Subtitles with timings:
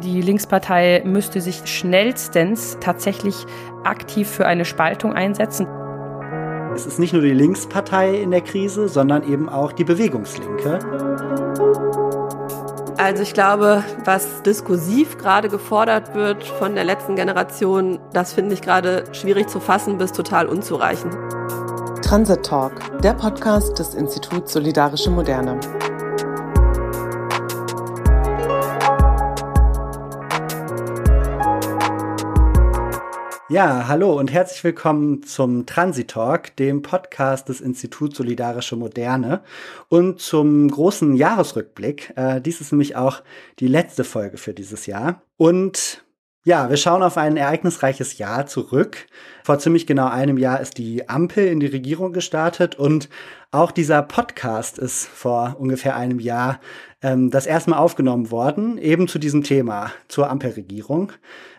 [0.00, 3.46] die Linkspartei müsste sich schnellstens tatsächlich
[3.84, 5.66] aktiv für eine Spaltung einsetzen.
[6.74, 10.78] Es ist nicht nur die Linkspartei in der Krise, sondern eben auch die Bewegungslinke.
[12.98, 18.60] Also ich glaube, was diskursiv gerade gefordert wird von der letzten Generation, das finde ich
[18.60, 21.16] gerade schwierig zu fassen bis total unzureichend.
[22.02, 22.72] Transit Talk,
[23.02, 25.60] der Podcast des Instituts Solidarische Moderne.
[33.50, 39.40] Ja, hallo und herzlich willkommen zum Transitalk, dem Podcast des Instituts Solidarische Moderne
[39.88, 42.12] und zum großen Jahresrückblick.
[42.14, 43.22] Äh, dies ist nämlich auch
[43.58, 45.22] die letzte Folge für dieses Jahr.
[45.38, 46.04] Und
[46.48, 49.06] ja, wir schauen auf ein ereignisreiches Jahr zurück.
[49.44, 53.10] Vor ziemlich genau einem Jahr ist die Ampel in die Regierung gestartet und
[53.50, 56.58] auch dieser Podcast ist vor ungefähr einem Jahr
[57.02, 61.12] ähm, das erste Mal aufgenommen worden, eben zu diesem Thema, zur Ampelregierung.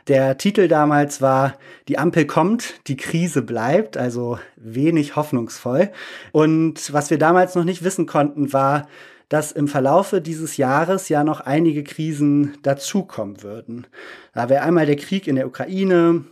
[0.07, 1.53] Der Titel damals war
[1.87, 5.91] Die Ampel kommt, die Krise bleibt, also wenig hoffnungsvoll.
[6.31, 8.87] Und was wir damals noch nicht wissen konnten, war,
[9.29, 13.87] dass im Verlaufe dieses Jahres ja noch einige Krisen dazukommen würden.
[14.33, 16.25] Da wäre einmal der Krieg in der Ukraine,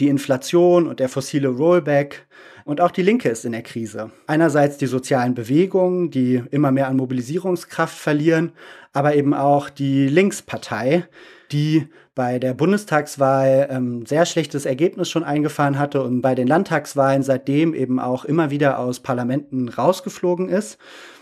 [0.00, 2.26] die Inflation und der fossile Rollback.
[2.64, 4.10] Und auch die Linke ist in der Krise.
[4.26, 8.52] Einerseits die sozialen Bewegungen, die immer mehr an Mobilisierungskraft verlieren,
[8.92, 11.06] aber eben auch die Linkspartei,
[11.50, 17.22] die bei der Bundestagswahl ähm, sehr schlechtes Ergebnis schon eingefahren hatte und bei den Landtagswahlen
[17.22, 20.78] seitdem eben auch immer wieder aus Parlamenten rausgeflogen ist.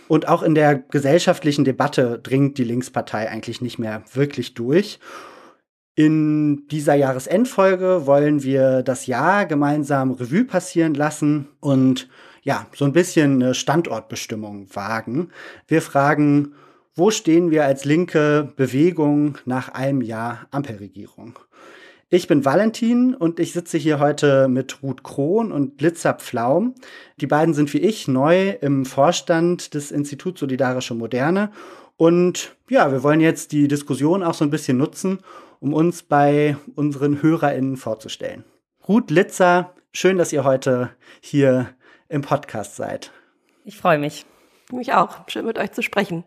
[0.09, 5.01] Und auch in der gesellschaftlichen Debatte dringt die Linkspartei eigentlich nicht mehr wirklich durch.
[5.95, 12.09] In dieser Jahresendfolge wollen wir das Jahr gemeinsam Revue passieren lassen und
[12.43, 15.31] ja, so ein bisschen eine Standortbestimmung wagen.
[15.67, 16.53] Wir fragen,
[16.95, 21.39] wo stehen wir als linke Bewegung nach einem Jahr Ampelregierung?
[22.09, 26.77] Ich bin Valentin und ich sitze hier heute mit Ruth Krohn und Litzer Pflaum.
[27.17, 31.51] Die beiden sind wie ich neu im Vorstand des Instituts Solidarische Moderne.
[31.97, 35.19] Und ja, wir wollen jetzt die Diskussion auch so ein bisschen nutzen,
[35.59, 38.45] um uns bei unseren HörerInnen vorzustellen.
[38.87, 41.75] Ruth Litzer, schön, dass ihr heute hier
[42.09, 43.11] im Podcast seid.
[43.65, 44.27] Ich freue mich.
[44.71, 45.29] Mich auch.
[45.29, 46.23] Schön mit euch zu sprechen.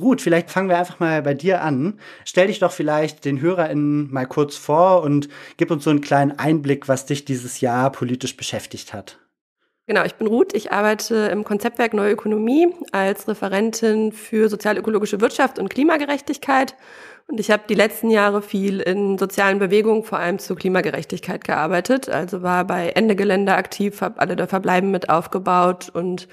[0.00, 2.00] Gut, vielleicht fangen wir einfach mal bei dir an.
[2.24, 6.36] Stell dich doch vielleicht den HörerInnen mal kurz vor und gib uns so einen kleinen
[6.36, 9.18] Einblick, was dich dieses Jahr politisch beschäftigt hat.
[9.86, 10.52] Genau, ich bin Ruth.
[10.54, 16.74] Ich arbeite im Konzeptwerk Neue Ökonomie als Referentin für sozialökologische Wirtschaft und Klimagerechtigkeit.
[17.26, 22.08] Und ich habe die letzten Jahre viel in sozialen Bewegungen, vor allem zur Klimagerechtigkeit gearbeitet.
[22.08, 26.28] Also war bei Ende Gelände aktiv, habe alle der Verbleiben mit aufgebaut und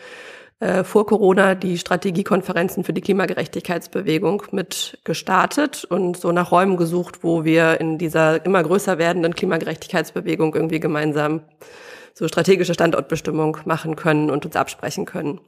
[0.61, 7.23] äh, vor Corona die Strategiekonferenzen für die Klimagerechtigkeitsbewegung mit gestartet und so nach Räumen gesucht,
[7.23, 11.41] wo wir in dieser immer größer werdenden Klimagerechtigkeitsbewegung irgendwie gemeinsam
[12.13, 15.41] so strategische Standortbestimmung machen können und uns absprechen können.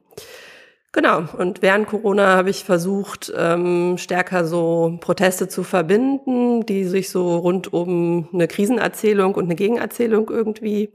[0.94, 7.12] Genau, und während Corona habe ich versucht, ähm, stärker so Proteste zu verbinden, die sich
[7.12, 10.90] so rund um eine Krisenerzählung und eine Gegenerzählung irgendwie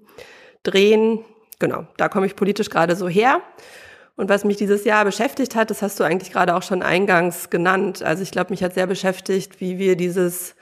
[0.65, 1.21] drehen.
[1.61, 3.43] Genau, da komme ich politisch gerade so her.
[4.19, 7.51] Und was mich dieses Jahr beschäftigt hat, das hast du eigentlich gerade auch schon eingangs
[7.51, 8.03] genannt.
[8.03, 10.57] Also ich glaube, mich hat sehr beschäftigt, wie wir dieses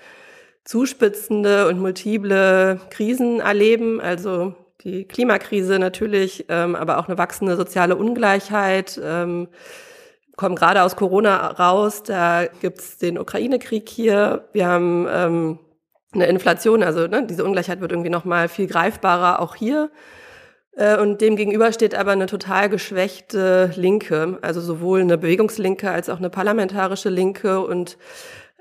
[0.65, 3.99] zuspitzende und multiple Krisen erleben.
[3.99, 9.00] Also die Klimakrise natürlich, ähm, aber auch eine wachsende soziale Ungleichheit.
[9.03, 9.49] Ähm,
[10.37, 14.50] kommen gerade aus Corona raus, da gibt's den Ukraine-Krieg hier.
[14.53, 15.59] Wir haben ähm,
[16.12, 19.91] eine Inflation, also ne, diese Ungleichheit wird irgendwie noch mal viel greifbarer auch hier.
[20.76, 26.09] Äh, und dem gegenüber steht aber eine total geschwächte Linke, also sowohl eine Bewegungslinke als
[26.09, 27.60] auch eine parlamentarische Linke.
[27.60, 27.97] Und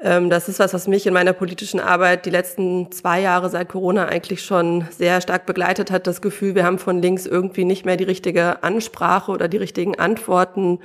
[0.01, 3.69] ähm, das ist was, was mich in meiner politischen Arbeit die letzten zwei Jahre seit
[3.69, 6.07] Corona eigentlich schon sehr stark begleitet hat.
[6.07, 9.99] Das Gefühl, wir haben von links irgendwie nicht mehr die richtige Ansprache oder die richtigen
[9.99, 10.79] Antworten,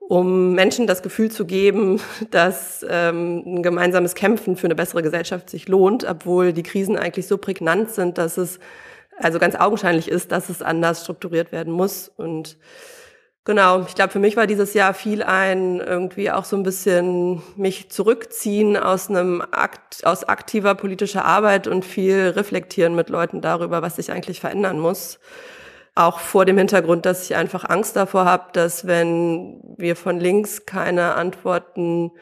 [0.00, 2.00] um Menschen das Gefühl zu geben,
[2.30, 7.26] dass ähm, ein gemeinsames Kämpfen für eine bessere Gesellschaft sich lohnt, obwohl die Krisen eigentlich
[7.26, 8.58] so prägnant sind, dass es
[9.22, 12.08] also ganz augenscheinlich ist, dass es anders strukturiert werden muss.
[12.08, 12.58] Und
[13.44, 17.42] genau, ich glaube, für mich war dieses Jahr viel ein irgendwie auch so ein bisschen
[17.56, 23.82] mich zurückziehen aus einem Akt, aus aktiver politischer Arbeit und viel reflektieren mit Leuten darüber,
[23.82, 25.18] was sich eigentlich verändern muss.
[25.94, 30.64] Auch vor dem Hintergrund, dass ich einfach Angst davor habe, dass wenn wir von links
[30.64, 32.12] keine Antworten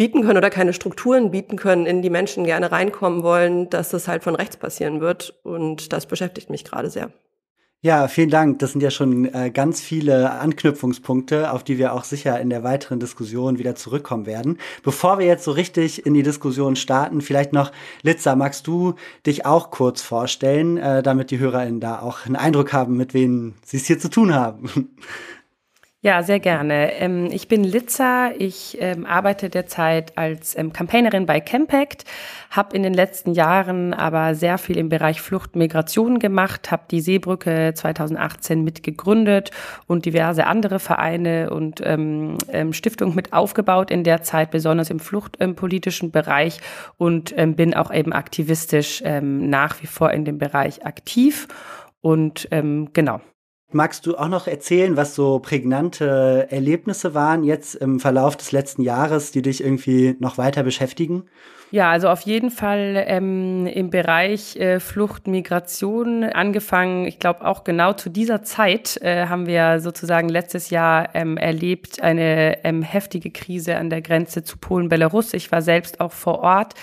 [0.00, 4.08] bieten können oder keine Strukturen bieten können, in die Menschen gerne reinkommen wollen, dass das
[4.08, 5.38] halt von rechts passieren wird.
[5.42, 7.10] Und das beschäftigt mich gerade sehr.
[7.82, 8.60] Ja, vielen Dank.
[8.60, 12.64] Das sind ja schon äh, ganz viele Anknüpfungspunkte, auf die wir auch sicher in der
[12.64, 14.56] weiteren Diskussion wieder zurückkommen werden.
[14.82, 17.70] Bevor wir jetzt so richtig in die Diskussion starten, vielleicht noch,
[18.00, 18.94] Litza, magst du
[19.26, 23.52] dich auch kurz vorstellen, äh, damit die HörerInnen da auch einen Eindruck haben, mit wem
[23.66, 24.94] sie es hier zu tun haben?
[26.02, 26.94] Ja, sehr gerne.
[26.94, 28.30] Ähm, ich bin Litza.
[28.38, 32.04] Ich ähm, arbeite derzeit als ähm, Campaignerin bei Campact,
[32.48, 37.02] habe in den letzten Jahren aber sehr viel im Bereich Flucht, Migration gemacht, habe die
[37.02, 39.50] Seebrücke 2018 mitgegründet
[39.86, 41.82] und diverse andere Vereine und
[42.74, 46.60] Stiftungen mit aufgebaut in der Zeit, besonders im fluchtpolitischen Bereich
[46.96, 51.46] und bin auch eben aktivistisch nach wie vor in dem Bereich aktiv.
[52.00, 53.20] Und genau,
[53.72, 58.82] Magst du auch noch erzählen, was so prägnante Erlebnisse waren jetzt im Verlauf des letzten
[58.82, 61.24] Jahres, die dich irgendwie noch weiter beschäftigen?
[61.72, 67.06] Ja, also auf jeden Fall ähm, im Bereich äh, Flucht, Migration angefangen.
[67.06, 72.02] Ich glaube auch genau zu dieser Zeit äh, haben wir sozusagen letztes Jahr ähm, erlebt
[72.02, 75.32] eine ähm, heftige Krise an der Grenze zu Polen, Belarus.
[75.32, 76.74] Ich war selbst auch vor Ort.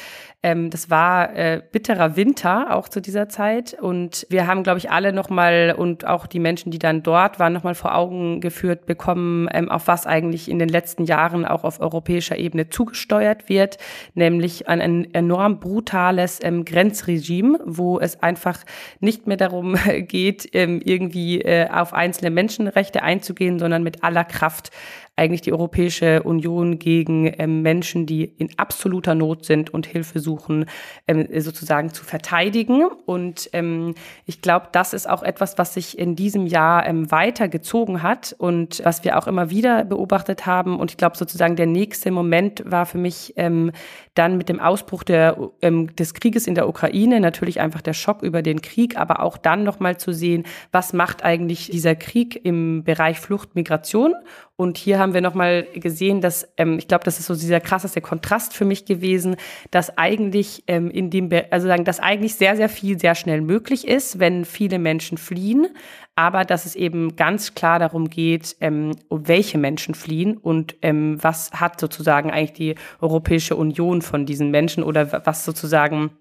[0.48, 3.74] Ähm, das war äh, bitterer Winter auch zu dieser Zeit.
[3.74, 7.52] Und wir haben, glaube ich, alle nochmal und auch die Menschen, die dann dort waren,
[7.52, 11.82] nochmal vor Augen geführt bekommen, ähm, auf was eigentlich in den letzten Jahren auch auf
[11.82, 13.78] europäischer Ebene zugesteuert wird,
[14.14, 18.60] nämlich an ein enorm brutales ähm, Grenzregime, wo es einfach
[19.02, 24.72] nicht mehr darum geht, ähm, irgendwie äh, auf einzelne Menschenrechte einzugehen, sondern mit aller Kraft
[25.18, 30.66] eigentlich die Europäische Union gegen ähm, Menschen, die in absoluter Not sind und Hilfe suchen,
[31.08, 32.86] ähm, sozusagen zu verteidigen.
[33.06, 38.04] Und ähm, ich glaube, das ist auch etwas, was sich in diesem Jahr ähm, weitergezogen
[38.04, 40.80] hat und was wir auch immer wieder beobachtet haben.
[40.80, 43.72] Und ich glaube, sozusagen der nächste Moment war für mich ähm,
[44.14, 48.22] dann mit dem Ausbruch der, ähm, des Krieges in der Ukraine natürlich einfach der Schock
[48.22, 52.84] über den Krieg, aber auch dann nochmal zu sehen, was macht eigentlich dieser Krieg im
[52.84, 54.14] Bereich Flucht, Migration
[54.60, 58.02] und hier haben wir nochmal gesehen, dass, ähm, ich glaube, das ist so dieser krasseste
[58.02, 59.36] Kontrast für mich gewesen,
[59.70, 63.88] dass eigentlich ähm, in dem, also sagen, dass eigentlich sehr, sehr viel sehr schnell möglich
[63.88, 65.68] ist, wenn viele Menschen fliehen,
[66.16, 71.20] aber dass es eben ganz klar darum geht, ähm, um welche Menschen fliehen und ähm,
[71.22, 76.18] was hat sozusagen eigentlich die Europäische Union von diesen Menschen oder was sozusagen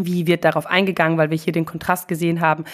[0.00, 2.64] wie wird darauf eingegangen, weil wir hier den Kontrast gesehen haben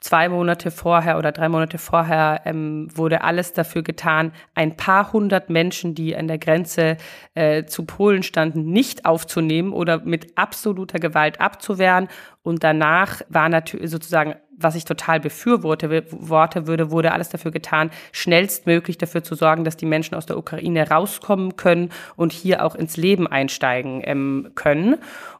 [0.00, 5.50] zwei Monate vorher oder drei Monate vorher ähm, wurde alles dafür getan, ein paar hundert
[5.50, 6.96] Menschen, die an der Grenze
[7.34, 12.08] äh, zu Polen standen, nicht aufzunehmen oder mit absoluter Gewalt abzuwehren.
[12.50, 17.90] Und danach war natürlich sozusagen, was ich total befürworte, Worte würde, wurde alles dafür getan,
[18.12, 22.74] schnellstmöglich dafür zu sorgen, dass die Menschen aus der Ukraine rauskommen können und hier auch
[22.74, 24.96] ins Leben einsteigen ähm, können.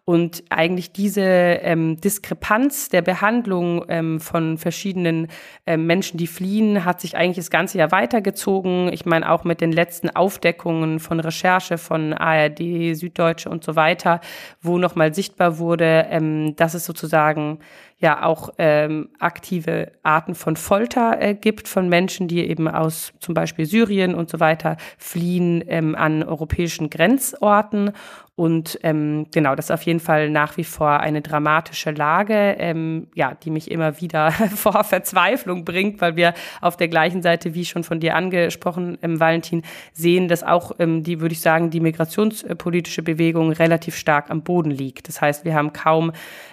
[0.07, 5.29] Und eigentlich diese ähm, Diskrepanz der Behandlung ähm, von verschiedenen
[5.67, 8.93] ähm, Menschen, die fliehen, hat sich eigentlich das ganze Jahr weitergezogen.
[8.93, 14.21] Ich meine auch mit den letzten Aufdeckungen von Recherche von ARD, Süddeutsche und so weiter,
[14.61, 17.59] wo nochmal sichtbar wurde, ähm, dass es sozusagen sozusagen
[18.01, 23.35] ja auch ähm, aktive Arten von Folter äh, gibt von Menschen, die eben aus zum
[23.35, 27.93] Beispiel Syrien und so weiter fliehen ähm, an europäischen Grenzorten.
[28.41, 33.09] Und ähm, genau, das ist auf jeden Fall nach wie vor eine dramatische Lage, ähm,
[33.15, 36.33] ja, die mich immer wieder vor Verzweiflung bringt, weil wir
[36.63, 39.63] auf der gleichen Seite, wie schon von dir angesprochen, ähm, Valentin,
[39.93, 44.71] sehen, dass auch ähm, die, würde ich sagen, die migrationspolitische Bewegung relativ stark am Boden
[44.71, 45.09] liegt.
[45.09, 46.13] Das heißt, wir haben kaum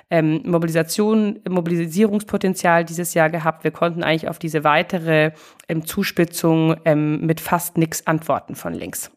[0.10, 0.42] ähm,
[1.48, 1.78] Mobilisation,
[2.08, 3.64] Mobilisierungspotenzial dieses Jahr gehabt.
[3.64, 5.32] Wir konnten eigentlich auf diese weitere
[5.68, 9.12] ähm, Zuspitzung ähm, mit fast nichts antworten von links.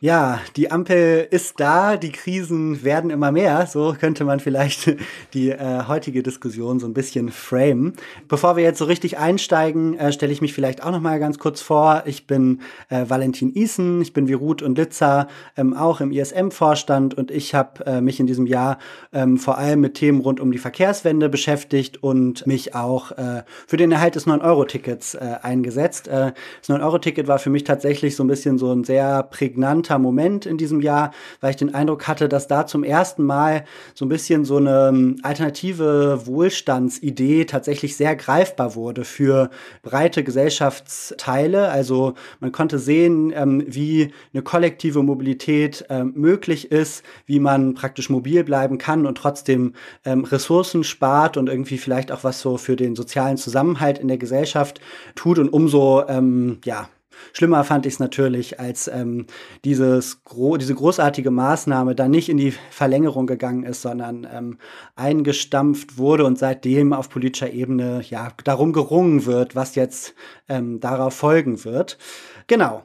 [0.00, 3.66] Ja, die Ampel ist da, die Krisen werden immer mehr.
[3.66, 4.94] So könnte man vielleicht
[5.34, 7.94] die äh, heutige Diskussion so ein bisschen framen.
[8.28, 11.40] Bevor wir jetzt so richtig einsteigen, äh, stelle ich mich vielleicht auch noch mal ganz
[11.40, 12.04] kurz vor.
[12.06, 15.26] Ich bin äh, Valentin Isen, ich bin wie Ruth und Litza
[15.56, 18.78] ähm, auch im ISM-Vorstand und ich habe äh, mich in diesem Jahr
[19.12, 23.76] ähm, vor allem mit Themen rund um die Verkehrswende beschäftigt und mich auch äh, für
[23.76, 26.06] den Erhalt des 9-Euro-Tickets äh, eingesetzt.
[26.06, 26.34] Das
[26.68, 30.58] 9-Euro-Ticket war für mich tatsächlich so ein bisschen so ein sehr prägnant interessanter Moment in
[30.58, 33.64] diesem Jahr, weil ich den Eindruck hatte, dass da zum ersten Mal
[33.94, 39.50] so ein bisschen so eine ähm, alternative Wohlstandsidee tatsächlich sehr greifbar wurde für
[39.82, 41.68] breite Gesellschaftsteile.
[41.70, 48.10] Also man konnte sehen, ähm, wie eine kollektive Mobilität ähm, möglich ist, wie man praktisch
[48.10, 52.76] mobil bleiben kann und trotzdem ähm, Ressourcen spart und irgendwie vielleicht auch was so für
[52.76, 54.80] den sozialen Zusammenhalt in der Gesellschaft
[55.14, 56.88] tut und umso ähm, ja
[57.32, 59.26] Schlimmer fand ich es natürlich, als ähm,
[59.64, 64.58] dieses gro diese großartige Maßnahme dann nicht in die Verlängerung gegangen ist, sondern ähm,
[64.96, 70.14] eingestampft wurde und seitdem auf politischer Ebene ja darum gerungen wird, was jetzt
[70.48, 71.98] ähm, darauf folgen wird.
[72.46, 72.84] Genau.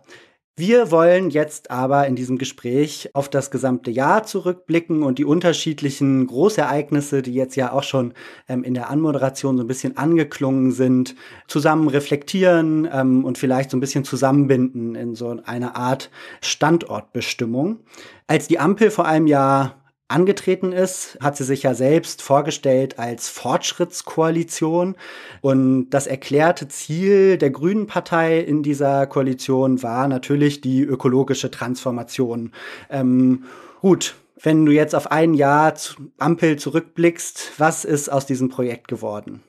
[0.56, 6.28] Wir wollen jetzt aber in diesem Gespräch auf das gesamte Jahr zurückblicken und die unterschiedlichen
[6.28, 8.14] Großereignisse, die jetzt ja auch schon
[8.48, 11.16] ähm, in der Anmoderation so ein bisschen angeklungen sind,
[11.48, 17.80] zusammen reflektieren ähm, und vielleicht so ein bisschen zusammenbinden in so eine Art Standortbestimmung.
[18.28, 19.83] Als die Ampel vor einem Jahr
[20.14, 24.96] angetreten ist, hat sie sich ja selbst vorgestellt als Fortschrittskoalition.
[25.42, 32.52] Und das erklärte Ziel der Grünen Partei in dieser Koalition war natürlich die ökologische Transformation.
[32.90, 33.44] Ähm,
[33.82, 35.74] gut, wenn du jetzt auf ein Jahr
[36.18, 39.42] Ampel zurückblickst, was ist aus diesem Projekt geworden?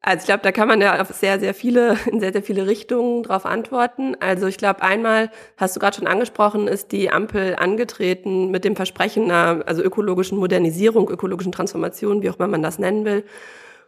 [0.00, 2.66] Also ich glaube, da kann man ja auf sehr, sehr viele, in sehr, sehr viele
[2.66, 4.16] Richtungen drauf antworten.
[4.20, 8.76] Also ich glaube, einmal, hast du gerade schon angesprochen, ist die Ampel angetreten mit dem
[8.76, 13.24] Versprechen einer also ökologischen Modernisierung, ökologischen Transformation, wie auch immer man das nennen will.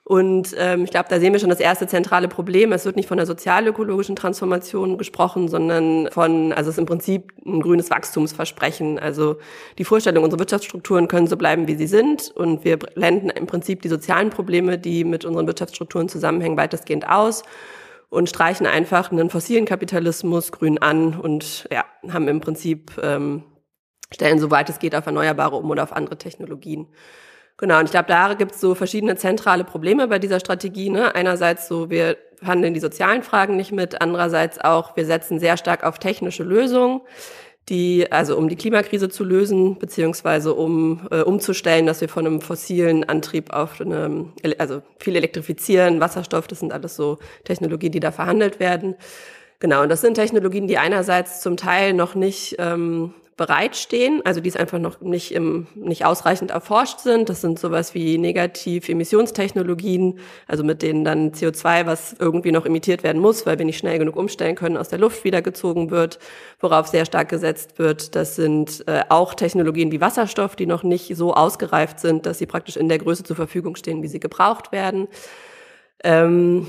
[0.05, 2.73] Und ähm, ich glaube, da sehen wir schon das erste zentrale Problem.
[2.73, 7.33] Es wird nicht von der sozialökologischen Transformation gesprochen, sondern von, also es ist im Prinzip
[7.47, 8.99] ein grünes Wachstumsversprechen.
[8.99, 9.37] Also
[9.79, 12.33] die Vorstellung, unsere Wirtschaftsstrukturen können so bleiben, wie sie sind.
[12.35, 17.45] Und wir blenden im Prinzip die sozialen Probleme, die mit unseren Wirtschaftsstrukturen zusammenhängen, weitestgehend aus
[18.09, 23.45] und streichen einfach einen fossilen Kapitalismus grün an und ja, haben im Prinzip ähm,
[24.13, 26.89] stellen, soweit es geht, auf Erneuerbare um oder auf andere Technologien.
[27.61, 30.89] Genau, und ich glaube, da gibt es so verschiedene zentrale Probleme bei dieser Strategie.
[30.89, 31.15] Ne?
[31.15, 35.85] Einerseits so, wir handeln die sozialen Fragen nicht mit, andererseits auch, wir setzen sehr stark
[35.85, 37.03] auf technische Lösungen,
[37.69, 42.41] die, also um die Klimakrise zu lösen, beziehungsweise um äh, umzustellen, dass wir von einem
[42.41, 48.11] fossilen Antrieb auf eine, also viel elektrifizieren, Wasserstoff, das sind alles so Technologien, die da
[48.11, 48.95] verhandelt werden.
[49.59, 54.51] Genau, und das sind Technologien, die einerseits zum Teil noch nicht ähm, bereitstehen, also die
[54.51, 57.31] es einfach noch nicht, im, nicht ausreichend erforscht sind.
[57.31, 63.23] Das sind sowas wie Negativ-Emissionstechnologien, also mit denen dann CO2, was irgendwie noch emittiert werden
[63.23, 66.19] muss, weil wir nicht schnell genug umstellen können, aus der Luft wieder gezogen wird,
[66.61, 68.15] worauf sehr stark gesetzt wird.
[68.15, 72.47] Das sind äh, auch Technologien wie Wasserstoff, die noch nicht so ausgereift sind, dass sie
[72.47, 75.09] praktisch in der Größe zur Verfügung stehen, wie sie gebraucht werden.
[76.05, 76.67] Ähm,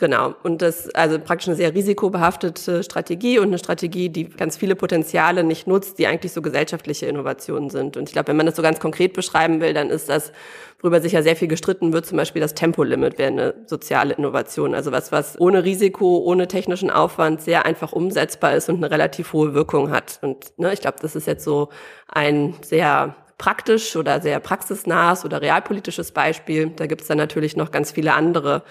[0.00, 0.34] Genau.
[0.42, 5.44] Und das also praktisch eine sehr risikobehaftete Strategie und eine Strategie, die ganz viele Potenziale
[5.44, 7.98] nicht nutzt, die eigentlich so gesellschaftliche Innovationen sind.
[7.98, 10.32] Und ich glaube, wenn man das so ganz konkret beschreiben will, dann ist das,
[10.80, 14.74] worüber sich ja sehr viel gestritten wird, zum Beispiel das Tempolimit wäre eine soziale Innovation.
[14.74, 19.34] Also was, was ohne Risiko, ohne technischen Aufwand sehr einfach umsetzbar ist und eine relativ
[19.34, 20.18] hohe Wirkung hat.
[20.22, 21.68] Und ne, ich glaube, das ist jetzt so
[22.08, 26.70] ein sehr praktisch oder sehr praxisnahes oder realpolitisches Beispiel.
[26.70, 28.62] Da gibt es dann natürlich noch ganz viele andere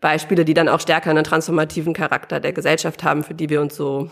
[0.00, 3.76] Beispiele, die dann auch stärker einen transformativen Charakter der Gesellschaft haben, für die wir uns
[3.76, 4.10] so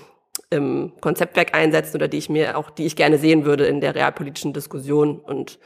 [0.50, 3.95] im Konzeptwerk einsetzen oder die ich mir auch, die ich gerne sehen würde in der
[3.95, 5.19] realpolitischen Diskussion.
[5.19, 5.59] Und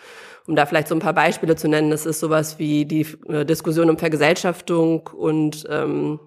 [0.46, 3.44] um da vielleicht so ein paar Beispiele zu nennen, das ist sowas wie die äh,
[3.44, 6.20] Diskussion um Vergesellschaftung und ähm,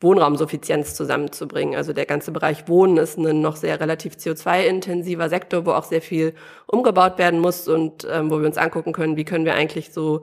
[0.00, 1.74] Wohnraumsuffizienz zusammenzubringen.
[1.74, 6.02] Also der ganze Bereich Wohnen ist ein noch sehr relativ CO2-intensiver Sektor, wo auch sehr
[6.02, 6.34] viel
[6.66, 10.22] umgebaut werden muss und ähm, wo wir uns angucken können, wie können wir eigentlich so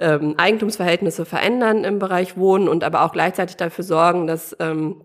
[0.00, 5.02] ähm, Eigentumsverhältnisse verändern im Bereich Wohnen und aber auch gleichzeitig dafür sorgen, dass ähm,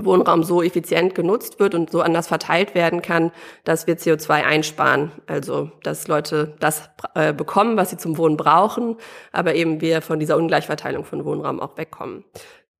[0.00, 3.32] Wohnraum so effizient genutzt wird und so anders verteilt werden kann,
[3.64, 5.10] dass wir CO2 einsparen.
[5.26, 8.96] Also, dass Leute das äh, bekommen, was sie zum Wohnen brauchen,
[9.32, 12.24] aber eben wir von dieser Ungleichverteilung von Wohnraum auch wegkommen.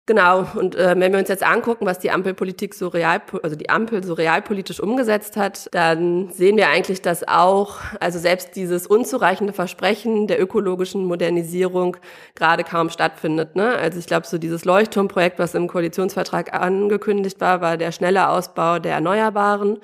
[0.09, 3.69] Genau, und äh, wenn wir uns jetzt angucken, was die Ampelpolitik so real, also die
[3.69, 9.53] Ampel so realpolitisch umgesetzt hat, dann sehen wir eigentlich, dass auch, also selbst dieses unzureichende
[9.53, 11.99] Versprechen der ökologischen Modernisierung
[12.35, 13.55] gerade kaum stattfindet.
[13.55, 13.77] Ne?
[13.77, 18.79] Also ich glaube, so dieses Leuchtturmprojekt, was im Koalitionsvertrag angekündigt war, war der schnelle Ausbau
[18.79, 19.77] der Erneuerbaren.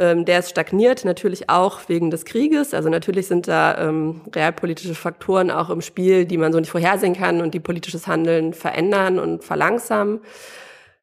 [0.00, 2.72] Ähm, der ist stagniert, natürlich auch wegen des Krieges.
[2.72, 7.14] Also natürlich sind da ähm, realpolitische Faktoren auch im Spiel, die man so nicht vorhersehen
[7.14, 10.20] kann und die politisches Handeln verändern und verlangsamen.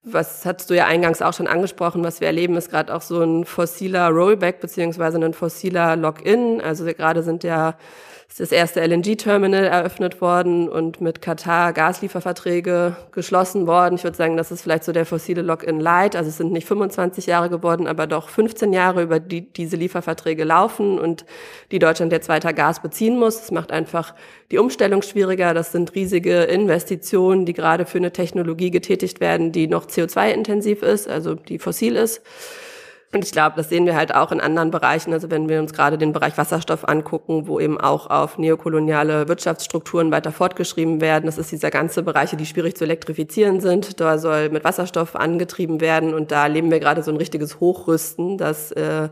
[0.01, 3.22] Was hast du ja eingangs auch schon angesprochen, was wir erleben, ist gerade auch so
[3.22, 6.60] ein fossiler Rollback beziehungsweise ein fossiler Login.
[6.60, 7.75] Also gerade sind ja
[8.29, 13.96] ist das erste LNG-Terminal eröffnet worden und mit Katar Gaslieferverträge geschlossen worden.
[13.96, 16.15] Ich würde sagen, das ist vielleicht so der fossile Lock-in Light.
[16.15, 20.43] Also es sind nicht 25 Jahre geworden, aber doch 15 Jahre, über die diese Lieferverträge
[20.43, 21.25] laufen und
[21.72, 23.39] die Deutschland jetzt weiter Gas beziehen muss.
[23.39, 24.13] Das macht einfach
[24.51, 25.53] die Umstellung schwieriger.
[25.53, 31.07] Das sind riesige Investitionen, die gerade für eine Technologie getätigt werden, die noch CO2-intensiv ist,
[31.07, 32.22] also die fossil ist.
[33.17, 35.12] Und ich glaube, das sehen wir halt auch in anderen Bereichen.
[35.12, 40.12] Also wenn wir uns gerade den Bereich Wasserstoff angucken, wo eben auch auf neokoloniale Wirtschaftsstrukturen
[40.12, 41.25] weiter fortgeschrieben werden.
[41.25, 44.00] Das ist dieser ganze Bereiche, die schwierig zu elektrifizieren sind.
[44.00, 46.13] Da soll mit Wasserstoff angetrieben werden.
[46.13, 49.09] Und da erleben wir gerade so ein richtiges Hochrüsten, dass äh,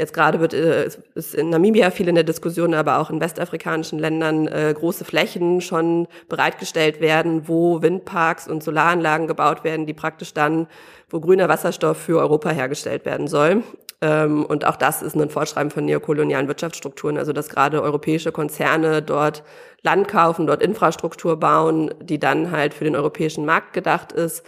[0.00, 3.98] Jetzt gerade wird äh, ist in Namibia viel in der Diskussion, aber auch in westafrikanischen
[3.98, 10.32] Ländern äh, große Flächen schon bereitgestellt werden, wo Windparks und Solaranlagen gebaut werden, die praktisch
[10.32, 10.68] dann,
[11.10, 13.62] wo grüner Wasserstoff für Europa hergestellt werden soll.
[14.00, 19.02] Ähm, und auch das ist ein Fortschreiben von neokolonialen Wirtschaftsstrukturen, also dass gerade europäische Konzerne
[19.02, 19.42] dort
[19.82, 24.46] Land kaufen, dort Infrastruktur bauen, die dann halt für den europäischen Markt gedacht ist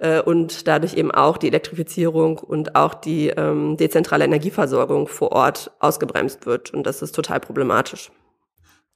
[0.00, 5.70] äh, und dadurch eben auch die Elektrifizierung und auch die ähm, dezentrale Energieversorgung vor Ort
[5.78, 6.74] ausgebremst wird.
[6.74, 8.10] Und das ist total problematisch.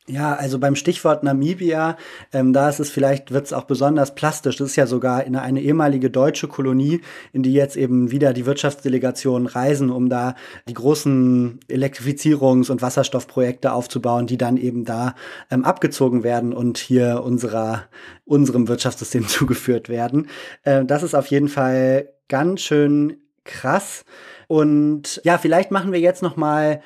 [0.07, 1.97] Ja, also beim Stichwort Namibia,
[2.31, 4.57] ähm, da ist es vielleicht, wird es auch besonders plastisch.
[4.57, 7.01] Das ist ja sogar in eine ehemalige deutsche Kolonie,
[7.33, 10.35] in die jetzt eben wieder die Wirtschaftsdelegationen reisen, um da
[10.69, 15.15] die großen Elektrifizierungs- und Wasserstoffprojekte aufzubauen, die dann eben da
[15.51, 17.85] ähm, abgezogen werden und hier unserer,
[18.27, 20.29] unserem Wirtschaftssystem zugeführt werden.
[20.65, 24.05] Äh, das ist auf jeden Fall ganz schön krass.
[24.49, 26.83] Und ja, vielleicht machen wir jetzt noch mal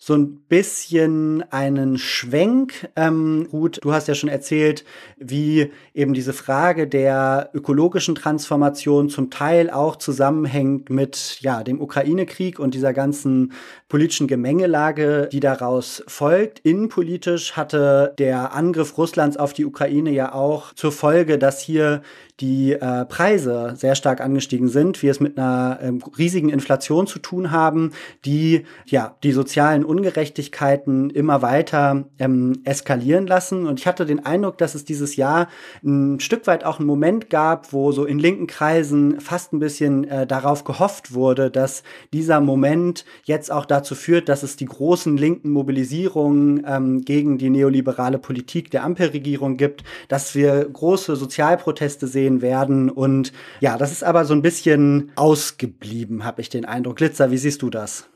[0.00, 2.88] so ein bisschen einen Schwenk.
[2.94, 4.84] Ähm, gut, du hast ja schon erzählt,
[5.16, 12.60] wie eben diese Frage der ökologischen Transformation zum Teil auch zusammenhängt mit ja, dem Ukraine-Krieg
[12.60, 13.52] und dieser ganzen
[13.88, 16.60] politischen Gemengelage, die daraus folgt.
[16.60, 22.02] Innenpolitisch hatte der Angriff Russlands auf die Ukraine ja auch zur Folge, dass hier
[22.40, 27.18] die äh, Preise sehr stark angestiegen sind, wir es mit einer ähm, riesigen Inflation zu
[27.18, 27.92] tun haben,
[28.24, 33.66] die ja die sozialen Ungerechtigkeiten immer weiter ähm, eskalieren lassen.
[33.66, 35.48] Und ich hatte den Eindruck, dass es dieses Jahr
[35.84, 40.04] ein Stück weit auch einen Moment gab, wo so in linken Kreisen fast ein bisschen
[40.04, 45.16] äh, darauf gehofft wurde, dass dieser Moment jetzt auch dazu führt, dass es die großen
[45.16, 52.27] linken Mobilisierungen ähm, gegen die neoliberale Politik der Ampelregierung gibt, dass wir große Sozialproteste sehen
[52.28, 52.90] gesehen werden.
[52.90, 56.96] Und ja, das ist aber so ein bisschen ausgeblieben, habe ich den Eindruck.
[56.96, 58.08] Glitzer, wie siehst du das?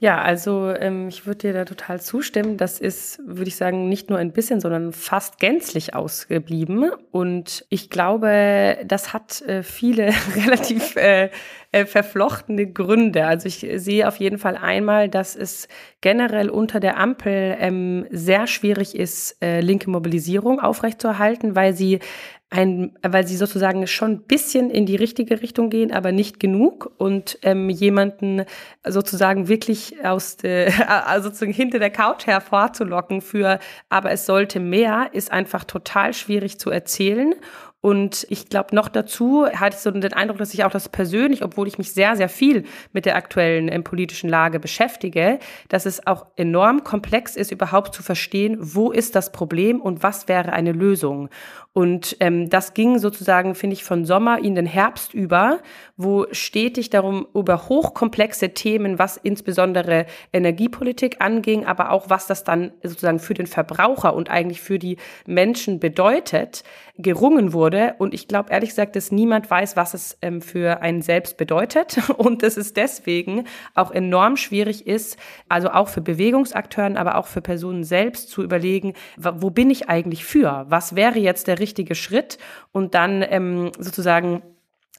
[0.00, 2.56] Ja, also ähm, ich würde dir da total zustimmen.
[2.56, 6.92] Das ist, würde ich sagen, nicht nur ein bisschen, sondern fast gänzlich ausgeblieben.
[7.10, 11.30] Und ich glaube, das hat äh, viele relativ äh,
[11.72, 13.26] äh, verflochtene Gründe.
[13.26, 15.66] Also ich sehe auf jeden Fall einmal, dass es
[16.00, 21.98] generell unter der Ampel ähm, sehr schwierig ist, äh, linke Mobilisierung aufrechtzuerhalten, weil sie
[22.50, 26.90] ein, weil sie sozusagen schon ein bisschen in die richtige Richtung gehen, aber nicht genug
[26.96, 28.44] und ähm, jemanden
[28.86, 30.72] sozusagen wirklich aus der,
[31.06, 33.58] also sozusagen hinter der Couch hervorzulocken für,
[33.90, 37.34] aber es sollte mehr, ist einfach total schwierig zu erzählen
[37.80, 41.44] und ich glaube, noch dazu hatte ich so den Eindruck, dass ich auch das persönlich,
[41.44, 46.04] obwohl ich mich sehr, sehr viel mit der aktuellen äh, politischen Lage beschäftige, dass es
[46.04, 50.72] auch enorm komplex ist, überhaupt zu verstehen, wo ist das Problem und was wäre eine
[50.72, 51.28] Lösung.
[51.78, 55.60] Und ähm, das ging sozusagen, finde ich, von Sommer in den Herbst über,
[55.96, 62.72] wo stetig darum über hochkomplexe Themen, was insbesondere Energiepolitik anging, aber auch was das dann
[62.82, 66.64] sozusagen für den Verbraucher und eigentlich für die Menschen bedeutet,
[66.96, 67.94] gerungen wurde.
[67.98, 72.10] Und ich glaube ehrlich gesagt, dass niemand weiß, was es ähm, für einen selbst bedeutet
[72.16, 73.44] und dass es deswegen
[73.76, 75.16] auch enorm schwierig ist,
[75.48, 80.24] also auch für Bewegungsakteuren, aber auch für Personen selbst zu überlegen, wo bin ich eigentlich
[80.24, 80.66] für?
[80.68, 82.38] Was wäre jetzt der richtige Schritt?
[82.72, 84.42] Und dann ähm, sozusagen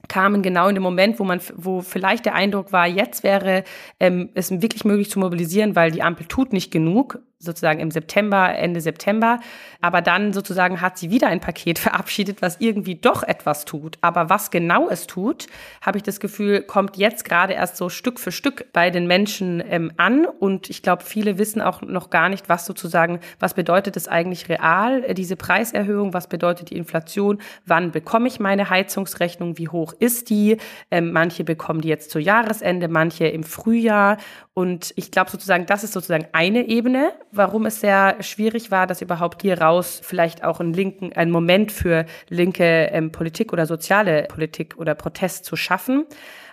[0.07, 3.63] kamen genau in dem Moment, wo man, wo vielleicht der Eindruck war, jetzt wäre
[3.99, 8.53] ähm, es wirklich möglich zu mobilisieren, weil die Ampel tut nicht genug, sozusagen im September,
[8.53, 9.39] Ende September.
[9.81, 13.97] Aber dann sozusagen hat sie wieder ein Paket verabschiedet, was irgendwie doch etwas tut.
[14.01, 15.47] Aber was genau es tut,
[15.81, 19.63] habe ich das Gefühl, kommt jetzt gerade erst so Stück für Stück bei den Menschen
[19.65, 20.25] ähm, an.
[20.25, 24.49] Und ich glaube, viele wissen auch noch gar nicht, was sozusagen, was bedeutet es eigentlich
[24.49, 29.93] real, äh, diese Preiserhöhung, was bedeutet die Inflation, wann bekomme ich meine Heizungsrechnung, wie hoch
[29.97, 30.57] ist die.
[30.91, 34.17] Ähm, manche bekommen die jetzt zu Jahresende, manche im Frühjahr.
[34.59, 39.01] Und ich glaube sozusagen, das ist sozusagen eine Ebene, warum es sehr schwierig war, dass
[39.01, 44.23] überhaupt hier raus vielleicht auch einen linken, einen Moment für linke ähm, Politik oder soziale
[44.23, 46.05] Politik oder Protest zu schaffen.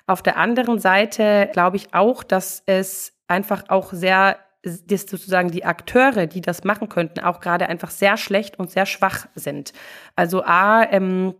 [0.06, 5.64] Auf der anderen Seite glaube ich auch, dass es einfach auch sehr dass sozusagen die
[5.64, 9.72] Akteure, die das machen könnten, auch gerade einfach sehr schlecht und sehr schwach sind.
[10.14, 11.34] Also A, ähm,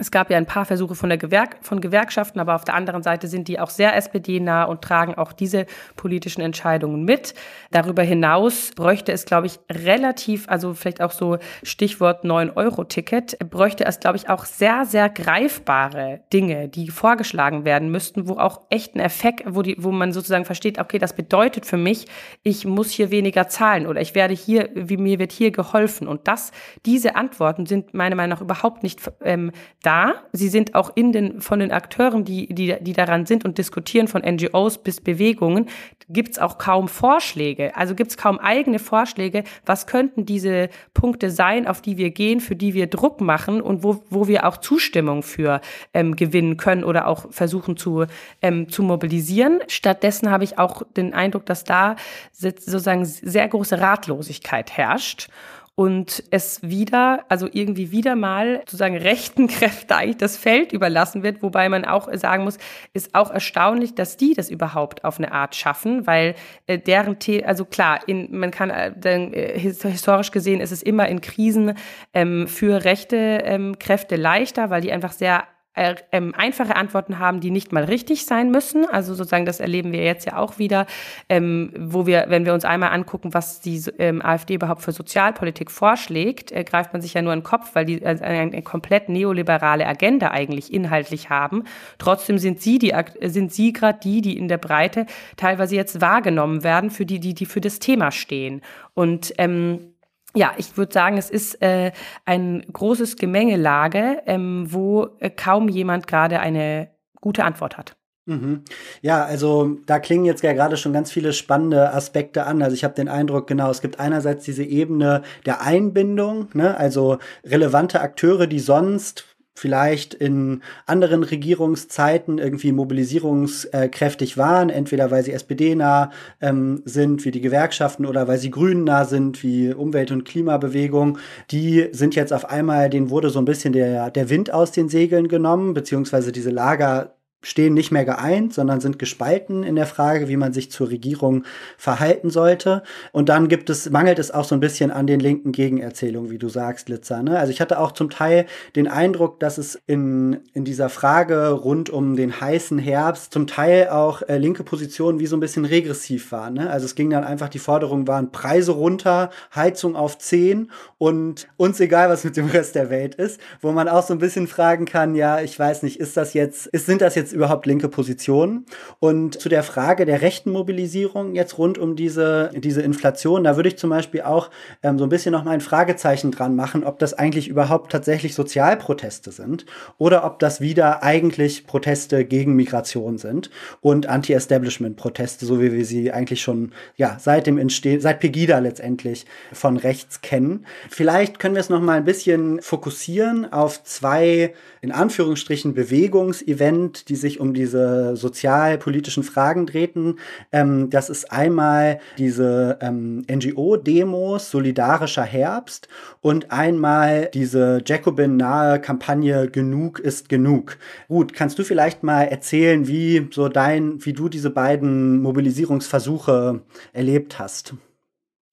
[0.00, 3.02] es gab ja ein paar Versuche von, der Gewerk von Gewerkschaften, aber auf der anderen
[3.02, 7.34] Seite sind die auch sehr SPD-nah und tragen auch diese politischen Entscheidungen mit.
[7.70, 14.00] Darüber hinaus bräuchte es, glaube ich, relativ, also vielleicht auch so Stichwort 9-Euro-Ticket, bräuchte es,
[14.00, 19.00] glaube ich, auch sehr, sehr greifbare Dinge, die vorgeschlagen werden müssten, wo auch echt ein
[19.00, 22.06] Effekt, wo, die, wo man sozusagen versteht, okay, das bedeutet für mich,
[22.42, 26.08] ich muss hier weniger zahlen oder ich werde hier, wie mir wird hier geholfen.
[26.08, 26.52] Und das,
[26.86, 29.52] diese Antworten sind meiner Meinung nach überhaupt nicht ähm,
[29.88, 30.16] da.
[30.32, 34.06] Sie sind auch in den, von den Akteuren, die, die, die daran sind und diskutieren,
[34.06, 35.66] von NGOs bis Bewegungen,
[36.10, 37.74] gibt es auch kaum Vorschläge.
[37.74, 42.40] Also gibt es kaum eigene Vorschläge, was könnten diese Punkte sein, auf die wir gehen,
[42.40, 45.62] für die wir Druck machen und wo, wo wir auch Zustimmung für
[45.94, 48.04] ähm, gewinnen können oder auch versuchen zu,
[48.42, 49.60] ähm, zu mobilisieren.
[49.68, 51.96] Stattdessen habe ich auch den Eindruck, dass da
[52.32, 55.30] sozusagen sehr große Ratlosigkeit herrscht
[55.78, 61.40] und es wieder, also irgendwie wieder mal sozusagen rechten Kräfte eigentlich das Feld überlassen wird,
[61.40, 62.58] wobei man auch sagen muss,
[62.94, 66.34] ist auch erstaunlich, dass die das überhaupt auf eine Art schaffen, weil
[66.66, 71.06] äh, deren, The also klar, in, man kann äh, äh historisch gesehen ist es immer
[71.06, 71.74] in Krisen
[72.12, 77.72] ähm, für rechte ähm, Kräfte leichter, weil die einfach sehr einfache Antworten haben, die nicht
[77.72, 78.84] mal richtig sein müssen.
[78.84, 80.86] Also sozusagen, das erleben wir jetzt ja auch wieder,
[81.28, 85.70] ähm, wo wir, wenn wir uns einmal angucken, was die ähm, AfD überhaupt für Sozialpolitik
[85.70, 88.62] vorschlägt, äh, greift man sich ja nur in den Kopf, weil die äh, eine, eine
[88.62, 91.62] komplett neoliberale Agenda eigentlich inhaltlich haben.
[91.98, 96.64] Trotzdem sind sie die, sind sie gerade die, die in der Breite teilweise jetzt wahrgenommen
[96.64, 98.62] werden, für die, die, die für das Thema stehen.
[98.94, 99.94] Und ähm,
[100.34, 101.92] ja, ich würde sagen, es ist äh,
[102.24, 107.96] ein großes Gemengelage, ähm, wo äh, kaum jemand gerade eine gute Antwort hat.
[108.26, 108.62] Mhm.
[109.00, 112.62] Ja, also da klingen jetzt ja gerade schon ganz viele spannende Aspekte an.
[112.62, 116.76] Also ich habe den Eindruck, genau, es gibt einerseits diese Ebene der Einbindung, ne?
[116.76, 119.24] also relevante Akteure, die sonst
[119.58, 127.40] vielleicht in anderen Regierungszeiten irgendwie mobilisierungskräftig waren, entweder weil sie SPD-nah ähm, sind, wie die
[127.40, 131.18] Gewerkschaften, oder weil sie Grünen-nah sind, wie Umwelt- und Klimabewegung,
[131.50, 134.88] die sind jetzt auf einmal, denen wurde so ein bisschen der, der Wind aus den
[134.88, 140.28] Segeln genommen, beziehungsweise diese Lager stehen nicht mehr geeint, sondern sind gespalten in der Frage,
[140.28, 141.44] wie man sich zur Regierung
[141.76, 142.82] verhalten sollte.
[143.12, 146.38] Und dann gibt es, mangelt es auch so ein bisschen an den linken Gegenerzählungen, wie
[146.38, 147.22] du sagst, Litzer.
[147.22, 147.38] Ne?
[147.38, 151.90] Also ich hatte auch zum Teil den Eindruck, dass es in, in dieser Frage rund
[151.90, 156.32] um den heißen Herbst zum Teil auch äh, linke Positionen wie so ein bisschen regressiv
[156.32, 156.54] waren.
[156.54, 156.68] Ne?
[156.68, 161.78] Also es ging dann einfach, die Forderungen waren Preise runter, Heizung auf 10 und uns
[161.78, 164.86] egal, was mit dem Rest der Welt ist, wo man auch so ein bisschen fragen
[164.86, 167.88] kann, ja, ich weiß nicht, ist das jetzt, ist, sind das jetzt jetzt überhaupt linke
[167.88, 168.64] Positionen?
[169.00, 173.68] Und zu der Frage der rechten Mobilisierung jetzt rund um diese, diese Inflation, da würde
[173.68, 174.50] ich zum Beispiel auch
[174.82, 178.34] ähm, so ein bisschen noch mal ein Fragezeichen dran machen, ob das eigentlich überhaupt tatsächlich
[178.34, 179.66] Sozialproteste sind
[179.98, 186.12] oder ob das wieder eigentlich Proteste gegen Migration sind und Anti-Establishment-Proteste, so wie wir sie
[186.12, 190.64] eigentlich schon ja, seit dem Entstehen, seit Pegida letztendlich von rechts kennen.
[190.88, 197.16] Vielleicht können wir es noch mal ein bisschen fokussieren auf zwei in Anführungsstrichen Bewegungsevent, die
[197.18, 200.18] sich um diese sozialpolitischen Fragen drehten.
[200.50, 205.88] Ähm, das ist einmal diese ähm, NGO-Demos Solidarischer Herbst
[206.22, 210.78] und einmal diese Jacobin-nahe Kampagne Genug ist genug.
[211.08, 217.38] Gut, kannst du vielleicht mal erzählen, wie so dein, wie du diese beiden Mobilisierungsversuche erlebt
[217.38, 217.74] hast?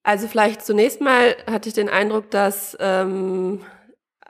[0.03, 3.61] Also vielleicht zunächst mal hatte ich den Eindruck, dass ähm,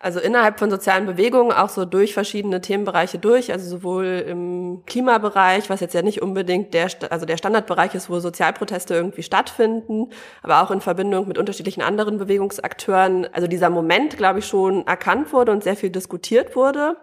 [0.06, 5.68] also innerhalb von sozialen Bewegungen auch so durch verschiedene Themenbereiche durch, also sowohl im Klimabereich,
[5.72, 10.12] was jetzt ja nicht unbedingt der, also der Standardbereich ist, wo Sozialproteste irgendwie stattfinden,
[10.44, 15.34] aber auch in Verbindung mit unterschiedlichen anderen Bewegungsakteuren, also dieser Moment, glaube ich, schon erkannt
[15.34, 16.98] wurde und sehr viel diskutiert wurde.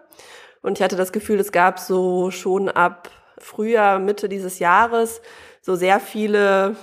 [0.61, 5.21] Und ich hatte das Gefühl, es gab so schon ab Frühjahr, Mitte dieses Jahres
[5.61, 6.77] so sehr viele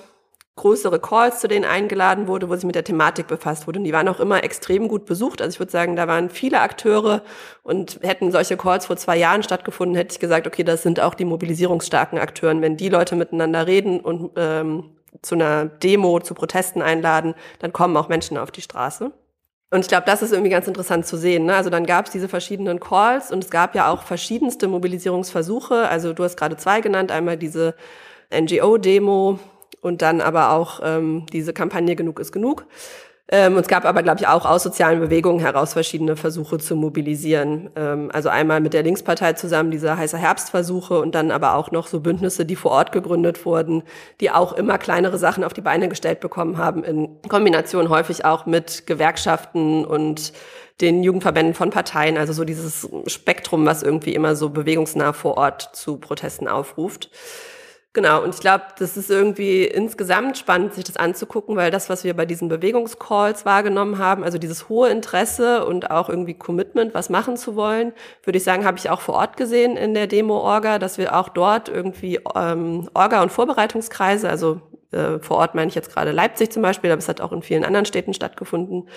[0.61, 3.79] größere Calls, zu denen eingeladen wurde, wo sich mit der Thematik befasst wurde.
[3.79, 5.41] Und die waren auch immer extrem gut besucht.
[5.41, 7.23] Also ich würde sagen, da waren viele Akteure
[7.63, 11.15] und hätten solche Calls vor zwei Jahren stattgefunden, hätte ich gesagt, okay, das sind auch
[11.15, 12.61] die mobilisierungsstarken Akteuren.
[12.61, 17.97] Wenn die Leute miteinander reden und ähm, zu einer Demo, zu Protesten einladen, dann kommen
[17.97, 19.13] auch Menschen auf die Straße.
[19.73, 21.47] Und ich glaube, das ist irgendwie ganz interessant zu sehen.
[21.47, 21.55] Ne?
[21.55, 25.89] Also dann gab es diese verschiedenen Calls und es gab ja auch verschiedenste Mobilisierungsversuche.
[25.89, 27.75] Also du hast gerade zwei genannt, einmal diese
[28.31, 29.39] NGO-Demo,
[29.81, 32.67] und dann aber auch ähm, diese Kampagne Genug ist genug.
[33.33, 37.71] Ähm, es gab aber, glaube ich, auch aus sozialen Bewegungen heraus verschiedene Versuche zu mobilisieren.
[37.77, 41.87] Ähm, also einmal mit der Linkspartei zusammen diese heiße Herbstversuche und dann aber auch noch
[41.87, 43.85] so Bündnisse, die vor Ort gegründet wurden,
[44.21, 48.47] die auch immer kleinere Sachen auf die Beine gestellt bekommen haben, in Kombination häufig auch
[48.47, 50.33] mit Gewerkschaften und
[50.81, 55.71] den Jugendverbänden von Parteien, also so dieses Spektrum, was irgendwie immer so bewegungsnah vor Ort
[55.75, 57.11] zu Protesten aufruft.
[57.93, 62.05] Genau, und ich glaube, das ist irgendwie insgesamt spannend, sich das anzugucken, weil das, was
[62.05, 67.11] wir bei diesen Bewegungscalls wahrgenommen haben, also dieses hohe Interesse und auch irgendwie Commitment, was
[67.11, 70.79] machen zu wollen, würde ich sagen, habe ich auch vor Ort gesehen in der Demo-Orga,
[70.79, 74.61] dass wir auch dort irgendwie ähm, Orga- und Vorbereitungskreise, also
[74.93, 77.43] äh, vor Ort meine ich jetzt gerade Leipzig zum Beispiel, aber es hat auch in
[77.43, 78.89] vielen anderen Städten stattgefunden,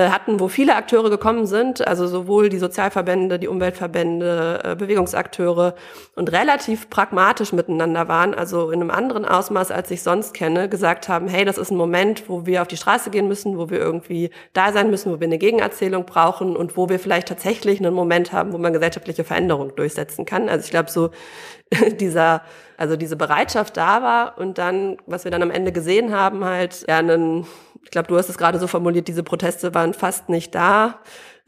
[0.00, 5.74] hatten, wo viele Akteure gekommen sind, also sowohl die Sozialverbände, die Umweltverbände, äh, Bewegungsakteure
[6.16, 11.08] und relativ pragmatisch miteinander waren, also in einem anderen Ausmaß, als ich sonst kenne, gesagt
[11.08, 13.78] haben, hey, das ist ein Moment, wo wir auf die Straße gehen müssen, wo wir
[13.78, 17.94] irgendwie da sein müssen, wo wir eine Gegenerzählung brauchen und wo wir vielleicht tatsächlich einen
[17.94, 20.48] Moment haben, wo man gesellschaftliche Veränderung durchsetzen kann.
[20.48, 21.10] Also ich glaube, so
[22.00, 22.42] dieser
[22.76, 26.84] also diese Bereitschaft da war und dann, was wir dann am Ende gesehen haben, halt
[26.88, 27.46] ja einen
[27.84, 31.00] ich glaube, du hast es gerade so formuliert, diese Proteste waren fast nicht da,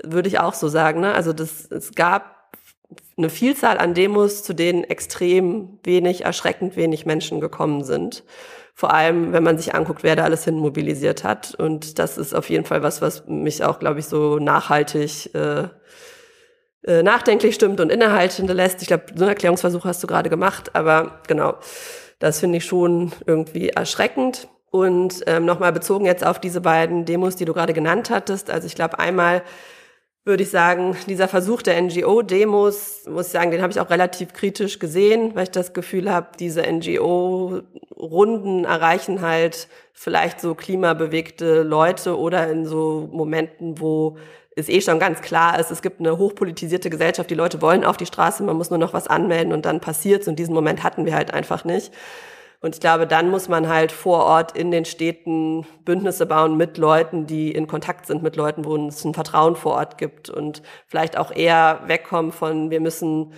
[0.03, 1.01] würde ich auch so sagen.
[1.01, 1.15] Ne?
[1.15, 2.53] Also das, es gab
[3.17, 8.25] eine Vielzahl an Demos, zu denen extrem wenig, erschreckend wenig Menschen gekommen sind.
[8.75, 11.55] Vor allem, wenn man sich anguckt, wer da alles hin mobilisiert hat.
[11.55, 15.69] Und das ist auf jeden Fall was, was mich auch, glaube ich, so nachhaltig äh,
[16.87, 18.83] äh, nachdenklich stimmt und innehaltende lässt.
[18.83, 21.55] Ich glaube, so einen Erklärungsversuch hast du gerade gemacht, aber genau,
[22.19, 24.49] das finde ich schon irgendwie erschreckend.
[24.77, 28.51] Und ähm, nochmal bezogen jetzt auf diese beiden Demos, die du gerade genannt hattest.
[28.51, 29.43] Also ich glaube, einmal
[30.27, 34.33] würde ich sagen, dieser Versuch der NGO-Demos, muss ich sagen, den habe ich auch relativ
[34.33, 42.19] kritisch gesehen, weil ich das Gefühl habe, diese NGO-Runden erreichen halt vielleicht so klimabewegte Leute
[42.19, 44.17] oder in so Momenten, wo
[44.57, 47.97] es eh schon ganz klar ist, es gibt eine hochpolitisierte Gesellschaft, die Leute wollen auf
[47.97, 51.07] die Straße, man muss nur noch was anmelden und dann passiert's und diesen Moment hatten
[51.07, 51.93] wir halt einfach nicht.
[52.61, 56.79] Und ich glaube, dann muss man halt vor Ort in den Städten Bündnisse bauen mit
[56.79, 60.63] Leuten, die in Kontakt sind mit Leuten, wo es ein Vertrauen vor Ort gibt und
[60.87, 63.33] vielleicht auch eher wegkommen von, wir müssen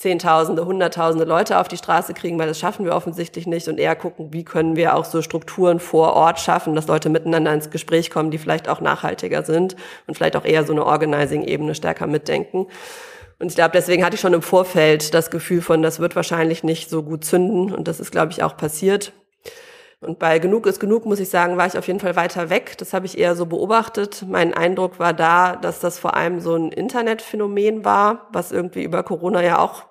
[0.00, 3.94] Zehntausende, Hunderttausende Leute auf die Straße kriegen, weil das schaffen wir offensichtlich nicht und eher
[3.94, 8.10] gucken, wie können wir auch so Strukturen vor Ort schaffen, dass Leute miteinander ins Gespräch
[8.10, 12.66] kommen, die vielleicht auch nachhaltiger sind und vielleicht auch eher so eine Organizing-Ebene stärker mitdenken.
[13.40, 16.62] Und ich glaube, deswegen hatte ich schon im Vorfeld das Gefühl von, das wird wahrscheinlich
[16.62, 17.74] nicht so gut zünden.
[17.74, 19.12] Und das ist, glaube ich, auch passiert.
[20.00, 22.76] Und bei Genug ist genug, muss ich sagen, war ich auf jeden Fall weiter weg.
[22.78, 24.24] Das habe ich eher so beobachtet.
[24.28, 29.02] Mein Eindruck war da, dass das vor allem so ein Internetphänomen war, was irgendwie über
[29.02, 29.84] Corona ja auch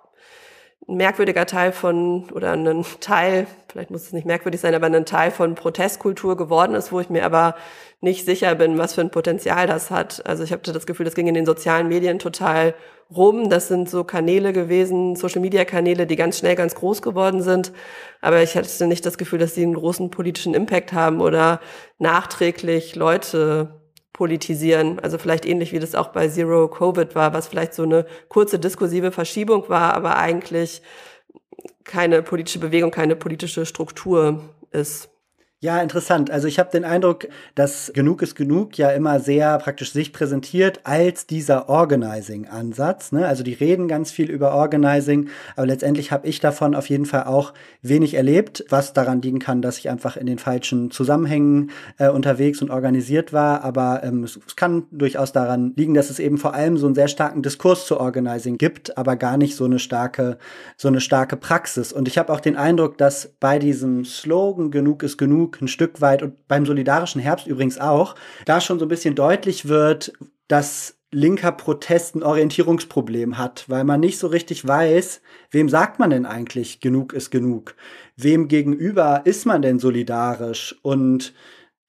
[0.96, 5.32] merkwürdiger Teil von, oder ein Teil, vielleicht muss es nicht merkwürdig sein, aber ein Teil
[5.32, 7.56] von Protestkultur geworden ist, wo ich mir aber
[8.02, 10.26] nicht sicher bin, was für ein Potenzial das hat.
[10.26, 12.74] Also ich hatte das Gefühl, das ging in den sozialen Medien total
[13.16, 13.50] rum.
[13.50, 17.72] Das sind so Kanäle gewesen, Social-Media-Kanäle, die ganz schnell ganz groß geworden sind.
[18.22, 21.60] Aber ich hatte nicht das Gefühl, dass sie einen großen politischen Impact haben oder
[21.98, 23.79] nachträglich Leute
[24.20, 25.00] politisieren.
[25.00, 28.60] Also vielleicht ähnlich wie das auch bei Zero Covid war, was vielleicht so eine kurze
[28.60, 30.82] diskursive Verschiebung war, aber eigentlich
[31.86, 35.08] keine politische Bewegung, keine politische Struktur ist.
[35.62, 36.32] Ja, interessant.
[36.32, 40.80] Also ich habe den Eindruck, dass Genug ist Genug ja immer sehr praktisch sich präsentiert
[40.86, 43.12] als dieser Organizing-Ansatz.
[43.12, 43.28] Ne?
[43.28, 47.26] Also die reden ganz viel über Organizing, aber letztendlich habe ich davon auf jeden Fall
[47.26, 52.08] auch wenig erlebt, was daran liegen kann, dass ich einfach in den falschen Zusammenhängen äh,
[52.08, 53.62] unterwegs und organisiert war.
[53.66, 56.96] Aber ähm, es, es kann durchaus daran liegen, dass es eben vor allem so einen
[56.96, 60.38] sehr starken Diskurs zu Organizing gibt, aber gar nicht so eine starke,
[60.78, 61.92] so eine starke Praxis.
[61.92, 65.68] Und ich habe auch den Eindruck, dass bei diesem Slogan Genug ist Genug Zug ein
[65.68, 70.14] Stück weit und beim solidarischen Herbst übrigens auch, da schon so ein bisschen deutlich wird,
[70.48, 76.12] dass linker Protest ein Orientierungsproblem hat, weil man nicht so richtig weiß, wem sagt man
[76.12, 77.76] denn eigentlich, genug ist genug?
[78.16, 80.76] Wem gegenüber ist man denn solidarisch?
[80.84, 81.34] Und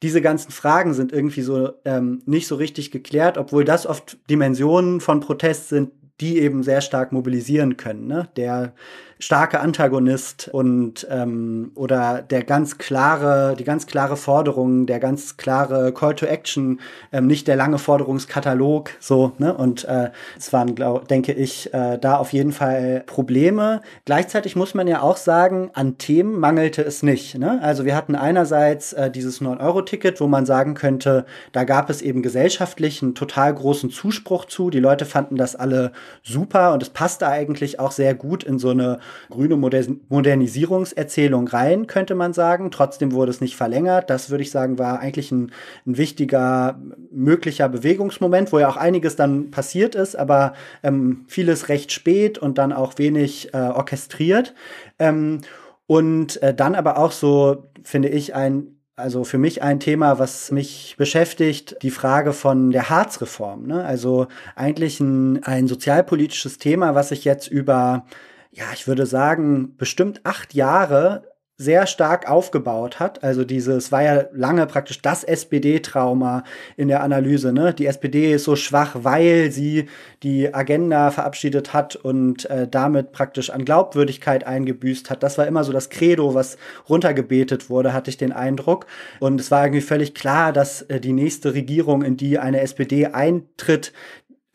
[0.02, 5.00] diese ganzen Fragen sind irgendwie so ähm, nicht so richtig geklärt, obwohl das oft Dimensionen
[5.00, 5.90] von Protest sind,
[6.22, 8.06] die eben sehr stark mobilisieren können.
[8.06, 8.30] Ne?
[8.36, 8.74] Der
[9.20, 15.92] starke Antagonist und ähm, oder der ganz klare, die ganz klare Forderung, der ganz klare
[15.92, 16.80] Call to Action,
[17.12, 19.54] ähm, nicht der lange Forderungskatalog, so, ne?
[19.54, 23.82] Und äh, es waren, glaub, denke ich, äh, da auf jeden Fall Probleme.
[24.06, 27.38] Gleichzeitig muss man ja auch sagen, an Themen mangelte es nicht.
[27.38, 27.60] Ne?
[27.62, 32.22] Also wir hatten einerseits äh, dieses 9-Euro-Ticket, wo man sagen könnte, da gab es eben
[32.22, 34.70] gesellschaftlich einen total großen Zuspruch zu.
[34.70, 38.70] Die Leute fanden das alle super und es passte eigentlich auch sehr gut in so
[38.70, 38.98] eine
[39.30, 42.70] grüne Modernisierungserzählung rein, könnte man sagen.
[42.70, 44.10] Trotzdem wurde es nicht verlängert.
[44.10, 45.52] Das würde ich sagen, war eigentlich ein,
[45.86, 51.92] ein wichtiger möglicher Bewegungsmoment, wo ja auch einiges dann passiert ist, aber ähm, vieles recht
[51.92, 54.54] spät und dann auch wenig äh, orchestriert.
[54.98, 55.40] Ähm,
[55.86, 60.50] und äh, dann aber auch so, finde ich, ein also für mich ein Thema, was
[60.52, 63.66] mich beschäftigt, die Frage von der Harzreform.
[63.66, 63.84] Ne?
[63.84, 68.04] Also eigentlich ein, ein sozialpolitisches Thema, was sich jetzt über,
[68.50, 71.24] ja, ich würde sagen, bestimmt acht Jahre
[71.60, 73.22] sehr stark aufgebaut hat.
[73.22, 76.42] Also dieses war ja lange praktisch das SPD-Trauma
[76.78, 77.52] in der Analyse.
[77.52, 77.74] Ne?
[77.74, 79.84] Die SPD ist so schwach, weil sie
[80.22, 85.22] die Agenda verabschiedet hat und äh, damit praktisch an Glaubwürdigkeit eingebüßt hat.
[85.22, 86.56] Das war immer so das Credo, was
[86.88, 88.86] runtergebetet wurde, hatte ich den Eindruck.
[89.18, 93.08] Und es war irgendwie völlig klar, dass äh, die nächste Regierung, in die eine SPD
[93.08, 93.92] eintritt,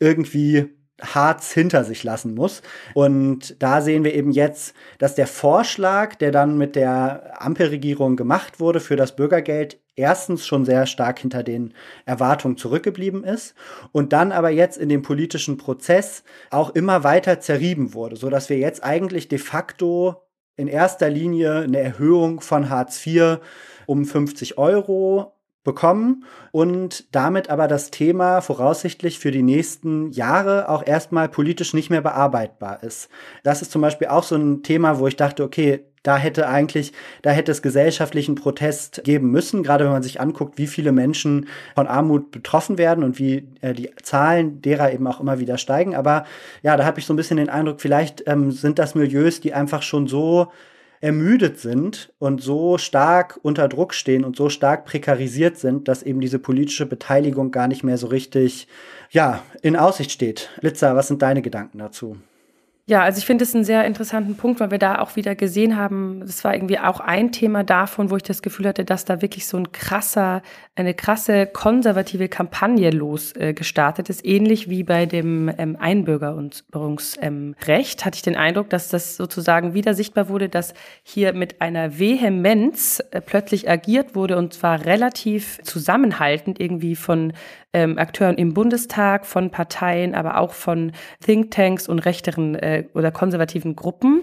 [0.00, 2.62] irgendwie Harz hinter sich lassen muss.
[2.94, 8.60] Und da sehen wir eben jetzt, dass der Vorschlag, der dann mit der Ampelregierung gemacht
[8.60, 13.54] wurde für das Bürgergeld, erstens schon sehr stark hinter den Erwartungen zurückgeblieben ist
[13.92, 18.50] und dann aber jetzt in dem politischen Prozess auch immer weiter zerrieben wurde, so dass
[18.50, 20.22] wir jetzt eigentlich de facto
[20.56, 23.38] in erster Linie eine Erhöhung von Hartz IV
[23.86, 25.35] um 50 Euro
[25.66, 31.90] bekommen und damit aber das Thema voraussichtlich für die nächsten Jahre auch erstmal politisch nicht
[31.90, 33.10] mehr bearbeitbar ist.
[33.42, 36.92] Das ist zum Beispiel auch so ein Thema, wo ich dachte, okay, da hätte eigentlich,
[37.22, 41.48] da hätte es gesellschaftlichen Protest geben müssen, gerade wenn man sich anguckt, wie viele Menschen
[41.74, 45.96] von Armut betroffen werden und wie äh, die Zahlen derer eben auch immer wieder steigen.
[45.96, 46.24] Aber
[46.62, 49.52] ja, da habe ich so ein bisschen den Eindruck, vielleicht ähm, sind das Milieus, die
[49.52, 50.52] einfach schon so
[51.00, 56.20] ermüdet sind und so stark unter Druck stehen und so stark prekarisiert sind, dass eben
[56.20, 58.68] diese politische Beteiligung gar nicht mehr so richtig,
[59.10, 60.50] ja, in Aussicht steht.
[60.60, 62.16] Blitzer, was sind deine Gedanken dazu?
[62.88, 65.76] Ja, also ich finde es einen sehr interessanten Punkt, weil wir da auch wieder gesehen
[65.76, 69.20] haben, das war irgendwie auch ein Thema davon, wo ich das Gefühl hatte, dass da
[69.20, 70.40] wirklich so ein krasser,
[70.76, 77.56] eine krasse konservative Kampagne losgestartet äh, ist, ähnlich wie bei dem ähm, Einbürgerungsrecht, ähm,
[78.04, 80.72] hatte ich den Eindruck, dass das sozusagen wieder sichtbar wurde, dass
[81.02, 87.32] hier mit einer Vehemenz äh, plötzlich agiert wurde und zwar relativ zusammenhaltend irgendwie von
[87.72, 90.92] ähm, Akteuren im Bundestag, von Parteien, aber auch von
[91.24, 94.22] Thinktanks und rechteren äh, oder konservativen Gruppen.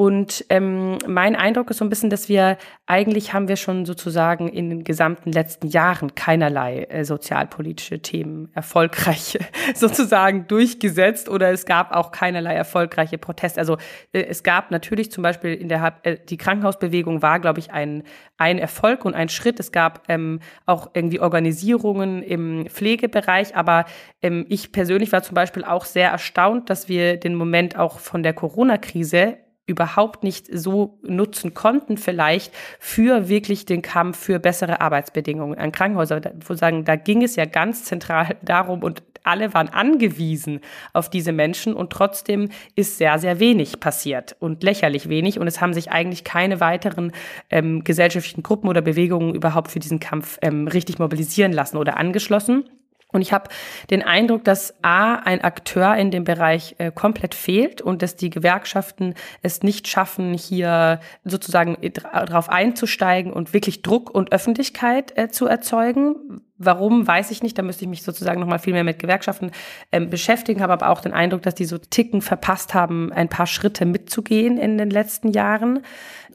[0.00, 2.56] Und ähm, mein Eindruck ist so ein bisschen, dass wir
[2.86, 9.40] eigentlich haben wir schon sozusagen in den gesamten letzten Jahren keinerlei äh, sozialpolitische Themen erfolgreich
[9.74, 13.58] sozusagen durchgesetzt oder es gab auch keinerlei erfolgreiche Proteste.
[13.58, 13.76] Also
[14.12, 18.04] äh, es gab natürlich zum Beispiel in der äh, die Krankenhausbewegung war, glaube ich, ein
[18.36, 19.58] ein Erfolg und ein Schritt.
[19.58, 23.84] Es gab ähm, auch irgendwie Organisierungen im Pflegebereich, aber
[24.22, 28.22] ähm, ich persönlich war zum Beispiel auch sehr erstaunt, dass wir den Moment auch von
[28.22, 35.58] der Corona-Krise überhaupt nicht so nutzen konnten, vielleicht für wirklich den Kampf für bessere Arbeitsbedingungen
[35.58, 36.22] an Krankenhäusern.
[36.44, 40.60] Wo sagen, da ging es ja ganz zentral darum und alle waren angewiesen
[40.94, 45.60] auf diese Menschen und trotzdem ist sehr, sehr wenig passiert und lächerlich wenig und es
[45.60, 47.12] haben sich eigentlich keine weiteren
[47.50, 52.64] ähm, gesellschaftlichen Gruppen oder Bewegungen überhaupt für diesen Kampf ähm, richtig mobilisieren lassen oder angeschlossen.
[53.10, 53.48] Und ich habe
[53.90, 58.28] den Eindruck, dass A, ein Akteur in dem Bereich äh, komplett fehlt und dass die
[58.28, 61.78] Gewerkschaften es nicht schaffen, hier sozusagen
[62.12, 66.42] darauf einzusteigen und wirklich Druck und Öffentlichkeit äh, zu erzeugen.
[66.58, 67.56] Warum, weiß ich nicht.
[67.56, 69.52] Da müsste ich mich sozusagen noch mal viel mehr mit Gewerkschaften
[69.90, 73.46] ähm, beschäftigen, habe aber auch den Eindruck, dass die so Ticken verpasst haben, ein paar
[73.46, 75.80] Schritte mitzugehen in den letzten Jahren.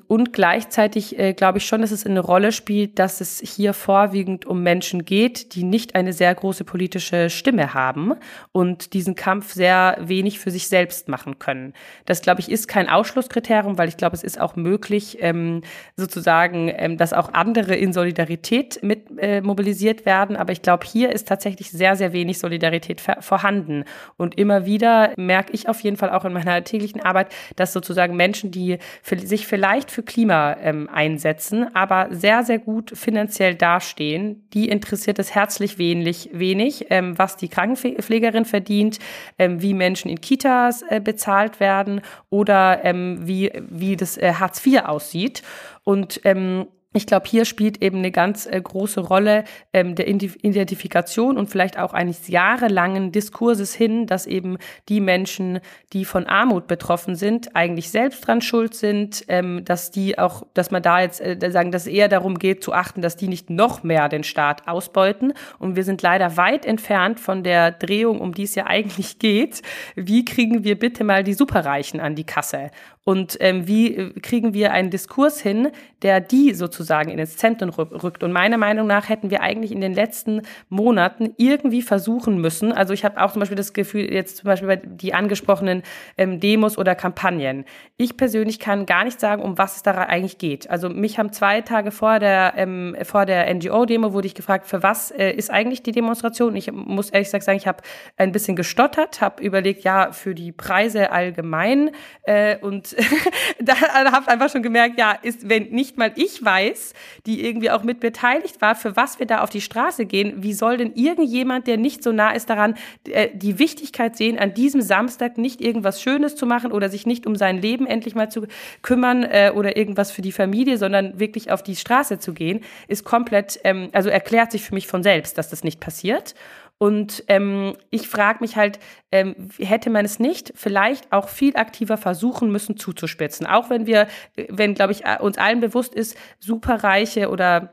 [0.08, 4.46] Und gleichzeitig äh, glaube ich schon, dass es eine Rolle spielt, dass es hier vorwiegend
[4.46, 8.14] um Menschen geht, die nicht eine sehr große politische Stimme haben
[8.52, 11.74] und diesen Kampf sehr wenig für sich selbst machen können.
[12.06, 15.62] Das, glaube ich, ist kein Ausschlusskriterium, weil ich glaube, es ist auch möglich, ähm,
[15.96, 20.36] sozusagen, ähm, dass auch andere in Solidarität mit äh, mobilisiert werden.
[20.36, 23.86] Aber ich glaube, hier ist tatsächlich sehr, sehr wenig Solidarität vorhanden.
[24.18, 28.16] Und immer wieder merke ich auf jeden Fall auch in meiner täglichen Arbeit, dass sozusagen
[28.16, 28.80] Menschen, die
[29.24, 34.48] sich vielleicht für Klima ähm, einsetzen, aber sehr, sehr gut finanziell dastehen.
[34.54, 39.00] Die interessiert es herzlich wenig, wenig ähm, was die Krankenpflegerin verdient,
[39.40, 44.66] ähm, wie Menschen in Kitas äh, bezahlt werden oder ähm, wie, wie das äh, Hartz
[44.66, 45.44] IV aussieht.
[45.84, 51.38] Und ähm, ich glaube, hier spielt eben eine ganz äh, große Rolle ähm, der Identifikation
[51.38, 54.58] und vielleicht auch eines jahrelangen Diskurses hin, dass eben
[54.90, 55.60] die Menschen,
[55.92, 60.70] die von Armut betroffen sind, eigentlich selbst dran schuld sind, ähm, dass die auch, dass
[60.70, 63.50] man da jetzt äh, sagen, dass es eher darum geht zu achten, dass die nicht
[63.50, 65.34] noch mehr den Staat ausbeuten.
[65.58, 69.64] Und wir sind leider weit entfernt von der Drehung, um die es ja eigentlich geht.
[69.96, 72.70] Wie kriegen wir bitte mal die Superreichen an die Kasse?
[73.06, 75.70] Und ähm, wie äh, kriegen wir einen Diskurs hin,
[76.04, 78.24] der die sozusagen in ins Zentrum rückt.
[78.24, 82.94] Und meiner Meinung nach hätten wir eigentlich in den letzten Monaten irgendwie versuchen müssen, also
[82.94, 85.84] ich habe auch zum Beispiel das Gefühl, jetzt zum Beispiel bei die angesprochenen
[86.18, 87.66] ähm, Demos oder Kampagnen.
[87.98, 90.70] Ich persönlich kann gar nicht sagen, um was es da eigentlich geht.
[90.70, 94.84] Also mich haben zwei Tage vor der, ähm, vor der NGO-Demo wurde ich gefragt, für
[94.84, 96.56] was äh, ist eigentlich die Demonstration?
[96.56, 97.84] Ich muss ehrlich gesagt sagen, ich habe
[98.18, 101.92] ein bisschen gestottert, habe überlegt, ja, für die Preise allgemein
[102.24, 102.93] äh, und
[103.60, 103.76] da
[104.12, 106.94] habe einfach schon gemerkt, ja, ist, wenn nicht mal ich weiß,
[107.26, 110.54] die irgendwie auch mit beteiligt war, für was wir da auf die Straße gehen, wie
[110.54, 112.76] soll denn irgendjemand, der nicht so nah ist daran,
[113.10, 117.26] äh, die Wichtigkeit sehen, an diesem Samstag nicht irgendwas Schönes zu machen oder sich nicht
[117.26, 118.48] um sein Leben endlich mal zu
[118.82, 123.04] kümmern äh, oder irgendwas für die Familie, sondern wirklich auf die Straße zu gehen, ist
[123.04, 126.36] komplett, ähm, also erklärt sich für mich von selbst, dass das nicht passiert.
[126.84, 128.78] Und ähm, ich frage mich halt,
[129.14, 133.48] ähm, hätte man es nicht vielleicht auch viel aktiver versuchen müssen zuzuspitzen?
[133.48, 137.70] Auch wenn wir, äh, wenn, glaube ich, uns allen bewusst ist, superreiche oder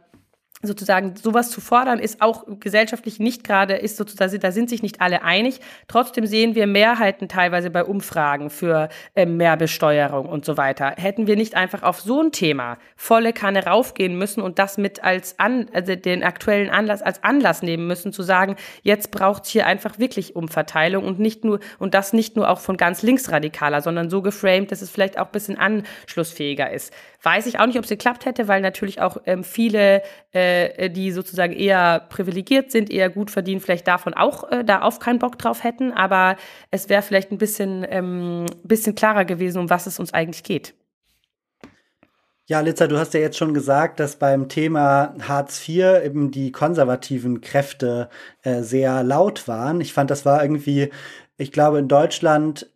[0.62, 5.00] sozusagen sowas zu fordern, ist auch gesellschaftlich nicht gerade, ist sozusagen, da sind sich nicht
[5.00, 5.60] alle einig.
[5.88, 10.94] Trotzdem sehen wir Mehrheiten teilweise bei Umfragen für äh, mehr Besteuerung und so weiter.
[10.96, 15.02] Hätten wir nicht einfach auf so ein Thema volle Kanne raufgehen müssen und das mit
[15.02, 19.66] als an, also den aktuellen Anlass als Anlass nehmen müssen, zu sagen, jetzt braucht hier
[19.66, 24.10] einfach wirklich Umverteilung und nicht nur, und das nicht nur auch von ganz linksradikaler, sondern
[24.10, 26.92] so geframed, dass es vielleicht auch ein bisschen anschlussfähiger ist.
[27.22, 30.02] Weiß ich auch nicht, ob es geklappt hätte, weil natürlich auch ähm, viele,
[30.32, 30.49] äh,
[30.90, 35.18] die sozusagen eher privilegiert sind, eher gut verdienen, vielleicht davon auch äh, da auf keinen
[35.18, 35.92] Bock drauf hätten.
[35.92, 36.36] Aber
[36.70, 40.74] es wäre vielleicht ein bisschen, ähm, bisschen klarer gewesen, um was es uns eigentlich geht.
[42.50, 46.50] Ja, Litzer, du hast ja jetzt schon gesagt, dass beim Thema Hartz IV eben die
[46.50, 48.08] konservativen Kräfte
[48.42, 49.80] äh, sehr laut waren.
[49.80, 50.90] Ich fand, das war irgendwie,
[51.36, 52.68] ich glaube, in Deutschland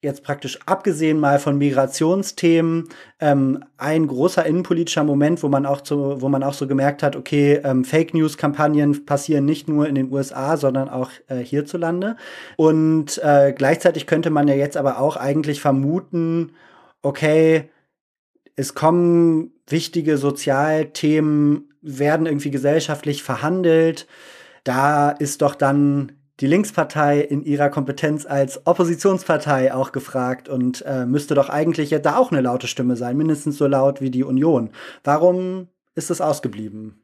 [0.00, 2.88] jetzt praktisch abgesehen mal von Migrationsthemen
[3.18, 7.16] ähm, ein großer innenpolitischer Moment, wo man auch so, wo man auch so gemerkt hat,
[7.16, 12.16] okay, ähm, Fake News Kampagnen passieren nicht nur in den USA, sondern auch äh, hierzulande.
[12.56, 16.52] Und äh, gleichzeitig könnte man ja jetzt aber auch eigentlich vermuten,
[17.02, 17.68] okay,
[18.54, 24.06] es kommen wichtige Sozialthemen, werden irgendwie gesellschaftlich verhandelt.
[24.64, 31.04] Da ist doch dann die Linkspartei in ihrer Kompetenz als Oppositionspartei auch gefragt und äh,
[31.04, 34.70] müsste doch eigentlich da auch eine laute Stimme sein, mindestens so laut wie die Union.
[35.02, 37.02] Warum ist es ausgeblieben?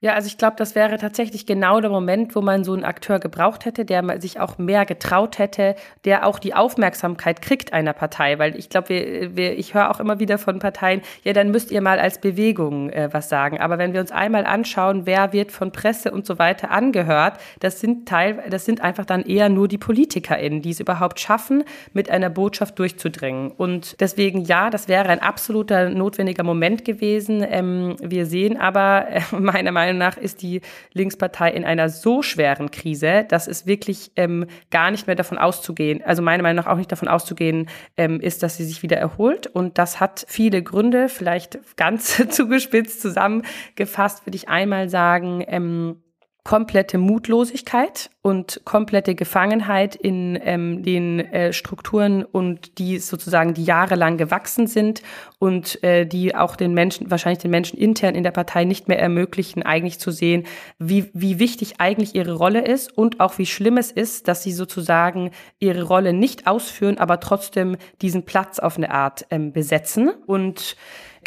[0.00, 3.18] Ja, also ich glaube, das wäre tatsächlich genau der Moment, wo man so einen Akteur
[3.18, 5.74] gebraucht hätte, der sich auch mehr getraut hätte,
[6.04, 8.38] der auch die Aufmerksamkeit kriegt einer Partei.
[8.38, 11.98] Weil ich glaube, ich höre auch immer wieder von Parteien, ja, dann müsst ihr mal
[11.98, 13.58] als Bewegung äh, was sagen.
[13.58, 17.80] Aber wenn wir uns einmal anschauen, wer wird von Presse und so weiter angehört, das
[17.80, 22.08] sind Teil, das sind einfach dann eher nur die PolitikerInnen, die es überhaupt schaffen, mit
[22.08, 23.50] einer Botschaft durchzudringen.
[23.50, 27.44] Und deswegen, ja, das wäre ein absoluter notwendiger Moment gewesen.
[27.44, 30.60] Ähm, wir sehen aber, äh, meiner Meinung Meinung nach ist die
[30.92, 36.02] Linkspartei in einer so schweren Krise, dass es wirklich ähm, gar nicht mehr davon auszugehen,
[36.04, 39.46] also meiner Meinung nach auch nicht davon auszugehen ähm, ist, dass sie sich wieder erholt.
[39.46, 46.02] Und das hat viele Gründe, vielleicht ganz zugespitzt zusammengefasst, würde ich einmal sagen, ähm,
[46.44, 54.16] komplette Mutlosigkeit und komplette Gefangenheit in ähm, den äh, Strukturen und die sozusagen die jahrelang
[54.16, 55.02] gewachsen sind
[55.38, 58.98] und äh, die auch den Menschen, wahrscheinlich den Menschen intern in der Partei nicht mehr
[58.98, 60.46] ermöglichen, eigentlich zu sehen,
[60.78, 64.52] wie, wie wichtig eigentlich ihre Rolle ist und auch wie schlimm es ist, dass sie
[64.52, 70.10] sozusagen ihre Rolle nicht ausführen, aber trotzdem diesen Platz auf eine Art ähm, besetzen.
[70.26, 70.76] Und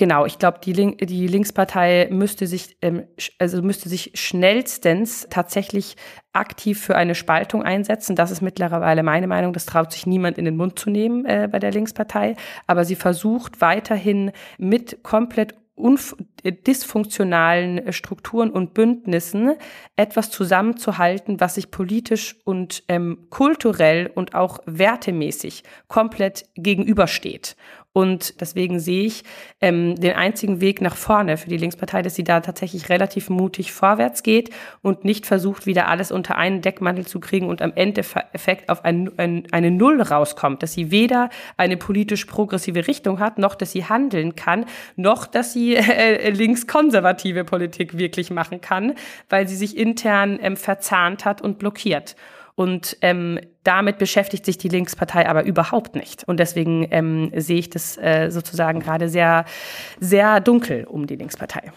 [0.02, 3.04] Genau, ich glaube, die, Link die Linkspartei müsste sich, ähm,
[3.38, 5.95] also müsste sich schnellstens tatsächlich
[6.34, 8.16] aktiv für eine Spaltung einsetzen.
[8.16, 9.54] Das ist mittlerweile meine Meinung.
[9.54, 12.36] Das traut sich niemand in den Mund zu nehmen äh, bei der Linkspartei.
[12.66, 15.54] Aber sie versucht weiterhin mit komplett
[16.43, 19.54] dysfunktionalen Strukturen und Bündnissen
[19.95, 27.56] etwas zusammenzuhalten, was sich politisch und ähm, kulturell und auch wertemäßig komplett gegenübersteht.
[27.94, 29.24] Und deswegen sehe ich
[29.60, 33.74] ähm, den einzigen Weg nach vorne für die Linkspartei, dass sie da tatsächlich relativ mutig
[33.74, 34.50] vorwärts geht
[34.82, 39.12] und nicht versucht, wieder alles unter einen Deckmantel zu kriegen und am Endeffekt auf ein,
[39.18, 43.84] ein, eine Null rauskommt, dass sie weder eine politisch progressive Richtung hat, noch dass sie
[43.84, 44.66] handeln kann,
[44.96, 48.94] noch dass sie äh, linkskonservative Politik wirklich machen kann,
[49.30, 52.16] weil sie sich intern ähm, verzahnt hat und blockiert.
[52.62, 56.24] Und ähm, damit beschäftigt sich die Linkspartei aber überhaupt nicht.
[56.28, 59.45] Und deswegen ähm, sehe ich das äh, sozusagen gerade sehr,
[59.99, 61.72] sehr dunkel um die Linkspartei.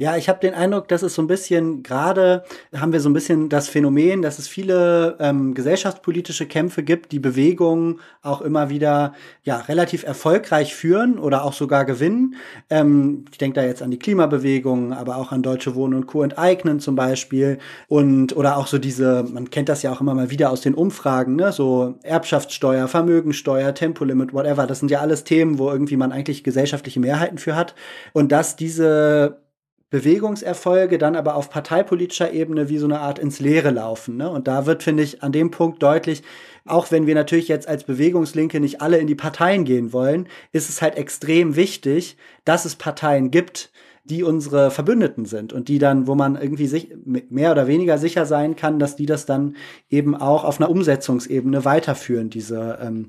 [0.00, 3.14] Ja, ich habe den Eindruck, dass es so ein bisschen, gerade haben wir so ein
[3.14, 9.14] bisschen das Phänomen, dass es viele ähm, gesellschaftspolitische Kämpfe gibt, die Bewegungen auch immer wieder
[9.42, 12.36] ja relativ erfolgreich führen oder auch sogar gewinnen.
[12.70, 16.22] Ähm, ich denke da jetzt an die Klimabewegung, aber auch an Deutsche Wohnen und Co.
[16.22, 17.58] enteignen zum Beispiel.
[17.88, 20.74] Und oder auch so diese, man kennt das ja auch immer mal wieder aus den
[20.74, 21.50] Umfragen, ne?
[21.50, 24.68] so Erbschaftssteuer, Vermögensteuer, Tempolimit, whatever.
[24.68, 27.74] Das sind ja alles Themen, wo irgendwie man eigentlich gesellschaftliche Mehrheiten für hat.
[28.12, 29.47] Und dass diese
[29.90, 34.16] Bewegungserfolge dann aber auf parteipolitischer Ebene wie so eine Art ins Leere laufen.
[34.16, 34.30] Ne?
[34.30, 36.22] Und da wird, finde ich, an dem Punkt deutlich,
[36.66, 40.68] auch wenn wir natürlich jetzt als Bewegungslinke nicht alle in die Parteien gehen wollen, ist
[40.68, 43.70] es halt extrem wichtig, dass es Parteien gibt,
[44.04, 48.26] die unsere Verbündeten sind und die dann, wo man irgendwie sich mehr oder weniger sicher
[48.26, 49.56] sein kann, dass die das dann
[49.90, 53.06] eben auch auf einer Umsetzungsebene weiterführen, diese, ähm,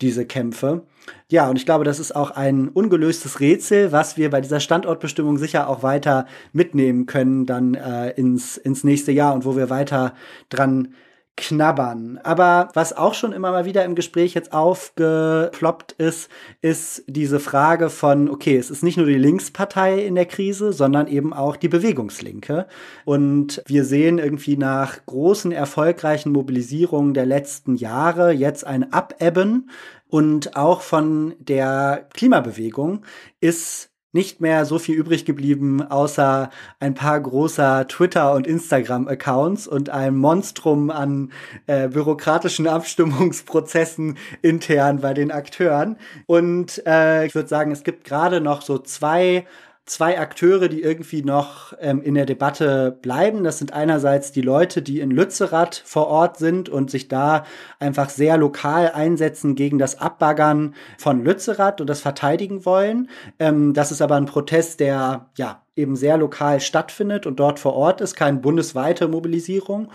[0.00, 0.82] diese Kämpfe.
[1.28, 5.38] Ja, und ich glaube, das ist auch ein ungelöstes Rätsel, was wir bei dieser Standortbestimmung
[5.38, 10.14] sicher auch weiter mitnehmen können dann äh, ins, ins nächste Jahr und wo wir weiter
[10.48, 10.94] dran
[11.36, 12.18] knabbern.
[12.22, 16.30] Aber was auch schon immer mal wieder im Gespräch jetzt aufgeploppt ist,
[16.62, 21.08] ist diese Frage von, okay, es ist nicht nur die Linkspartei in der Krise, sondern
[21.08, 22.66] eben auch die Bewegungslinke.
[23.04, 29.70] Und wir sehen irgendwie nach großen, erfolgreichen Mobilisierungen der letzten Jahre jetzt ein Abebben.
[30.08, 33.04] Und auch von der Klimabewegung
[33.40, 36.48] ist nicht mehr so viel übrig geblieben, außer
[36.80, 41.32] ein paar großer Twitter- und Instagram-Accounts und ein Monstrum an
[41.66, 45.98] äh, bürokratischen Abstimmungsprozessen intern bei den Akteuren.
[46.24, 49.46] Und äh, ich würde sagen, es gibt gerade noch so zwei
[49.86, 53.44] zwei Akteure, die irgendwie noch ähm, in der Debatte bleiben.
[53.44, 57.44] Das sind einerseits die Leute, die in Lützerath vor Ort sind und sich da
[57.78, 63.08] einfach sehr lokal einsetzen gegen das Abbaggern von Lützerath und das verteidigen wollen.
[63.38, 67.74] Ähm, das ist aber ein Protest, der ja eben sehr lokal stattfindet und dort vor
[67.74, 69.88] Ort ist, keine bundesweite Mobilisierung.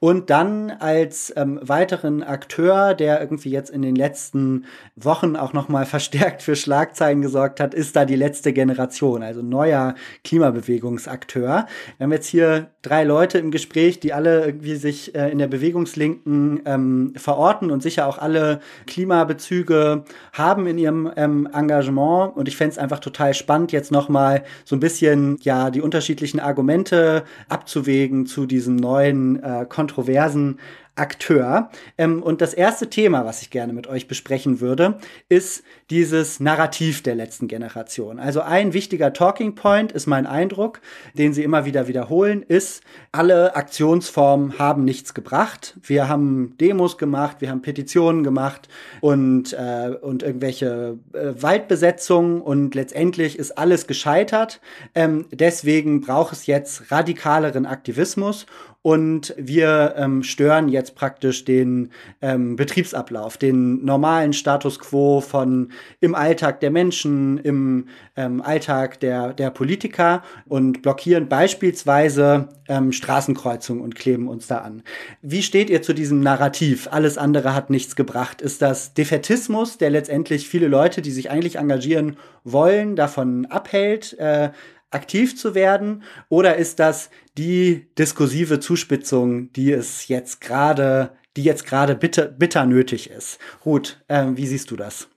[0.00, 4.64] Und dann als ähm, weiteren Akteur, der irgendwie jetzt in den letzten
[4.94, 9.42] Wochen auch noch mal verstärkt für Schlagzeilen gesorgt hat, ist da die letzte Generation, also
[9.42, 11.66] neuer Klimabewegungsakteur.
[11.96, 15.48] Wir haben jetzt hier drei Leute im Gespräch, die alle irgendwie sich äh, in der
[15.48, 22.36] Bewegungslinken ähm, verorten und sicher auch alle Klimabezüge haben in ihrem ähm, Engagement.
[22.36, 25.80] Und ich fände es einfach total spannend, jetzt noch mal so ein bisschen ja die
[25.80, 30.58] unterschiedlichen Argumente abzuwägen zu diesem neuen äh, kontroversen
[30.98, 31.70] Akteur.
[31.96, 37.02] Ähm, und das erste Thema, was ich gerne mit euch besprechen würde, ist dieses Narrativ
[37.02, 38.18] der letzten Generation.
[38.18, 40.80] Also ein wichtiger Talking Point ist mein Eindruck,
[41.14, 42.82] den sie immer wieder wiederholen, ist,
[43.12, 45.76] alle Aktionsformen haben nichts gebracht.
[45.82, 48.68] Wir haben Demos gemacht, wir haben Petitionen gemacht
[49.00, 54.60] und, äh, und irgendwelche äh, Waldbesetzungen und letztendlich ist alles gescheitert.
[54.94, 58.46] Ähm, deswegen braucht es jetzt radikaleren Aktivismus
[58.88, 61.90] und wir ähm, stören jetzt praktisch den
[62.22, 69.34] ähm, Betriebsablauf, den normalen Status quo von im Alltag der Menschen, im ähm, Alltag der,
[69.34, 74.82] der Politiker und blockieren beispielsweise ähm, Straßenkreuzungen und kleben uns da an.
[75.20, 76.88] Wie steht ihr zu diesem Narrativ?
[76.90, 78.40] Alles andere hat nichts gebracht.
[78.40, 84.18] Ist das Defetismus, der letztendlich viele Leute, die sich eigentlich engagieren wollen, davon abhält?
[84.18, 84.48] Äh,
[84.90, 86.02] aktiv zu werden?
[86.28, 92.66] Oder ist das die diskursive Zuspitzung, die es jetzt gerade, die jetzt gerade bitter, bitter
[92.66, 93.38] nötig ist?
[93.64, 95.08] Ruth, äh, wie siehst du das?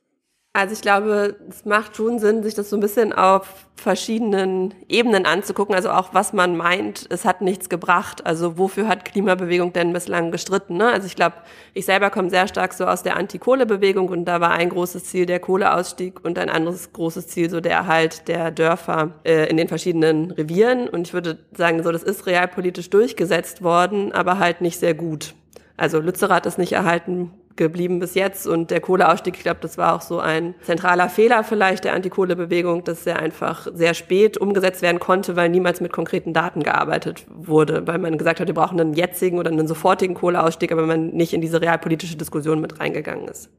[0.53, 5.25] Also ich glaube, es macht schon Sinn, sich das so ein bisschen auf verschiedenen Ebenen
[5.25, 5.73] anzugucken.
[5.73, 8.25] Also auch, was man meint, es hat nichts gebracht.
[8.25, 10.75] Also wofür hat Klimabewegung denn bislang gestritten?
[10.75, 10.89] Ne?
[10.89, 11.37] Also ich glaube,
[11.73, 15.25] ich selber komme sehr stark so aus der Anti-Kohle-Bewegung und da war ein großes Ziel
[15.25, 19.69] der Kohleausstieg und ein anderes großes Ziel so der Erhalt der Dörfer äh, in den
[19.69, 20.89] verschiedenen Revieren.
[20.89, 25.33] Und ich würde sagen, so das ist realpolitisch durchgesetzt worden, aber halt nicht sehr gut.
[25.77, 27.31] Also Lützerath ist nicht erhalten
[27.61, 28.47] geblieben bis jetzt.
[28.47, 32.83] Und der Kohleausstieg, ich glaube, das war auch so ein zentraler Fehler vielleicht der Antikohlebewegung,
[32.83, 37.87] dass er einfach sehr spät umgesetzt werden konnte, weil niemals mit konkreten Daten gearbeitet wurde,
[37.87, 41.33] weil man gesagt hat, wir brauchen einen jetzigen oder einen sofortigen Kohleausstieg, aber man nicht
[41.33, 43.49] in diese realpolitische Diskussion mit reingegangen ist.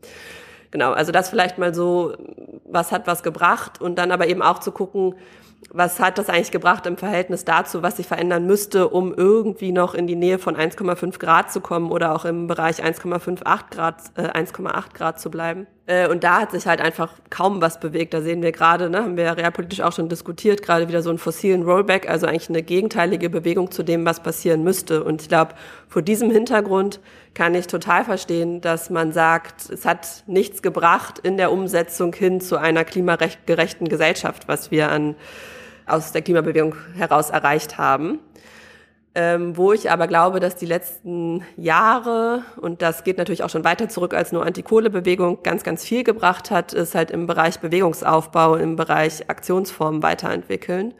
[0.73, 2.15] Genau, also das vielleicht mal so,
[2.65, 5.15] was hat was gebracht und dann aber eben auch zu gucken,
[5.71, 9.95] was hat das eigentlich gebracht im Verhältnis dazu, was sich verändern müsste, um irgendwie noch
[9.95, 14.29] in die Nähe von 1,5 Grad zu kommen oder auch im Bereich 1,58 Grad, äh,
[14.29, 15.67] 1,8 Grad zu bleiben?
[15.87, 18.15] Äh, und da hat sich halt einfach kaum was bewegt.
[18.15, 21.11] Da sehen wir gerade, ne, haben wir ja realpolitisch auch schon diskutiert, gerade wieder so
[21.11, 25.03] einen fossilen Rollback, also eigentlich eine gegenteilige Bewegung zu dem, was passieren müsste.
[25.03, 25.55] Und ich glaube,
[25.89, 27.01] vor diesem Hintergrund
[27.35, 32.41] kann ich total verstehen, dass man sagt, es hat nichts gebracht in der Umsetzung hin
[32.41, 35.17] zu einer klimagerechten Gesellschaft, was wir an
[35.87, 38.21] aus der Klimabewegung heraus erreicht haben.
[39.15, 43.63] Ähm, wo ich aber glaube, dass die letzten Jahre, und das geht natürlich auch schon
[43.63, 48.57] weiter zurück als nur Antikohlebewegung, ganz, ganz viel gebracht hat, ist halt im Bereich Bewegungsaufbau,
[48.57, 50.95] im Bereich Aktionsformen weiterentwickeln.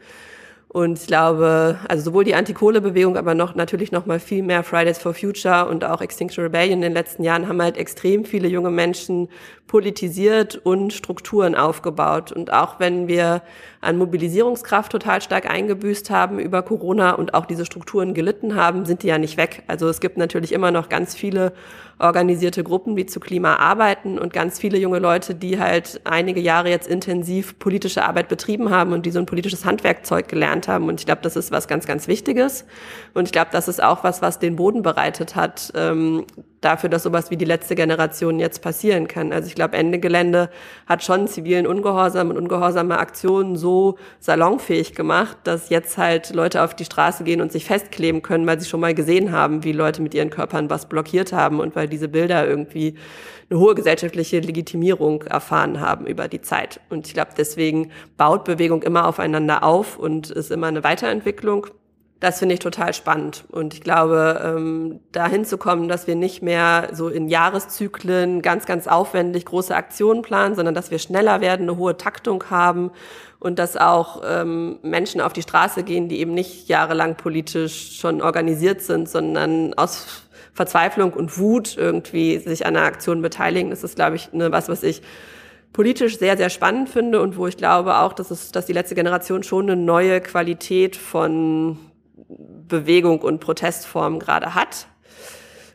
[0.73, 4.97] Und ich glaube, also sowohl die Anti-Kohle-Bewegung, aber noch natürlich noch mal viel mehr Fridays
[4.97, 8.71] for Future und auch Extinction Rebellion in den letzten Jahren haben halt extrem viele junge
[8.71, 9.29] Menschen
[9.67, 12.31] politisiert und Strukturen aufgebaut.
[12.31, 13.43] Und auch wenn wir
[13.81, 19.03] an Mobilisierungskraft total stark eingebüßt haben über Corona und auch diese Strukturen gelitten haben, sind
[19.03, 19.61] die ja nicht weg.
[19.67, 21.53] Also es gibt natürlich immer noch ganz viele
[21.99, 26.69] organisierte Gruppen, die zu Klima arbeiten und ganz viele junge Leute, die halt einige Jahre
[26.69, 30.87] jetzt intensiv politische Arbeit betrieben haben und die so ein politisches Handwerkzeug gelernt haben.
[30.87, 32.65] Und ich glaube, das ist was ganz, ganz Wichtiges.
[33.13, 36.25] Und ich glaube, das ist auch was, was den Boden bereitet hat, ähm,
[36.65, 39.31] dafür, dass sowas wie die letzte Generation jetzt passieren kann.
[39.31, 40.49] Also ich glaube, Ende Gelände
[40.85, 46.75] hat schon zivilen Ungehorsam und ungehorsame Aktionen so salonfähig gemacht, dass jetzt halt Leute auf
[46.75, 50.01] die Straße gehen und sich festkleben können, weil sie schon mal gesehen haben, wie Leute
[50.01, 52.95] mit ihren Körpern was blockiert haben und weil diese Bilder irgendwie
[53.49, 56.79] eine hohe gesellschaftliche Legitimierung erfahren haben über die Zeit.
[56.89, 61.67] Und ich glaube, deswegen baut Bewegung immer aufeinander auf und ist immer eine Weiterentwicklung
[62.23, 63.43] das finde ich total spannend.
[63.51, 68.65] Und ich glaube, ähm, dahin zu kommen, dass wir nicht mehr so in Jahreszyklen ganz,
[68.65, 72.91] ganz aufwendig große Aktionen planen, sondern dass wir schneller werden, eine hohe Taktung haben
[73.39, 78.21] und dass auch ähm, Menschen auf die Straße gehen, die eben nicht jahrelang politisch schon
[78.21, 83.69] organisiert sind, sondern aus Verzweiflung und Wut irgendwie sich an einer Aktion beteiligen.
[83.69, 85.01] Das ist, glaube ich, ne, was, was ich
[85.73, 88.95] politisch sehr, sehr spannend finde und wo ich glaube auch, dass, es, dass die letzte
[88.95, 91.77] Generation schon eine neue Qualität von
[92.37, 94.87] Bewegung und Protestform gerade hat.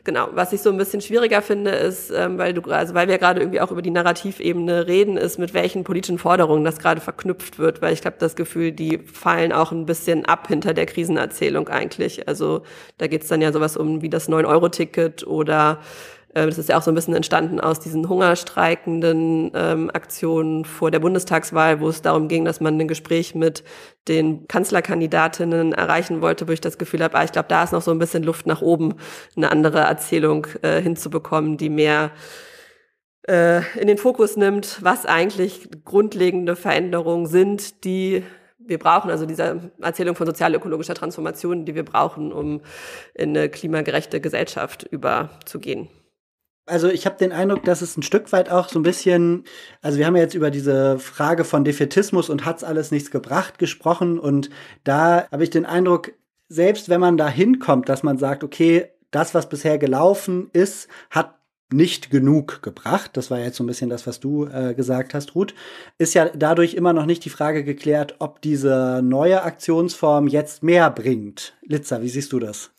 [0.05, 3.17] Genau, was ich so ein bisschen schwieriger finde, ist, ähm, weil du, also weil wir
[3.17, 7.59] gerade irgendwie auch über die Narrativebene reden, ist, mit welchen politischen Forderungen das gerade verknüpft
[7.59, 11.67] wird, weil ich habe das Gefühl, die fallen auch ein bisschen ab hinter der Krisenerzählung
[11.67, 12.27] eigentlich.
[12.27, 12.63] Also
[12.97, 15.79] da geht's dann ja sowas um wie das 9-Euro-Ticket oder
[16.33, 20.99] das ist ja auch so ein bisschen entstanden aus diesen hungerstreikenden ähm, Aktionen vor der
[20.99, 23.63] Bundestagswahl, wo es darum ging, dass man ein Gespräch mit
[24.07, 27.81] den Kanzlerkandidatinnen erreichen wollte, wo ich das Gefühl habe, ah, ich glaube, da ist noch
[27.81, 28.95] so ein bisschen Luft nach oben,
[29.35, 32.11] eine andere Erzählung äh, hinzubekommen, die mehr
[33.27, 38.23] äh, in den Fokus nimmt, was eigentlich grundlegende Veränderungen sind, die
[38.59, 42.61] wir brauchen, also diese Erzählung von sozial-ökologischer Transformation, die wir brauchen, um
[43.15, 45.89] in eine klimagerechte Gesellschaft überzugehen.
[46.69, 49.43] Also ich habe den Eindruck, dass es ein Stück weit auch so ein bisschen,
[49.81, 53.57] also wir haben ja jetzt über diese Frage von Defetismus und hat's alles nichts gebracht
[53.57, 54.49] gesprochen und
[54.83, 56.11] da habe ich den Eindruck,
[56.47, 61.35] selbst wenn man da hinkommt, dass man sagt, okay, das, was bisher gelaufen ist, hat
[61.71, 63.11] nicht genug gebracht.
[63.13, 65.53] Das war jetzt so ein bisschen das, was du äh, gesagt hast, Ruth.
[65.97, 70.89] Ist ja dadurch immer noch nicht die Frage geklärt, ob diese neue Aktionsform jetzt mehr
[70.89, 71.53] bringt.
[71.61, 72.71] Litza, wie siehst du das?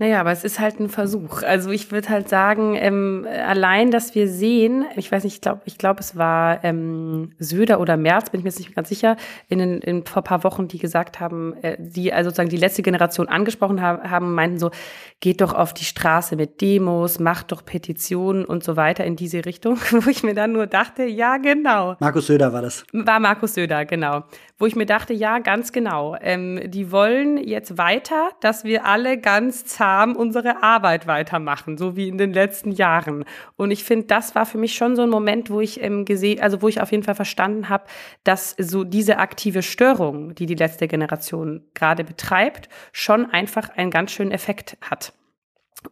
[0.00, 1.42] Naja, aber es ist halt ein Versuch.
[1.42, 5.60] Also ich würde halt sagen, ähm, allein, dass wir sehen, ich weiß nicht, ich glaube,
[5.66, 9.18] ich glaube, es war ähm, Söder oder Merz, bin ich mir jetzt nicht ganz sicher,
[9.48, 13.28] in, in vor paar Wochen, die gesagt haben, äh, die also sozusagen die letzte Generation
[13.28, 14.70] angesprochen haben, haben, meinten so,
[15.20, 19.44] geht doch auf die Straße mit Demos, macht doch Petitionen und so weiter in diese
[19.44, 21.96] Richtung, wo ich mir dann nur dachte, ja, genau.
[22.00, 22.86] Markus Söder war das.
[22.94, 24.24] War Markus Söder, genau.
[24.60, 26.16] Wo ich mir dachte, ja, ganz genau.
[26.20, 32.08] Ähm, die wollen jetzt weiter, dass wir alle ganz Kram unsere Arbeit weitermachen, so wie
[32.08, 33.24] in den letzten Jahren.
[33.56, 36.40] Und ich finde, das war für mich schon so ein Moment, wo ich ähm, gesehen,
[36.40, 37.84] also wo ich auf jeden Fall verstanden habe,
[38.22, 44.12] dass so diese aktive Störung, die die letzte Generation gerade betreibt, schon einfach einen ganz
[44.12, 45.14] schönen Effekt hat.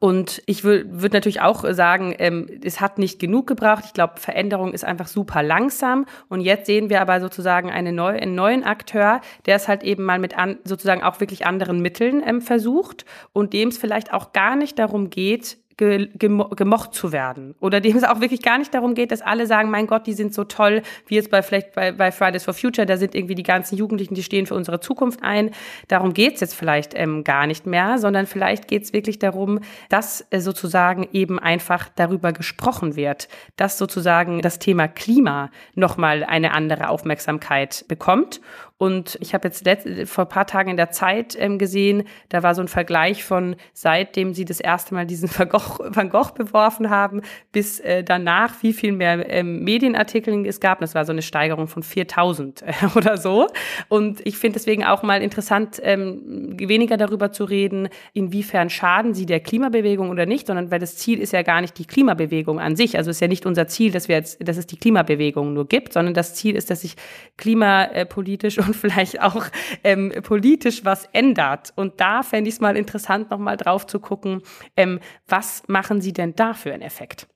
[0.00, 3.84] Und ich würde natürlich auch sagen, ähm, es hat nicht genug gebraucht.
[3.86, 6.04] Ich glaube, Veränderung ist einfach super langsam.
[6.28, 10.04] Und jetzt sehen wir aber sozusagen eine neu, einen neuen Akteur, der es halt eben
[10.04, 14.32] mal mit an, sozusagen auch wirklich anderen Mitteln ähm, versucht und dem es vielleicht auch
[14.32, 17.54] gar nicht darum geht, ge, gemo gemocht zu werden.
[17.60, 20.12] Oder dem es auch wirklich gar nicht darum geht, dass alle sagen, mein Gott, die
[20.12, 23.34] sind so toll, wie jetzt bei vielleicht bei, bei Fridays for Future, da sind irgendwie
[23.34, 25.52] die ganzen Jugendlichen, die stehen für unsere Zukunft ein.
[25.86, 30.40] Darum geht's jetzt vielleicht ähm, gar nicht mehr, sondern vielleicht geht's wirklich darum, dass äh,
[30.40, 37.86] sozusagen eben einfach darüber gesprochen wird, dass sozusagen das Thema Klima nochmal eine andere Aufmerksamkeit
[37.88, 38.40] bekommt
[38.78, 42.44] und ich habe jetzt letzt, vor ein paar Tagen in der Zeit ähm, gesehen, da
[42.44, 46.32] war so ein Vergleich von seitdem sie das erste Mal diesen Van Gogh, Van Gogh
[46.34, 50.78] beworfen haben, bis äh, danach, wie viel mehr ähm, Medienartikel es gab.
[50.78, 53.48] Das war so eine Steigerung von 4000 äh, oder so.
[53.88, 59.26] Und ich finde deswegen auch mal interessant, ähm, weniger darüber zu reden, inwiefern schaden sie
[59.26, 62.76] der Klimabewegung oder nicht, sondern weil das Ziel ist ja gar nicht die Klimabewegung an
[62.76, 62.96] sich.
[62.96, 65.94] Also ist ja nicht unser Ziel, dass wir jetzt, dass es die Klimabewegung nur gibt,
[65.94, 66.94] sondern das Ziel ist, dass sich
[67.36, 69.46] klimapolitisch und vielleicht auch
[69.84, 71.72] ähm, politisch was ändert.
[71.76, 74.42] Und da fände ich es mal interessant, nochmal drauf zu gucken,
[74.76, 77.26] ähm, was machen Sie denn da für einen Effekt?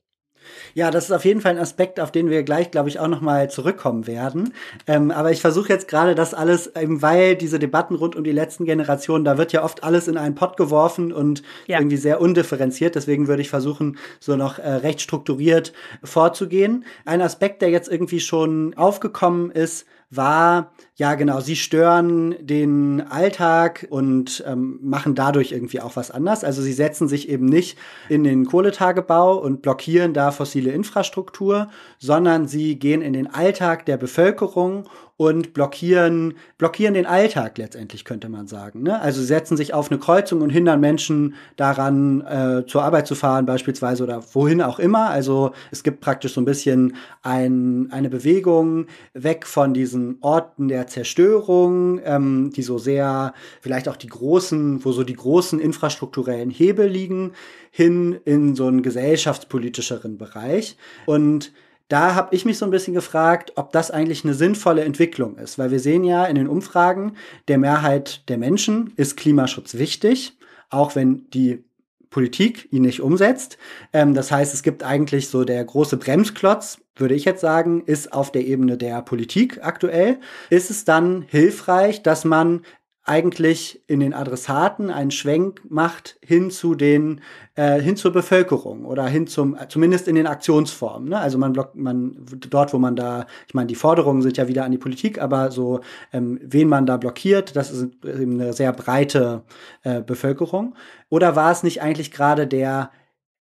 [0.74, 3.08] Ja, das ist auf jeden Fall ein Aspekt, auf den wir gleich, glaube ich, auch
[3.08, 4.52] nochmal zurückkommen werden.
[4.86, 8.32] Ähm, aber ich versuche jetzt gerade das alles, eben weil diese Debatten rund um die
[8.32, 11.78] letzten Generationen, da wird ja oft alles in einen Pott geworfen und ja.
[11.78, 12.94] irgendwie sehr undifferenziert.
[12.94, 15.72] Deswegen würde ich versuchen, so noch äh, recht strukturiert
[16.02, 16.84] vorzugehen.
[17.04, 23.86] Ein Aspekt, der jetzt irgendwie schon aufgekommen ist, war, ja genau, sie stören den Alltag
[23.90, 26.44] und ähm, machen dadurch irgendwie auch was anders.
[26.44, 32.46] Also sie setzen sich eben nicht in den Kohletagebau und blockieren da fossile Infrastruktur, sondern
[32.46, 38.48] sie gehen in den Alltag der Bevölkerung und blockieren, blockieren den Alltag letztendlich, könnte man
[38.48, 38.82] sagen.
[38.82, 39.00] Ne?
[39.00, 43.46] Also setzen sich auf eine Kreuzung und hindern Menschen daran, äh, zur Arbeit zu fahren
[43.46, 45.10] beispielsweise oder wohin auch immer.
[45.10, 50.86] Also es gibt praktisch so ein bisschen ein, eine Bewegung weg von diesen Orten der
[50.86, 56.88] Zerstörung, ähm, die so sehr, vielleicht auch die großen, wo so die großen infrastrukturellen Hebel
[56.88, 57.32] liegen,
[57.70, 60.76] hin in so einen gesellschaftspolitischeren Bereich.
[61.06, 61.52] Und
[61.92, 65.58] da habe ich mich so ein bisschen gefragt, ob das eigentlich eine sinnvolle Entwicklung ist,
[65.58, 67.16] weil wir sehen ja in den Umfragen,
[67.48, 70.38] der Mehrheit der Menschen ist Klimaschutz wichtig,
[70.70, 71.64] auch wenn die
[72.08, 73.58] Politik ihn nicht umsetzt.
[73.92, 78.12] Ähm, das heißt, es gibt eigentlich so der große Bremsklotz, würde ich jetzt sagen, ist
[78.12, 80.18] auf der Ebene der Politik aktuell.
[80.48, 82.62] Ist es dann hilfreich, dass man
[83.04, 87.20] eigentlich in den Adressaten einen Schwenk macht hin zu den
[87.56, 91.08] äh, hin zur Bevölkerung oder hin zum zumindest in den Aktionsformen.
[91.08, 91.18] Ne?
[91.18, 92.16] Also man blockt man
[92.48, 95.50] dort, wo man da, ich meine, die Forderungen sind ja wieder an die Politik, aber
[95.50, 95.80] so
[96.12, 99.42] ähm, wen man da blockiert, das ist eben eine sehr breite
[99.82, 100.76] äh, Bevölkerung.
[101.08, 102.92] Oder war es nicht eigentlich gerade der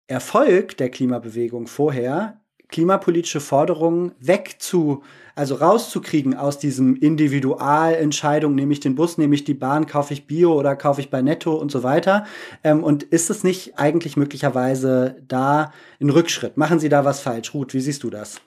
[0.07, 5.03] Erfolg der Klimabewegung vorher, klimapolitische Forderungen weg zu
[5.35, 10.27] also rauszukriegen aus diesem Individualentscheidung, nehme ich den Bus, nehme ich die Bahn, kaufe ich
[10.27, 12.25] Bio oder kaufe ich bei Netto und so weiter.
[12.63, 16.57] Ähm, und ist es nicht eigentlich möglicherweise da ein Rückschritt?
[16.57, 17.53] Machen Sie da was falsch?
[17.53, 18.41] Ruth, wie siehst du das?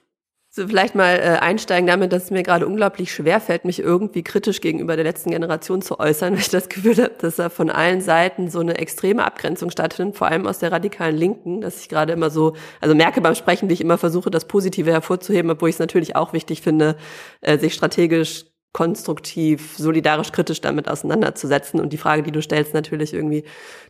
[0.55, 4.23] So vielleicht mal äh, einsteigen damit, dass es mir gerade unglaublich schwer fällt, mich irgendwie
[4.23, 7.69] kritisch gegenüber der letzten Generation zu äußern, weil ich das Gefühl habe, dass da von
[7.69, 11.89] allen Seiten so eine extreme Abgrenzung stattfindet, vor allem aus der radikalen Linken, dass ich
[11.89, 15.67] gerade immer so, also merke beim Sprechen, wie ich immer versuche, das Positive hervorzuheben, obwohl
[15.67, 16.95] ich es natürlich auch wichtig finde,
[17.41, 23.13] äh, sich strategisch konstruktiv, solidarisch, kritisch damit auseinanderzusetzen und die Frage, die du stellst, natürlich
[23.13, 23.43] irgendwie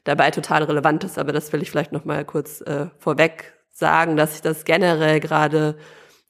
[0.04, 1.20] dabei total relevant ist.
[1.20, 5.20] Aber das will ich vielleicht noch mal kurz äh, vorweg sagen, dass ich das generell
[5.20, 5.76] gerade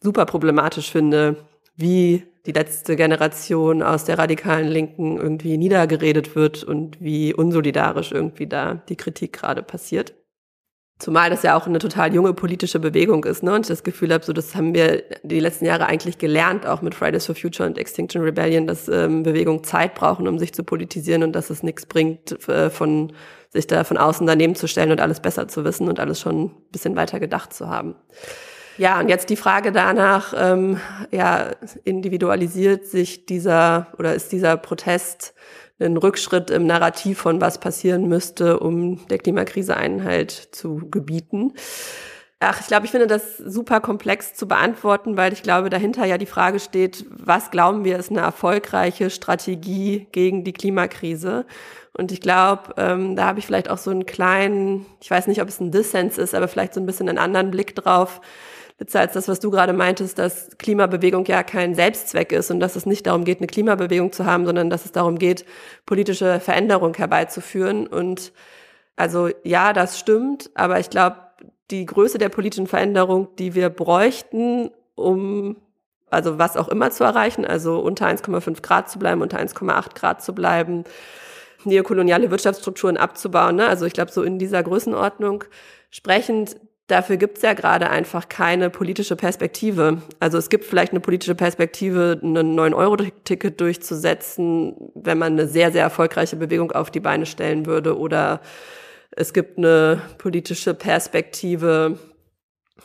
[0.01, 7.01] super problematisch finde, wie die letzte Generation aus der radikalen Linken irgendwie niedergeredet wird und
[7.01, 10.13] wie unsolidarisch irgendwie da die Kritik gerade passiert.
[10.97, 13.53] Zumal das ja auch eine total junge politische Bewegung ist, ne?
[13.53, 16.81] Und ich das Gefühl habe, so das haben wir die letzten Jahre eigentlich gelernt, auch
[16.81, 20.63] mit Fridays for Future und Extinction Rebellion, dass ähm, Bewegungen Zeit brauchen, um sich zu
[20.63, 23.11] politisieren und dass es nichts bringt, äh, von
[23.49, 26.45] sich da von außen daneben zu stellen und alles besser zu wissen und alles schon
[26.45, 27.95] ein bisschen weiter gedacht zu haben.
[28.77, 30.79] Ja, und jetzt die Frage danach, ähm,
[31.11, 31.51] ja,
[31.85, 35.33] individualisiert sich dieser oder ist dieser Protest
[35.79, 41.53] ein Rückschritt im Narrativ von was passieren müsste, um der Klimakrise Einhalt zu gebieten?
[42.39, 46.17] Ach, ich glaube, ich finde das super komplex zu beantworten, weil ich glaube, dahinter ja
[46.17, 51.45] die Frage steht, was glauben wir ist eine erfolgreiche Strategie gegen die Klimakrise?
[51.93, 55.41] Und ich glaube, ähm, da habe ich vielleicht auch so einen kleinen, ich weiß nicht,
[55.41, 58.19] ob es ein Dissens ist, aber vielleicht so ein bisschen einen anderen Blick drauf,
[58.77, 62.85] Als das, was du gerade meintest, dass Klimabewegung ja kein Selbstzweck ist und dass es
[62.85, 65.45] nicht darum geht, eine Klimabewegung zu haben, sondern dass es darum geht,
[65.85, 67.87] politische Veränderung herbeizuführen.
[67.87, 68.33] Und
[68.97, 71.17] also ja, das stimmt, aber ich glaube,
[71.71, 75.55] die Größe der politischen Veränderung, die wir bräuchten, um
[76.09, 80.21] also was auch immer zu erreichen, also unter 1,5 Grad zu bleiben, unter 1,8 Grad
[80.21, 80.83] zu bleiben,
[81.63, 83.55] neokoloniale Wirtschaftsstrukturen abzubauen.
[83.55, 83.67] Ne?
[83.67, 85.43] Also ich glaube, so in dieser Größenordnung
[85.89, 86.57] sprechend,
[86.87, 90.01] dafür gibt's ja gerade einfach keine politische Perspektive.
[90.19, 95.83] Also es gibt vielleicht eine politische Perspektive, ein 9-Euro-Ticket durchzusetzen, wenn man eine sehr, sehr
[95.83, 97.97] erfolgreiche Bewegung auf die Beine stellen würde.
[97.97, 98.41] Oder
[99.11, 101.97] es gibt eine politische Perspektive,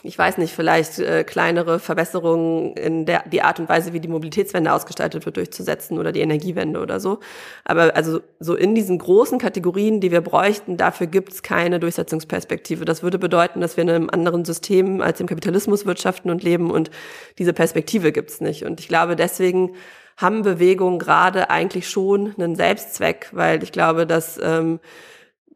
[0.03, 4.07] ich weiß nicht, vielleicht äh, kleinere Verbesserungen in der die Art und Weise, wie die
[4.07, 7.19] Mobilitätswende ausgestaltet wird, durchzusetzen oder die Energiewende oder so.
[7.65, 12.85] Aber also so in diesen großen Kategorien, die wir bräuchten, dafür gibt's keine Durchsetzungsperspektive.
[12.85, 16.71] Das würde bedeuten, dass wir in einem anderen System als im Kapitalismus wirtschaften und leben
[16.71, 16.89] und
[17.37, 18.65] diese Perspektive gibt's nicht.
[18.65, 19.75] Und ich glaube, deswegen
[20.17, 24.79] haben Bewegungen gerade eigentlich schon einen Selbstzweck, weil ich glaube, dass ähm,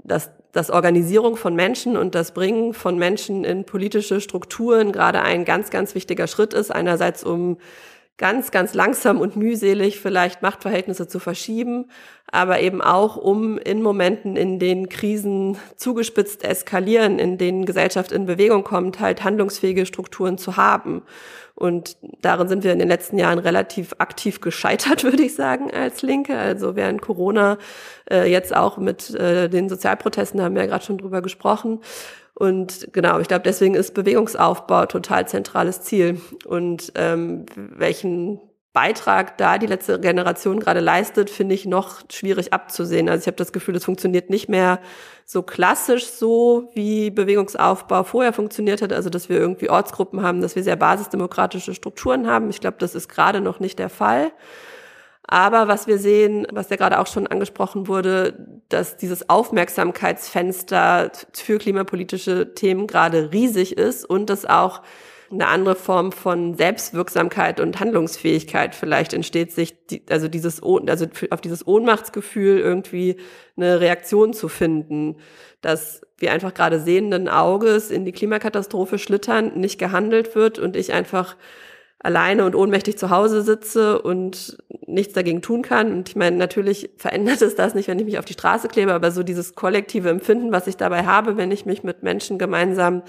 [0.05, 5.43] dass das Organisierung von Menschen und das Bringen von Menschen in politische Strukturen gerade ein
[5.43, 6.71] ganz, ganz wichtiger Schritt ist.
[6.71, 7.57] Einerseits, um
[8.17, 11.89] ganz, ganz langsam und mühselig vielleicht Machtverhältnisse zu verschieben,
[12.31, 18.25] aber eben auch, um in Momenten, in denen Krisen zugespitzt eskalieren, in denen Gesellschaft in
[18.25, 21.03] Bewegung kommt, halt handlungsfähige Strukturen zu haben.
[21.55, 26.01] Und darin sind wir in den letzten Jahren relativ aktiv gescheitert, würde ich sagen, als
[26.01, 26.37] Linke.
[26.37, 27.57] Also während Corona
[28.11, 31.79] äh, jetzt auch mit äh, den Sozialprotesten haben wir ja gerade schon drüber gesprochen.
[32.33, 36.19] Und genau, ich glaube, deswegen ist Bewegungsaufbau total zentrales Ziel.
[36.45, 38.41] Und ähm, welchen
[38.75, 43.07] Beitrag da die letzte Generation gerade leistet, finde ich noch schwierig abzusehen.
[43.09, 44.79] Also ich habe das Gefühl, es funktioniert nicht mehr
[45.25, 48.91] so klassisch so, wie Bewegungsaufbau vorher funktioniert hat.
[48.91, 52.49] Also dass wir irgendwie Ortsgruppen haben, dass wir sehr basisdemokratische Strukturen haben.
[52.49, 54.31] Ich glaube, das ist gerade noch nicht der Fall.
[55.23, 61.59] Aber was wir sehen, was ja gerade auch schon angesprochen wurde, dass dieses Aufmerksamkeitsfenster für
[61.59, 64.81] klimapolitische Themen gerade riesig ist und dass auch
[65.31, 69.75] eine andere Form von Selbstwirksamkeit und Handlungsfähigkeit vielleicht entsteht sich,
[70.09, 73.17] also dieses, also auf dieses Ohnmachtsgefühl irgendwie
[73.57, 75.17] eine Reaktion zu finden,
[75.61, 80.93] dass wir einfach gerade sehenden Auges in die Klimakatastrophe schlittern, nicht gehandelt wird und ich
[80.93, 81.35] einfach
[82.05, 85.91] alleine und ohnmächtig zu Hause sitze und nichts dagegen tun kann.
[85.91, 88.93] Und ich meine, natürlich verändert es das nicht, wenn ich mich auf die Straße klebe,
[88.93, 93.01] aber so dieses kollektive Empfinden, was ich dabei habe, wenn ich mich mit Menschen gemeinsam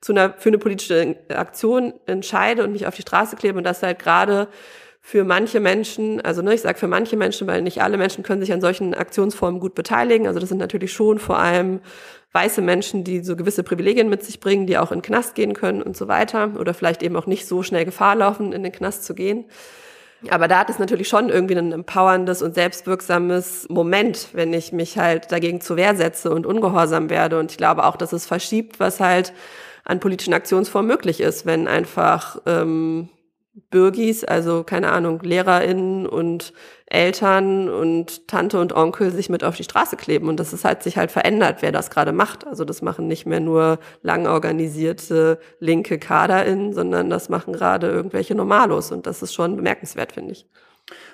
[0.00, 3.82] zu einer, für eine politische Aktion entscheide und mich auf die Straße klebe und das
[3.82, 4.48] halt gerade
[5.00, 8.40] für manche Menschen, also ne, ich sage für manche Menschen, weil nicht alle Menschen können
[8.40, 10.26] sich an solchen Aktionsformen gut beteiligen.
[10.26, 11.80] Also das sind natürlich schon vor allem
[12.34, 15.54] weiße Menschen, die so gewisse Privilegien mit sich bringen, die auch in den Knast gehen
[15.54, 18.72] können und so weiter oder vielleicht eben auch nicht so schnell Gefahr laufen, in den
[18.72, 19.44] Knast zu gehen.
[20.30, 24.98] Aber da hat es natürlich schon irgendwie ein empowerndes und selbstwirksames Moment, wenn ich mich
[24.98, 27.38] halt dagegen zur Wehr setze und ungehorsam werde.
[27.38, 29.32] Und ich glaube auch, dass es verschiebt, was halt
[29.84, 33.10] an politischen Aktionsformen möglich ist, wenn einfach ähm,
[33.70, 36.52] Bürgis, also keine Ahnung, LehrerInnen und
[36.86, 40.28] Eltern und Tante und Onkel sich mit auf die Straße kleben.
[40.28, 42.46] Und das ist halt sich halt verändert, wer das gerade macht.
[42.46, 48.34] Also das machen nicht mehr nur lang organisierte linke KaderInnen, sondern das machen gerade irgendwelche
[48.34, 48.90] Normalos.
[48.90, 50.46] Und das ist schon bemerkenswert, finde ich.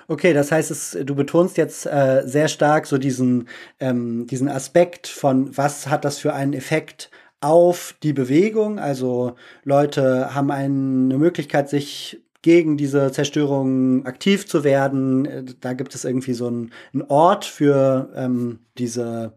[0.07, 3.47] Okay, das heißt, es, du betonst jetzt äh, sehr stark so diesen,
[3.79, 8.79] ähm, diesen Aspekt von, was hat das für einen Effekt auf die Bewegung.
[8.79, 15.25] Also Leute haben eine Möglichkeit, sich gegen diese Zerstörung aktiv zu werden.
[15.25, 19.33] Äh, da gibt es irgendwie so einen, einen Ort für ähm, diese,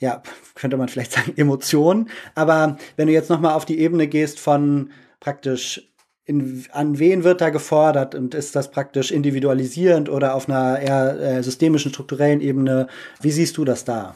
[0.00, 0.22] ja,
[0.54, 2.10] könnte man vielleicht sagen, Emotionen.
[2.34, 5.90] Aber wenn du jetzt noch mal auf die Ebene gehst von praktisch
[6.26, 11.20] in, an wen wird da gefordert und ist das praktisch individualisierend oder auf einer eher
[11.20, 12.88] äh, systemischen, strukturellen Ebene?
[13.20, 14.14] Wie siehst du das da?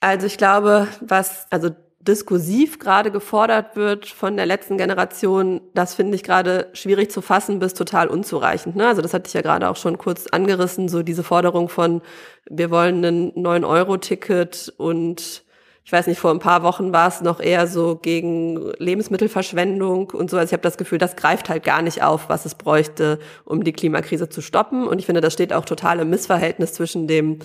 [0.00, 1.70] Also ich glaube, was, also
[2.00, 7.58] diskursiv gerade gefordert wird von der letzten Generation, das finde ich gerade schwierig zu fassen
[7.58, 8.74] bis total unzureichend.
[8.74, 8.86] Ne?
[8.86, 12.00] Also das hatte ich ja gerade auch schon kurz angerissen, so diese Forderung von,
[12.48, 15.44] wir wollen ein 9-Euro-Ticket und
[15.84, 20.30] ich weiß nicht, vor ein paar Wochen war es noch eher so gegen Lebensmittelverschwendung und
[20.30, 20.36] so.
[20.36, 23.64] Also ich habe das Gefühl, das greift halt gar nicht auf, was es bräuchte, um
[23.64, 24.86] die Klimakrise zu stoppen.
[24.86, 27.40] Und ich finde, das steht auch total im Missverhältnis zwischen dem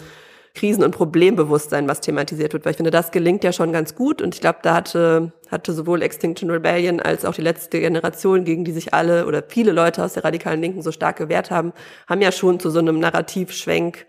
[0.55, 2.65] Krisen- und Problembewusstsein, was thematisiert wird.
[2.65, 4.21] Weil ich finde, das gelingt ja schon ganz gut.
[4.21, 8.65] Und ich glaube, da hatte, hatte sowohl Extinction Rebellion als auch die letzte Generation, gegen
[8.65, 11.73] die sich alle oder viele Leute aus der radikalen Linken so stark gewehrt haben,
[12.07, 14.07] haben ja schon zu so einem Narrativschwenk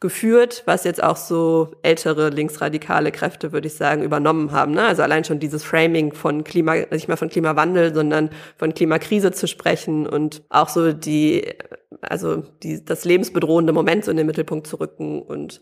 [0.00, 4.72] geführt, was jetzt auch so ältere linksradikale Kräfte, würde ich sagen, übernommen haben.
[4.72, 4.82] Ne?
[4.82, 9.48] Also allein schon dieses Framing von Klima, nicht mehr von Klimawandel, sondern von Klimakrise zu
[9.48, 11.52] sprechen und auch so die,
[12.00, 15.60] also die, das lebensbedrohende Moment so in den Mittelpunkt zu rücken und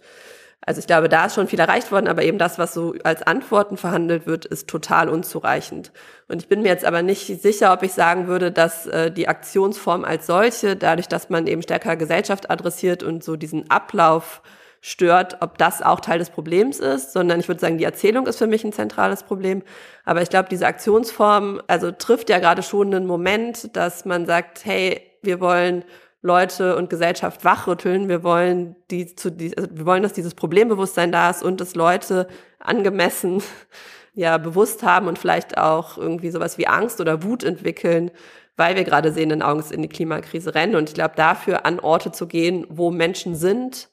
[0.67, 3.23] also ich glaube, da ist schon viel erreicht worden, aber eben das, was so als
[3.23, 5.93] Antworten verhandelt wird, ist total unzureichend.
[6.29, 9.29] Und ich bin mir jetzt aber nicht sicher, ob ich sagen würde, dass äh, die
[9.29, 14.43] Aktionsform als solche, dadurch, dass man eben stärker Gesellschaft adressiert und so diesen Ablauf
[14.81, 18.39] stört, ob das auch Teil des Problems ist, sondern ich würde sagen, die Erzählung ist
[18.39, 19.63] für mich ein zentrales Problem.
[20.05, 24.65] Aber ich glaube, diese Aktionsform, also trifft ja gerade schon einen Moment, dass man sagt,
[24.65, 25.85] hey, wir wollen
[26.23, 28.09] Leute und Gesellschaft wachrütteln.
[28.09, 31.75] Wir wollen die zu die, also wir wollen, dass dieses Problembewusstsein da ist und dass
[31.75, 32.27] Leute
[32.59, 33.43] angemessen
[34.15, 38.11] ja bewusst haben und vielleicht auch irgendwie sowas wie Angst oder Wut entwickeln,
[38.57, 40.77] weil wir gerade sehenden Augens in die Klimakrise rennen.
[40.77, 43.91] Und ich glaube, dafür an Orte zu gehen, wo Menschen sind,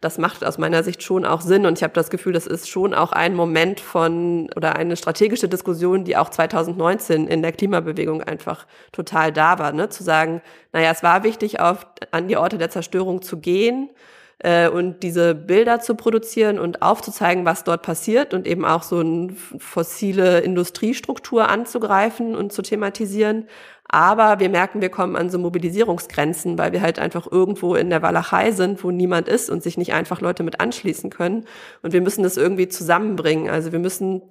[0.00, 1.66] das macht aus meiner Sicht schon auch Sinn.
[1.66, 5.48] Und ich habe das Gefühl, das ist schon auch ein Moment von oder eine strategische
[5.48, 9.72] Diskussion, die auch 2019 in der Klimabewegung einfach total da war.
[9.72, 9.88] Ne?
[9.88, 10.42] Zu sagen,
[10.72, 13.90] naja, es war wichtig, auf, an die Orte der Zerstörung zu gehen,
[14.38, 18.98] äh, und diese Bilder zu produzieren und aufzuzeigen, was dort passiert und eben auch so
[18.98, 23.46] eine fossile Industriestruktur anzugreifen und zu thematisieren.
[23.88, 28.02] Aber wir merken, wir kommen an so Mobilisierungsgrenzen, weil wir halt einfach irgendwo in der
[28.02, 31.44] Walachei sind, wo niemand ist und sich nicht einfach Leute mit anschließen können.
[31.82, 33.48] Und wir müssen das irgendwie zusammenbringen.
[33.48, 34.22] Also wir müssen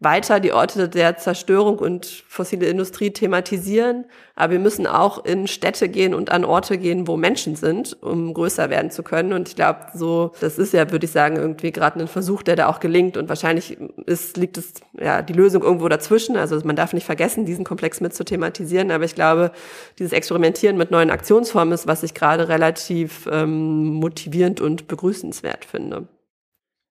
[0.00, 4.04] weiter die Orte der Zerstörung und fossile Industrie thematisieren,
[4.36, 8.32] aber wir müssen auch in Städte gehen und an Orte gehen, wo Menschen sind, um
[8.32, 9.32] größer werden zu können.
[9.32, 12.54] Und ich glaube, so, das ist ja, würde ich sagen, irgendwie gerade ein Versuch, der
[12.54, 13.16] da auch gelingt.
[13.16, 13.76] Und wahrscheinlich
[14.06, 16.36] ist, liegt es ja die Lösung irgendwo dazwischen.
[16.36, 18.92] Also man darf nicht vergessen, diesen Komplex mit zu thematisieren.
[18.92, 19.50] Aber ich glaube,
[19.98, 26.06] dieses Experimentieren mit neuen Aktionsformen ist, was ich gerade relativ ähm, motivierend und begrüßenswert finde.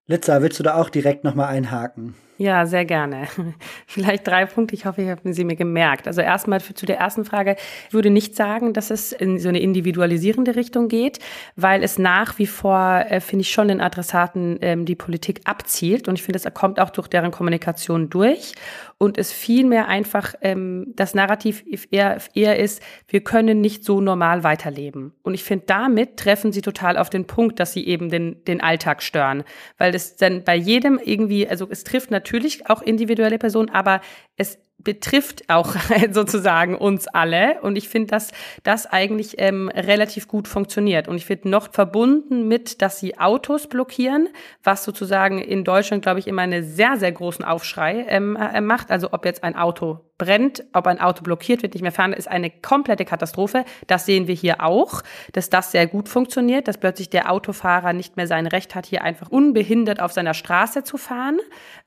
[0.07, 2.15] Litza, willst du da auch direkt nochmal einhaken?
[2.39, 3.27] Ja, sehr gerne.
[3.87, 4.75] Vielleicht drei Punkte.
[4.75, 6.07] Ich hoffe, ich habe sie mir gemerkt.
[6.07, 7.55] Also erstmal zu der ersten Frage.
[7.87, 11.17] Ich würde nicht sagen, dass es in so eine individualisierende Richtung geht,
[11.55, 16.07] weil es nach wie vor, äh, finde ich, schon den Adressaten ähm, die Politik abzielt.
[16.07, 18.53] Und ich finde, es kommt auch durch deren Kommunikation durch.
[18.99, 24.43] Und es vielmehr einfach ähm, das Narrativ eher, eher ist, wir können nicht so normal
[24.43, 25.13] weiterleben.
[25.21, 28.59] Und ich finde, damit treffen sie total auf den Punkt, dass sie eben den, den
[28.59, 29.43] Alltag stören.
[29.77, 34.01] Weil das dann bei jedem irgendwie, also es trifft natürlich natürlich auch individuelle Personen, aber
[34.35, 35.75] es betrifft auch
[36.11, 37.61] sozusagen uns alle.
[37.61, 38.31] Und ich finde, dass
[38.63, 41.07] das eigentlich ähm, relativ gut funktioniert.
[41.07, 44.29] Und ich finde noch verbunden mit, dass sie Autos blockieren,
[44.63, 48.91] was sozusagen in Deutschland, glaube ich, immer einen sehr, sehr großen Aufschrei ähm, äh, macht.
[48.91, 52.27] Also ob jetzt ein Auto brennt, ob ein Auto blockiert wird, nicht mehr fahren, ist
[52.27, 53.65] eine komplette Katastrophe.
[53.85, 55.01] Das sehen wir hier auch,
[55.33, 59.03] dass das sehr gut funktioniert, dass plötzlich der Autofahrer nicht mehr sein Recht hat, hier
[59.03, 61.39] einfach unbehindert auf seiner Straße zu fahren.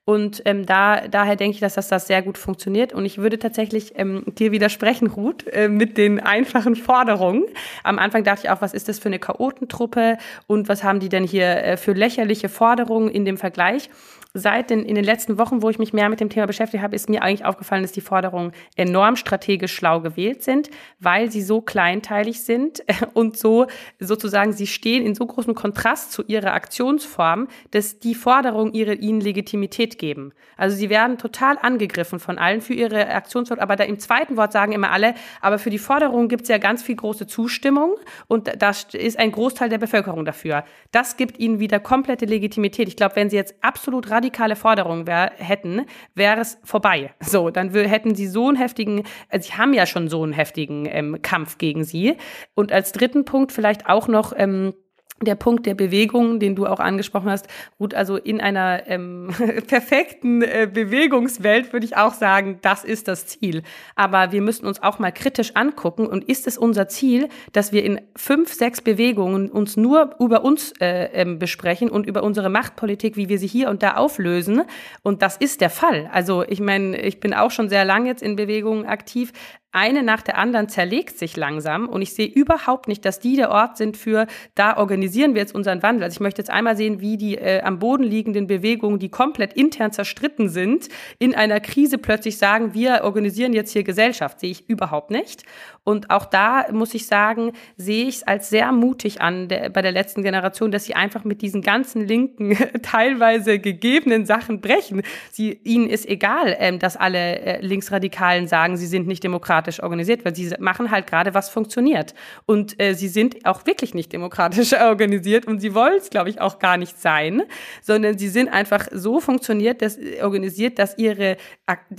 [0.05, 2.93] Und ähm, da, daher denke ich, dass das, das sehr gut funktioniert.
[2.93, 7.45] Und ich würde tatsächlich ähm, dir widersprechen, Ruth, äh, mit den einfachen Forderungen.
[7.85, 11.09] Am Anfang dachte ich auch, was ist das für eine Chaotentruppe und was haben die
[11.09, 13.91] denn hier äh, für lächerliche Forderungen in dem Vergleich?
[14.33, 16.95] Seit den, in den letzten Wochen, wo ich mich mehr mit dem Thema beschäftigt habe,
[16.95, 20.71] ist mir eigentlich aufgefallen, dass die Forderungen enorm strategisch schlau gewählt sind,
[21.01, 22.83] weil sie so kleinteilig sind
[23.15, 23.67] und so
[23.99, 29.21] sozusagen, sie stehen in so großem Kontrast zu ihrer Aktionsform, dass die Forderungen ihre, ihnen
[29.21, 30.33] Legitimität geben.
[30.57, 34.53] Also sie werden total angegriffen von allen für ihre Aktionsform, aber da im zweiten Wort
[34.53, 37.97] sagen immer alle, aber für die Forderungen gibt es ja ganz viel große Zustimmung
[38.29, 40.65] und da ist ein Großteil der Bevölkerung dafür.
[40.93, 42.87] Das gibt ihnen wieder komplette Legitimität.
[42.87, 47.15] Ich glaube, wenn sie jetzt absolut radikale Forderung wär, hätten, wäre es vorbei.
[47.21, 50.87] So, dann hätten sie so einen heftigen, also sie haben ja schon so einen heftigen
[50.87, 52.17] ähm, Kampf gegen sie.
[52.55, 54.75] Und als dritten Punkt vielleicht auch noch, ähm,
[55.23, 57.47] der Punkt der Bewegung, den du auch angesprochen hast,
[57.79, 59.29] gut, also in einer ähm,
[59.67, 63.63] perfekten äh, Bewegungswelt würde ich auch sagen, das ist das Ziel.
[63.97, 67.85] Aber wir müssen uns auch mal kritisch angucken und ist es unser Ziel, dass wir
[67.85, 73.17] in fünf, sechs Bewegungen uns nur über uns äh, ähm, besprechen und über unsere Machtpolitik,
[73.17, 74.63] wie wir sie hier und da auflösen?
[75.03, 76.09] Und das ist der Fall.
[76.13, 79.33] Also ich meine, ich bin auch schon sehr lange jetzt in Bewegungen aktiv,
[79.73, 83.51] eine nach der anderen zerlegt sich langsam und ich sehe überhaupt nicht, dass die der
[83.51, 86.05] Ort sind für, da organisieren wir jetzt unseren Wandel.
[86.05, 89.53] Also ich möchte jetzt einmal sehen, wie die äh, am Boden liegenden Bewegungen, die komplett
[89.53, 94.41] intern zerstritten sind, in einer Krise plötzlich sagen, wir organisieren jetzt hier Gesellschaft.
[94.41, 95.45] Sehe ich überhaupt nicht.
[95.85, 99.83] Und auch da muss ich sagen, sehe ich es als sehr mutig an der, bei
[99.83, 105.03] der letzten Generation, dass sie einfach mit diesen ganzen linken, teilweise gegebenen Sachen brechen.
[105.31, 110.25] Sie, ihnen ist egal, ähm, dass alle äh, Linksradikalen sagen, sie sind nicht demokratisch organisiert,
[110.25, 112.15] weil sie machen halt gerade, was funktioniert.
[112.47, 116.41] Und äh, sie sind auch wirklich nicht demokratisch organisiert und sie wollen es, glaube ich,
[116.41, 117.43] auch gar nicht sein,
[117.83, 121.37] sondern sie sind einfach so funktioniert, dass, organisiert, dass ihre,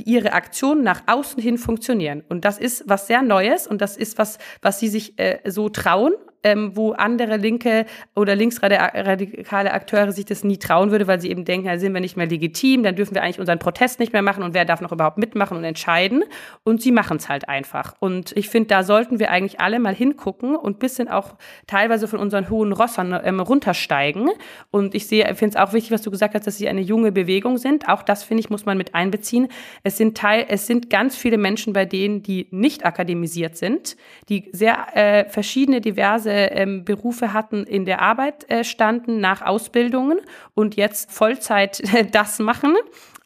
[0.04, 2.24] ihre Aktionen nach außen hin funktionieren.
[2.30, 5.70] Und das ist was sehr Neues und das ist was, was sie sich äh, so
[5.70, 7.86] trauen ähm, wo andere linke
[8.16, 12.02] oder linksradikale Akteure sich das nie trauen würde, weil sie eben denken, da sind wir
[12.02, 14.82] nicht mehr legitim, dann dürfen wir eigentlich unseren Protest nicht mehr machen und wer darf
[14.82, 16.24] noch überhaupt mitmachen und entscheiden.
[16.64, 17.96] Und sie machen es halt einfach.
[18.00, 21.36] Und ich finde, da sollten wir eigentlich alle mal hingucken und bisschen auch
[21.68, 24.30] teilweise von unseren hohen Rossern ähm, runtersteigen.
[24.72, 27.12] Und ich sehe, finde es auch wichtig, was du gesagt hast, dass sie eine junge
[27.12, 27.88] Bewegung sind.
[27.88, 29.48] Auch das, finde ich, muss man mit einbeziehen.
[29.84, 33.96] Es sind Teil, es sind ganz viele Menschen bei denen, die nicht akademisiert sind,
[34.30, 40.20] die sehr äh, verschiedene, diverse ähm, Berufe hatten, in der Arbeit äh, standen nach Ausbildungen
[40.54, 42.76] und jetzt Vollzeit das machen.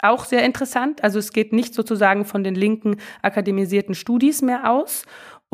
[0.02, 1.04] Auch sehr interessant.
[1.04, 5.06] Also es geht nicht sozusagen von den linken akademisierten Studis mehr aus.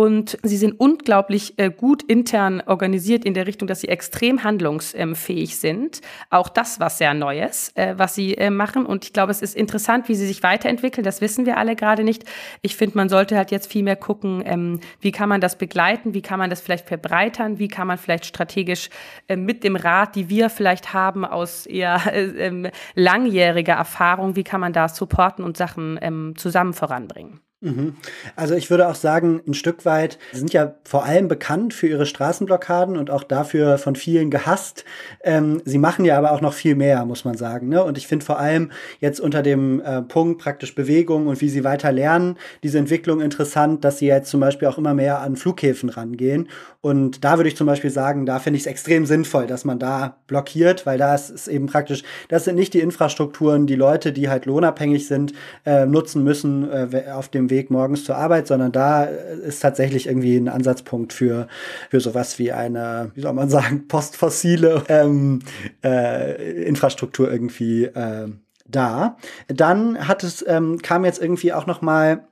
[0.01, 5.59] Und sie sind unglaublich äh, gut intern organisiert in der Richtung, dass sie extrem handlungsfähig
[5.59, 6.01] sind.
[6.31, 8.87] Auch das was sehr Neues, äh, was sie äh, machen.
[8.87, 11.05] Und ich glaube, es ist interessant, wie sie sich weiterentwickeln.
[11.05, 12.25] Das wissen wir alle gerade nicht.
[12.63, 16.15] Ich finde, man sollte halt jetzt viel mehr gucken, ähm, wie kann man das begleiten,
[16.15, 18.89] wie kann man das vielleicht verbreitern, wie kann man vielleicht strategisch
[19.35, 24.61] mit dem Rat, die wir vielleicht haben aus eher äh, ähm, langjähriger Erfahrung, wie kann
[24.61, 27.39] man da supporten und Sachen ähm, zusammen voranbringen.
[27.63, 27.95] Mhm.
[28.35, 32.07] Also ich würde auch sagen, ein Stück weit sind ja vor allem bekannt für ihre
[32.07, 34.83] Straßenblockaden und auch dafür von vielen gehasst.
[35.23, 37.69] Ähm, sie machen ja aber auch noch viel mehr, muss man sagen.
[37.69, 37.83] Ne?
[37.83, 41.63] Und ich finde vor allem jetzt unter dem äh, Punkt praktisch Bewegung und wie sie
[41.63, 45.89] weiter lernen, diese Entwicklung interessant, dass sie jetzt zum Beispiel auch immer mehr an Flughäfen
[45.89, 46.49] rangehen.
[46.81, 49.77] Und da würde ich zum Beispiel sagen, da finde ich es extrem sinnvoll, dass man
[49.77, 54.29] da blockiert, weil da ist eben praktisch, das sind nicht die Infrastrukturen, die Leute, die
[54.29, 55.33] halt lohnabhängig sind,
[55.63, 60.37] äh, nutzen müssen äh, auf dem Weg morgens zur Arbeit, sondern da ist tatsächlich irgendwie
[60.37, 61.47] ein Ansatzpunkt für,
[61.91, 65.43] für sowas wie eine, wie soll man sagen, postfossile ähm,
[65.83, 68.29] äh, Infrastruktur irgendwie äh,
[68.65, 69.17] da.
[69.47, 72.25] Dann hat es, ähm, kam jetzt irgendwie auch noch mal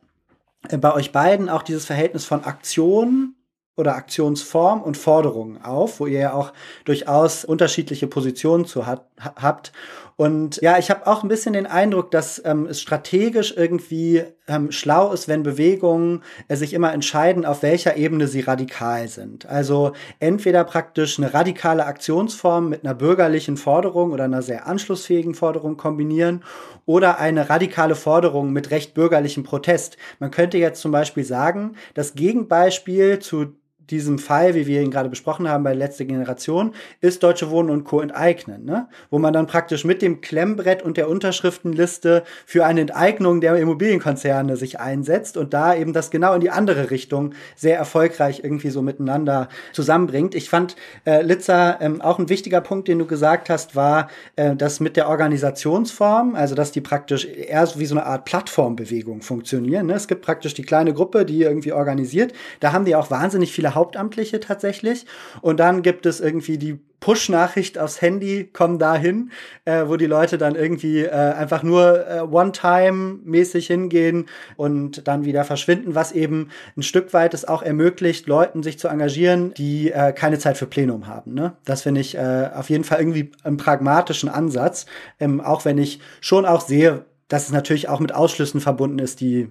[0.70, 3.36] äh, bei euch beiden auch dieses Verhältnis von Aktion
[3.80, 6.52] oder Aktionsform und Forderungen auf, wo ihr ja auch
[6.84, 9.72] durchaus unterschiedliche Positionen zu hat, habt.
[10.20, 14.70] Und ja, ich habe auch ein bisschen den Eindruck, dass ähm, es strategisch irgendwie ähm,
[14.70, 19.46] schlau ist, wenn Bewegungen äh, sich immer entscheiden, auf welcher Ebene sie radikal sind.
[19.46, 25.78] Also entweder praktisch eine radikale Aktionsform mit einer bürgerlichen Forderung oder einer sehr anschlussfähigen Forderung
[25.78, 26.44] kombinieren
[26.86, 29.96] oder eine radikale Forderung mit recht bürgerlichem Protest.
[30.20, 33.56] Man könnte jetzt zum Beispiel sagen, das Gegenbeispiel zu
[33.92, 37.84] diesem Fall, wie wir ihn gerade besprochen haben bei letzter Generation, ist Deutsche Wohnen und
[37.84, 38.02] Co.
[38.02, 38.88] enteignen, ne?
[39.10, 44.58] wo man dann praktisch mit dem Klemmbrett und der Unterschriftenliste für eine Enteignung der Immobilienkonzerne
[44.58, 48.82] sich einsetzt und da eben das genau in die andere Richtung sehr erfolgreich irgendwie so
[48.82, 50.36] miteinander zusammenbringt.
[50.36, 50.76] Ich fand,
[51.06, 54.96] äh, Litzer, ähm, auch ein wichtiger Punkt, den du gesagt hast, war äh, das mit
[54.98, 59.88] der Organisationsform, also dass die praktisch eher wie so eine Art Plattformbewegung funktionieren.
[59.88, 59.94] Ne?
[59.94, 62.34] Es gibt praktisch die kleine Gruppe, die irgendwie organisiert.
[62.60, 65.06] Da haben die auch wahnsinnig viele Hauptamtliche tatsächlich.
[65.42, 69.32] Und dann gibt es irgendwie die Push-Nachricht aufs Handy, komm dahin,
[69.66, 74.26] äh, wo die Leute dann irgendwie äh, einfach nur äh, One-Time-mäßig hingehen
[74.58, 78.90] und dann wieder verschwinden, was eben ein Stück weit es auch ermöglicht, Leuten sich zu
[78.90, 81.34] engagieren, die äh, keine Zeit für Plenum haben.
[81.34, 81.54] Ne?
[81.66, 84.86] Das finde ich äh, auf jeden Fall irgendwie einen pragmatischen Ansatz,
[85.20, 89.22] ähm, auch wenn ich schon auch sehe, dass es natürlich auch mit Ausschlüssen verbunden ist,
[89.22, 89.50] die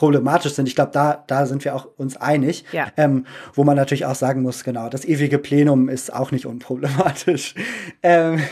[0.00, 0.66] problematisch sind.
[0.66, 2.64] Ich glaube, da, da sind wir auch uns einig.
[2.72, 2.86] Ja.
[2.96, 7.54] Ähm, wo man natürlich auch sagen muss, genau, das ewige Plenum ist auch nicht unproblematisch.
[8.02, 8.42] ähm,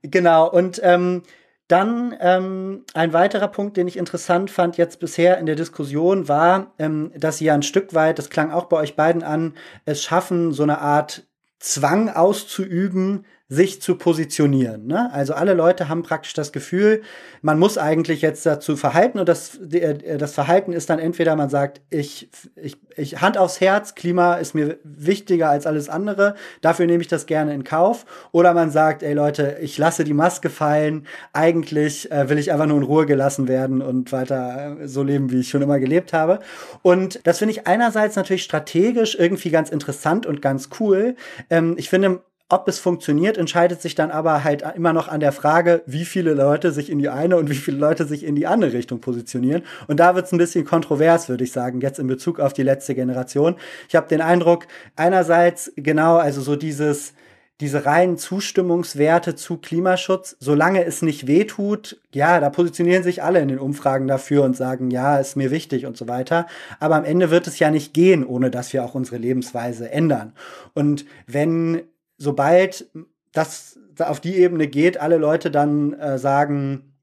[0.00, 1.22] genau, und ähm,
[1.68, 6.72] dann ähm, ein weiterer Punkt, den ich interessant fand jetzt bisher in der Diskussion, war,
[6.78, 9.52] ähm, dass Sie ja ein Stück weit, das klang auch bei euch beiden an,
[9.84, 11.26] es schaffen, so eine Art
[11.58, 14.86] Zwang auszuüben, sich zu positionieren.
[14.86, 15.10] Ne?
[15.12, 17.02] Also alle Leute haben praktisch das Gefühl,
[17.42, 21.50] man muss eigentlich jetzt dazu verhalten und das, äh, das Verhalten ist dann entweder man
[21.50, 26.86] sagt, ich, ich, ich Hand aufs Herz, Klima ist mir wichtiger als alles andere, dafür
[26.86, 28.06] nehme ich das gerne in Kauf.
[28.30, 32.66] Oder man sagt, ey Leute, ich lasse die Maske fallen, eigentlich äh, will ich einfach
[32.66, 36.12] nur in Ruhe gelassen werden und weiter äh, so leben, wie ich schon immer gelebt
[36.12, 36.38] habe.
[36.82, 41.16] Und das finde ich einerseits natürlich strategisch irgendwie ganz interessant und ganz cool.
[41.50, 42.20] Ähm, ich finde,
[42.50, 46.34] ob es funktioniert, entscheidet sich dann aber halt immer noch an der Frage, wie viele
[46.34, 49.62] Leute sich in die eine und wie viele Leute sich in die andere Richtung positionieren.
[49.86, 52.64] Und da wird es ein bisschen kontrovers, würde ich sagen, jetzt in Bezug auf die
[52.64, 53.56] letzte Generation.
[53.88, 57.14] Ich habe den Eindruck, einerseits genau, also so dieses,
[57.60, 63.48] diese reinen Zustimmungswerte zu Klimaschutz, solange es nicht wehtut, ja, da positionieren sich alle in
[63.48, 66.46] den Umfragen dafür und sagen, ja, ist mir wichtig und so weiter.
[66.80, 70.32] Aber am Ende wird es ja nicht gehen, ohne dass wir auch unsere Lebensweise ändern.
[70.74, 71.82] Und wenn
[72.20, 72.86] sobald
[73.32, 76.94] das auf die Ebene geht, alle Leute dann äh, sagen,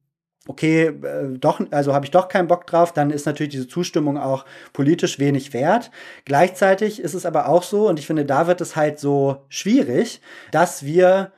[0.48, 4.18] okay, äh, doch, also habe ich doch keinen Bock drauf, dann ist natürlich diese Zustimmung
[4.18, 5.92] auch politisch wenig wert.
[6.24, 10.22] Gleichzeitig ist es aber auch so, und ich finde, da wird es halt so schwierig,
[10.52, 11.34] dass wir,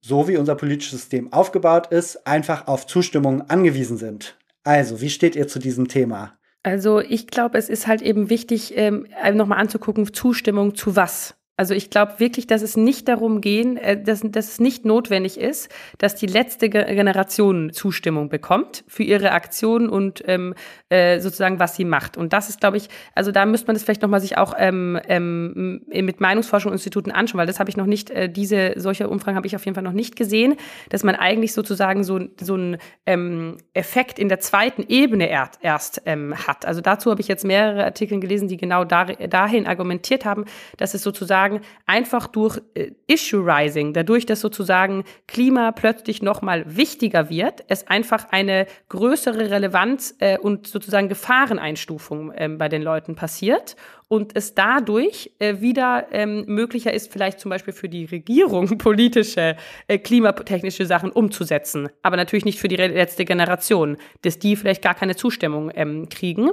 [0.00, 4.36] so wie unser politisches System aufgebaut ist, einfach auf Zustimmung angewiesen sind.
[4.62, 6.38] Also, wie steht ihr zu diesem Thema?
[6.62, 11.36] Also ich glaube, es ist halt eben wichtig, ähm, nochmal anzugucken, Zustimmung zu was.
[11.56, 15.38] Also ich glaube wirklich, dass es nicht darum gehen, äh, dass, dass es nicht notwendig
[15.38, 20.54] ist, dass die letzte Generation Zustimmung bekommt für ihre Aktionen und ähm,
[20.88, 22.16] äh, sozusagen was sie macht.
[22.16, 24.98] Und das ist, glaube ich, also da müsste man das vielleicht nochmal sich auch ähm,
[25.06, 29.46] ähm, mit Meinungsforschungsinstituten anschauen, weil das habe ich noch nicht, äh, diese solche Umfragen habe
[29.46, 30.56] ich auf jeden Fall noch nicht gesehen,
[30.88, 36.02] dass man eigentlich sozusagen so, so einen ähm, Effekt in der zweiten Ebene erst, erst
[36.04, 36.66] ähm, hat.
[36.66, 40.46] Also dazu habe ich jetzt mehrere Artikel gelesen, die genau da, dahin argumentiert haben,
[40.78, 46.64] dass es sozusagen sozusagen einfach durch äh, Issue Rising, dadurch, dass sozusagen Klima plötzlich nochmal
[46.66, 53.14] wichtiger wird, es einfach eine größere Relevanz äh, und sozusagen Gefahreneinstufung äh, bei den Leuten
[53.14, 53.76] passiert
[54.08, 59.56] und es dadurch äh, wieder ähm, möglicher ist, vielleicht zum Beispiel für die Regierung politische,
[59.88, 61.88] äh, klimatechnische Sachen umzusetzen.
[62.02, 66.50] Aber natürlich nicht für die letzte Generation, dass die vielleicht gar keine Zustimmung ähm, kriegen.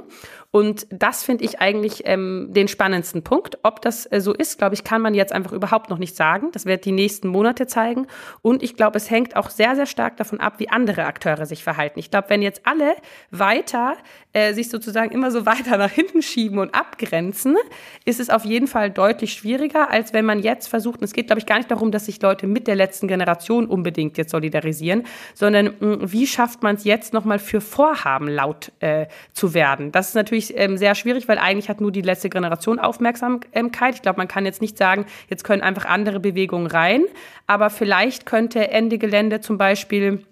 [0.50, 3.58] Und das finde ich eigentlich ähm, den spannendsten Punkt.
[3.62, 6.50] Ob das äh, so ist, glaube ich, kann man jetzt einfach überhaupt noch nicht sagen.
[6.52, 8.06] Das wird die nächsten Monate zeigen.
[8.42, 11.64] Und ich glaube, es hängt auch sehr, sehr stark davon ab, wie andere Akteure sich
[11.64, 11.98] verhalten.
[11.98, 12.94] Ich glaube, wenn jetzt alle
[13.30, 13.96] weiter
[14.32, 17.56] äh, sich sozusagen immer so weiter nach hinten schieben und abgrenzen,
[18.04, 21.26] ist es auf jeden Fall deutlich schwieriger, als wenn man jetzt versucht, und es geht,
[21.26, 25.04] glaube ich, gar nicht darum, dass sich Leute mit der letzten Generation unbedingt jetzt solidarisieren,
[25.34, 29.92] sondern mh, hm, wie schafft man es jetzt nochmal für Vorhaben laut äh, zu werden?
[29.92, 33.94] Das ist natürlich ähm, sehr schwierig, weil eigentlich hat nur die letzte Generation Aufmerksamkeit.
[33.94, 37.04] Ich glaube, man kann jetzt nicht sagen, jetzt können einfach andere Bewegungen rein,
[37.46, 40.24] aber vielleicht könnte Ende Gelände zum Beispiel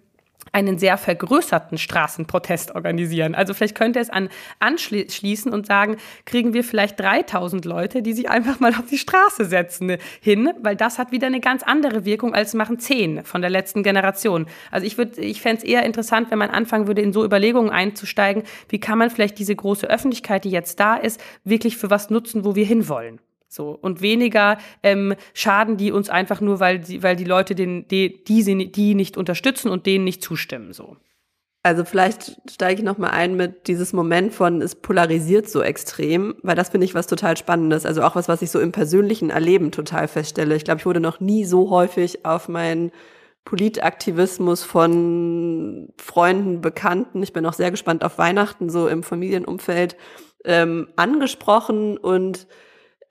[0.52, 3.34] einen sehr vergrößerten Straßenprotest organisieren.
[3.34, 8.28] Also vielleicht könnte es an anschließen und sagen, kriegen wir vielleicht 3000 Leute, die sich
[8.28, 12.34] einfach mal auf die Straße setzen hin, weil das hat wieder eine ganz andere Wirkung
[12.34, 14.46] als machen zehn von der letzten Generation.
[14.70, 17.70] Also ich würde, ich fände es eher interessant, wenn man anfangen würde, in so Überlegungen
[17.70, 22.10] einzusteigen, wie kann man vielleicht diese große Öffentlichkeit, die jetzt da ist, wirklich für was
[22.10, 23.20] nutzen, wo wir hinwollen.
[23.52, 23.70] So.
[23.70, 28.22] Und weniger ähm, schaden die uns einfach nur, weil die, weil die Leute den, die,
[28.22, 30.72] die, die nicht unterstützen und denen nicht zustimmen.
[30.72, 30.96] So.
[31.64, 36.54] Also vielleicht steige ich nochmal ein mit dieses Moment von, es polarisiert so extrem, weil
[36.54, 37.84] das finde ich was total Spannendes.
[37.84, 40.54] Also auch was, was ich so im persönlichen Erleben total feststelle.
[40.54, 42.92] Ich glaube, ich wurde noch nie so häufig auf meinen
[43.44, 49.96] Politaktivismus von Freunden, Bekannten, ich bin auch sehr gespannt auf Weihnachten, so im Familienumfeld,
[50.44, 52.46] ähm, angesprochen und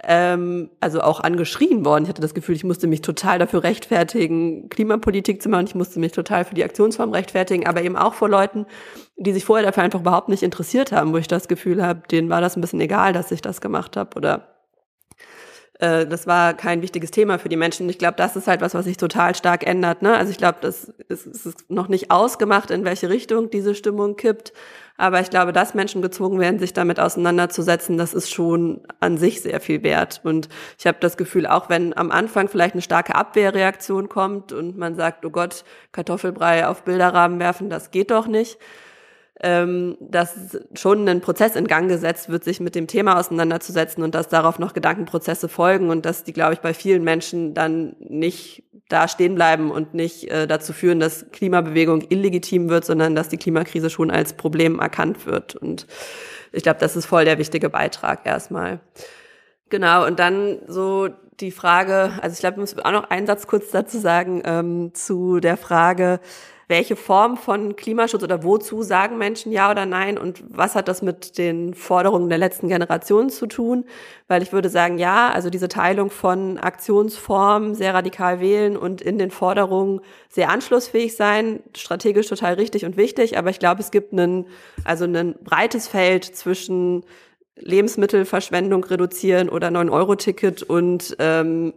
[0.03, 2.03] ähm, also auch angeschrien worden.
[2.03, 5.65] Ich hatte das Gefühl, ich musste mich total dafür rechtfertigen, Klimapolitik zu machen.
[5.67, 8.65] Ich musste mich total für die Aktionsform rechtfertigen, aber eben auch vor Leuten,
[9.17, 12.29] die sich vorher dafür einfach überhaupt nicht interessiert haben, wo ich das Gefühl habe, denen
[12.29, 14.47] war das ein bisschen egal, dass ich das gemacht habe oder
[15.79, 17.89] äh, das war kein wichtiges Thema für die Menschen.
[17.89, 20.01] Ich glaube, das ist halt was, was sich total stark ändert.
[20.01, 20.15] Ne?
[20.15, 24.53] Also ich glaube, das ist, ist noch nicht ausgemacht, in welche Richtung diese Stimmung kippt.
[24.99, 29.41] Aber ich glaube, dass Menschen gezwungen werden, sich damit auseinanderzusetzen, das ist schon an sich
[29.41, 30.19] sehr viel wert.
[30.25, 34.77] Und ich habe das Gefühl, auch wenn am Anfang vielleicht eine starke Abwehrreaktion kommt und
[34.77, 35.63] man sagt, oh Gott,
[35.93, 38.59] Kartoffelbrei auf Bilderrahmen werfen, das geht doch nicht
[39.41, 44.13] ähm, dass schon ein Prozess in Gang gesetzt wird, sich mit dem Thema auseinanderzusetzen und
[44.13, 48.63] dass darauf noch Gedankenprozesse folgen und dass die, glaube ich, bei vielen Menschen dann nicht
[48.89, 53.37] da stehen bleiben und nicht äh, dazu führen, dass Klimabewegung illegitim wird, sondern dass die
[53.37, 55.55] Klimakrise schon als Problem erkannt wird.
[55.55, 55.87] Und
[56.51, 58.79] ich glaube, das ist voll der wichtige Beitrag erstmal.
[59.69, 61.09] Genau, und dann so
[61.39, 64.91] die Frage, also ich glaube, ich muss auch noch einen Satz kurz dazu sagen, ähm,
[64.93, 66.19] zu der Frage,
[66.69, 71.01] welche Form von Klimaschutz oder wozu sagen Menschen ja oder nein und was hat das
[71.01, 73.85] mit den Forderungen der letzten Generation zu tun?
[74.27, 79.17] Weil ich würde sagen, ja, also diese Teilung von Aktionsformen sehr radikal wählen und in
[79.17, 84.13] den Forderungen sehr anschlussfähig sein, strategisch total richtig und wichtig, aber ich glaube, es gibt
[84.13, 84.45] einen,
[84.85, 87.03] also ein breites Feld zwischen
[87.55, 91.73] Lebensmittelverschwendung reduzieren oder 9-Euro-Ticket und ähm,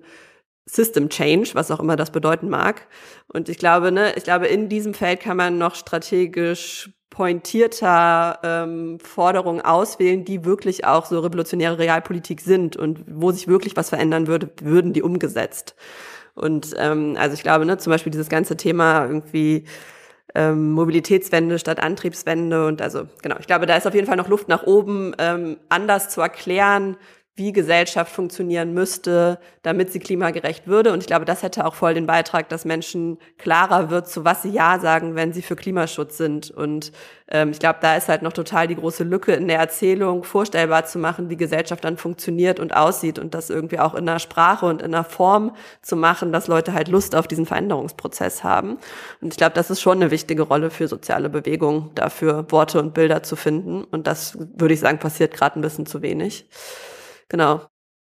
[0.66, 2.86] System Change, was auch immer das bedeuten mag.
[3.28, 8.98] Und ich glaube, ne, ich glaube, in diesem Feld kann man noch strategisch pointierter ähm,
[8.98, 14.26] Forderungen auswählen, die wirklich auch so revolutionäre Realpolitik sind und wo sich wirklich was verändern
[14.26, 15.74] würde, würden die umgesetzt.
[16.34, 19.66] Und ähm, also ich glaube, ne, zum Beispiel dieses ganze Thema irgendwie
[20.34, 24.28] ähm, Mobilitätswende statt Antriebswende und also genau, ich glaube, da ist auf jeden Fall noch
[24.28, 26.96] Luft nach oben, ähm, anders zu erklären,
[27.34, 30.92] wie Gesellschaft funktionieren müsste, damit sie klimagerecht würde.
[30.92, 34.42] Und ich glaube, das hätte auch voll den Beitrag, dass Menschen klarer wird, zu was
[34.42, 36.50] sie Ja sagen, wenn sie für Klimaschutz sind.
[36.50, 36.92] Und
[37.28, 40.84] ähm, ich glaube, da ist halt noch total die große Lücke in der Erzählung, vorstellbar
[40.84, 44.66] zu machen, wie Gesellschaft dann funktioniert und aussieht und das irgendwie auch in einer Sprache
[44.66, 48.76] und in einer Form zu machen, dass Leute halt Lust auf diesen Veränderungsprozess haben.
[49.22, 52.92] Und ich glaube, das ist schon eine wichtige Rolle für soziale Bewegungen, dafür Worte und
[52.92, 53.84] Bilder zu finden.
[53.84, 56.46] Und das würde ich sagen, passiert gerade ein bisschen zu wenig.
[57.28, 57.62] Genau.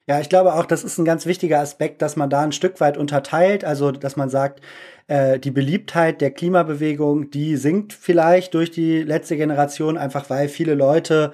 [0.09, 2.81] Ja, ich glaube auch, das ist ein ganz wichtiger Aspekt, dass man da ein Stück
[2.81, 4.61] weit unterteilt, also dass man sagt,
[5.07, 10.75] äh, die Beliebtheit der Klimabewegung, die sinkt vielleicht durch die letzte Generation, einfach weil viele
[10.75, 11.33] Leute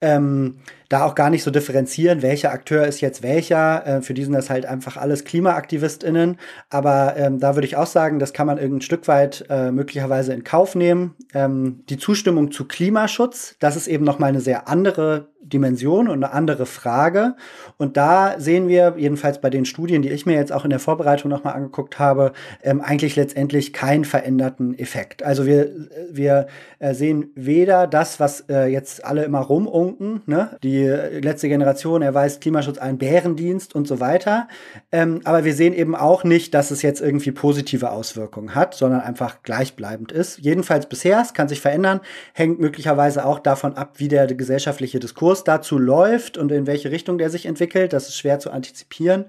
[0.00, 3.86] ähm, da auch gar nicht so differenzieren, welcher Akteur ist jetzt welcher.
[3.86, 6.38] Äh, für die sind das halt einfach alles KlimaaktivistInnen.
[6.70, 10.32] Aber ähm, da würde ich auch sagen, das kann man irgendein Stück weit äh, möglicherweise
[10.32, 11.14] in Kauf nehmen.
[11.34, 16.32] Ähm, die Zustimmung zu Klimaschutz, das ist eben nochmal eine sehr andere Dimension und eine
[16.32, 17.34] andere Frage.
[17.76, 20.78] Und da sehen wir, jedenfalls bei den Studien, die ich mir jetzt auch in der
[20.78, 22.32] Vorbereitung nochmal angeguckt habe,
[22.62, 25.22] ähm, eigentlich letztendlich keinen veränderten Effekt.
[25.22, 25.70] Also wir,
[26.10, 26.46] wir
[26.78, 30.56] äh, sehen weder das, was äh, jetzt alle immer rumunken, ne?
[30.62, 34.48] die die letzte Generation erweist Klimaschutz einen Bärendienst und so weiter.
[34.92, 39.00] Ähm, aber wir sehen eben auch nicht, dass es jetzt irgendwie positive Auswirkungen hat, sondern
[39.00, 40.38] einfach gleichbleibend ist.
[40.38, 42.00] Jedenfalls bisher, es kann sich verändern,
[42.32, 47.18] hängt möglicherweise auch davon ab, wie der gesellschaftliche Diskurs dazu läuft und in welche Richtung
[47.18, 47.92] der sich entwickelt.
[47.92, 49.26] Das ist schwer zu antizipieren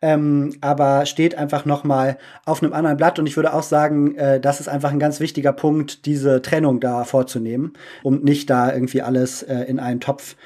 [0.00, 3.18] ähm, aber steht einfach noch mal auf einem anderen Blatt.
[3.18, 6.80] Und ich würde auch sagen, äh, das ist einfach ein ganz wichtiger Punkt, diese Trennung
[6.80, 7.72] da vorzunehmen,
[8.02, 10.36] um nicht da irgendwie alles äh, in einen Topf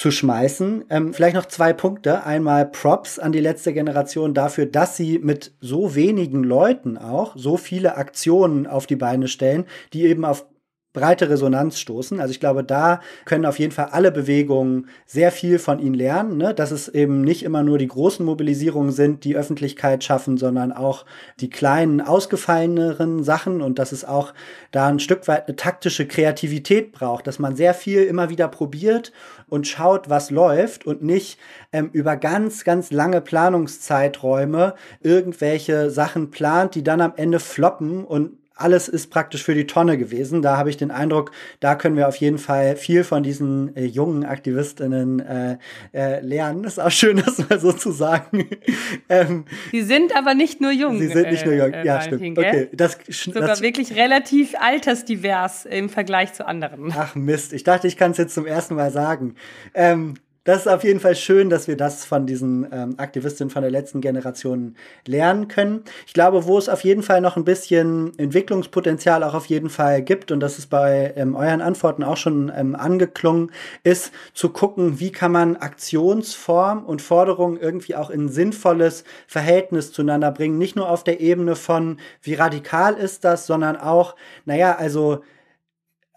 [0.00, 0.86] zu schmeißen.
[0.88, 2.24] Ähm, vielleicht noch zwei Punkte.
[2.24, 7.58] Einmal Props an die letzte Generation dafür, dass sie mit so wenigen Leuten auch so
[7.58, 10.46] viele Aktionen auf die Beine stellen, die eben auf
[10.92, 12.20] breite Resonanz stoßen.
[12.20, 16.36] Also ich glaube, da können auf jeden Fall alle Bewegungen sehr viel von ihnen lernen,
[16.36, 16.52] ne?
[16.52, 21.06] dass es eben nicht immer nur die großen Mobilisierungen sind, die Öffentlichkeit schaffen, sondern auch
[21.38, 24.34] die kleinen, ausgefalleneren Sachen und dass es auch
[24.72, 29.12] da ein Stück weit eine taktische Kreativität braucht, dass man sehr viel immer wieder probiert
[29.50, 31.38] und schaut, was läuft und nicht
[31.72, 38.39] ähm, über ganz, ganz lange Planungszeiträume irgendwelche Sachen plant, die dann am Ende floppen und
[38.60, 40.42] alles ist praktisch für die Tonne gewesen.
[40.42, 43.84] Da habe ich den Eindruck, da können wir auf jeden Fall viel von diesen äh,
[43.84, 45.58] jungen Aktivistinnen äh,
[45.92, 46.64] äh, lernen.
[46.64, 48.48] Ist auch schön, das mal so zu sagen.
[49.08, 50.98] ähm, sie sind aber nicht nur jung.
[50.98, 52.38] Sie sind nicht nur jung, äh, ja, stimmt.
[52.38, 56.92] Okay, das, Sogar das, wirklich relativ altersdivers im Vergleich zu anderen.
[56.96, 59.34] Ach Mist, ich dachte, ich kann es jetzt zum ersten Mal sagen.
[59.74, 60.14] Ähm,
[60.44, 63.70] das ist auf jeden Fall schön, dass wir das von diesen ähm, Aktivistinnen von der
[63.70, 64.74] letzten Generation
[65.06, 65.84] lernen können.
[66.06, 70.02] Ich glaube, wo es auf jeden Fall noch ein bisschen Entwicklungspotenzial auch auf jeden Fall
[70.02, 73.52] gibt, und das ist bei ähm, euren Antworten auch schon ähm, angeklungen,
[73.84, 80.32] ist zu gucken, wie kann man Aktionsform und Forderung irgendwie auch in sinnvolles Verhältnis zueinander
[80.32, 80.56] bringen.
[80.56, 85.20] Nicht nur auf der Ebene von, wie radikal ist das, sondern auch, naja, also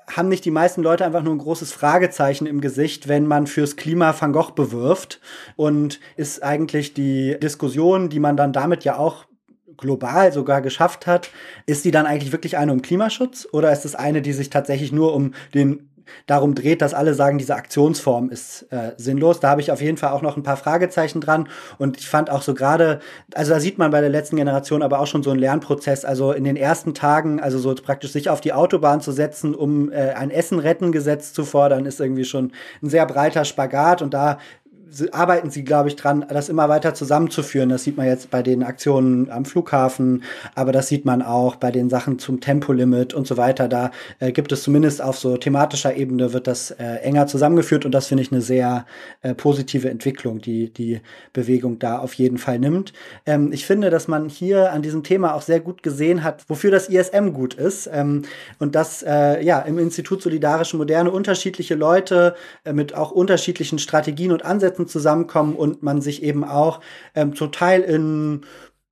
[0.07, 3.75] haben nicht die meisten Leute einfach nur ein großes Fragezeichen im Gesicht, wenn man fürs
[3.75, 5.19] Klima Van Gogh bewirft?
[5.55, 9.25] Und ist eigentlich die Diskussion, die man dann damit ja auch
[9.77, 11.30] global sogar geschafft hat,
[11.65, 14.91] ist die dann eigentlich wirklich eine um Klimaschutz oder ist es eine, die sich tatsächlich
[14.91, 15.89] nur um den
[16.27, 19.39] darum dreht, dass alle sagen, diese Aktionsform ist äh, sinnlos.
[19.39, 21.47] Da habe ich auf jeden Fall auch noch ein paar Fragezeichen dran.
[21.77, 22.99] Und ich fand auch so gerade,
[23.34, 26.05] also da sieht man bei der letzten Generation aber auch schon so einen Lernprozess.
[26.05, 29.91] Also in den ersten Tagen, also so praktisch sich auf die Autobahn zu setzen, um
[29.91, 32.51] äh, ein Essen-Retten-Gesetz zu fordern, ist irgendwie schon
[32.81, 34.01] ein sehr breiter Spagat.
[34.01, 34.38] Und da
[35.11, 37.70] arbeiten sie, glaube ich, dran, das immer weiter zusammenzuführen.
[37.70, 40.24] Das sieht man jetzt bei den Aktionen am Flughafen,
[40.56, 43.68] aber das sieht man auch bei den Sachen zum Tempolimit und so weiter.
[43.68, 47.91] Da äh, gibt es zumindest auf so thematischer Ebene wird das äh, enger zusammengeführt und
[47.91, 48.86] das finde ich eine sehr
[49.22, 51.02] äh, positive Entwicklung, die die
[51.34, 52.94] Bewegung da auf jeden Fall nimmt.
[53.26, 56.72] Ähm, ich finde, dass man hier an diesem Thema auch sehr gut gesehen hat, wofür
[56.72, 58.24] das ISM gut ist ähm,
[58.60, 64.32] und dass äh, ja im Institut Solidarische Moderne unterschiedliche Leute äh, mit auch unterschiedlichen Strategien
[64.32, 66.80] und Ansätzen Interessen zusammenkommen und man sich eben auch
[67.15, 68.41] ähm, zum Teil in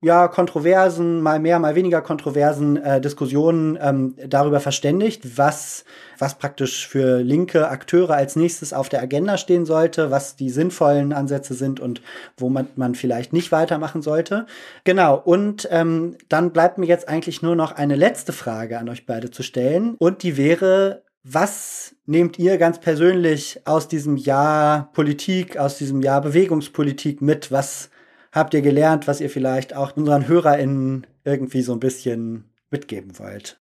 [0.04, 5.86] ja, kontroversen, mal mehr, mal weniger kontroversen äh, Diskussionen ähm, darüber verständigt, was,
[6.18, 11.14] was praktisch für linke Akteure als nächstes auf der Agenda stehen sollte, was die sinnvollen
[11.14, 12.02] Ansätze sind und
[12.36, 14.48] wo man, man vielleicht nicht weitermachen sollte.
[14.86, 19.06] Genau, und ähm, dann bleibt mir jetzt eigentlich nur noch eine letzte Frage an euch
[19.06, 19.94] beide zu stellen.
[20.00, 26.22] Und die wäre, was nehmt ihr ganz persönlich aus diesem Jahr Politik, aus diesem Jahr
[26.22, 27.52] Bewegungspolitik mit?
[27.52, 27.90] Was
[28.32, 33.60] habt ihr gelernt, was ihr vielleicht auch unseren HörerInnen irgendwie so ein bisschen mitgeben wollt?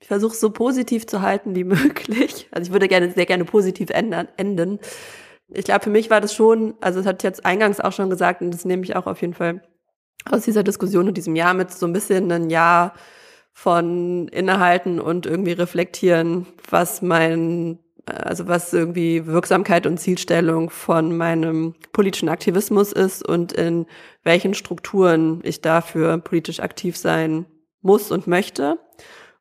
[0.00, 2.48] Ich versuche so positiv zu halten wie möglich.
[2.50, 4.78] Also ich würde gerne sehr gerne positiv ändern, enden.
[5.48, 8.40] Ich glaube, für mich war das schon, also es hat jetzt eingangs auch schon gesagt,
[8.40, 9.62] und das nehme ich auch auf jeden Fall
[10.24, 12.94] aus dieser Diskussion und diesem Jahr mit, so ein bisschen ein Jahr
[13.52, 21.74] von innehalten und irgendwie reflektieren, was mein, also was irgendwie Wirksamkeit und Zielstellung von meinem
[21.92, 23.86] politischen Aktivismus ist und in
[24.24, 27.46] welchen Strukturen ich dafür politisch aktiv sein
[27.82, 28.78] muss und möchte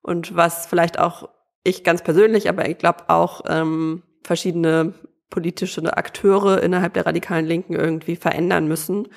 [0.01, 1.29] und was vielleicht auch
[1.63, 4.93] ich ganz persönlich, aber ich glaube auch ähm, verschiedene
[5.29, 9.07] politische Akteure innerhalb der radikalen Linken irgendwie verändern müssen.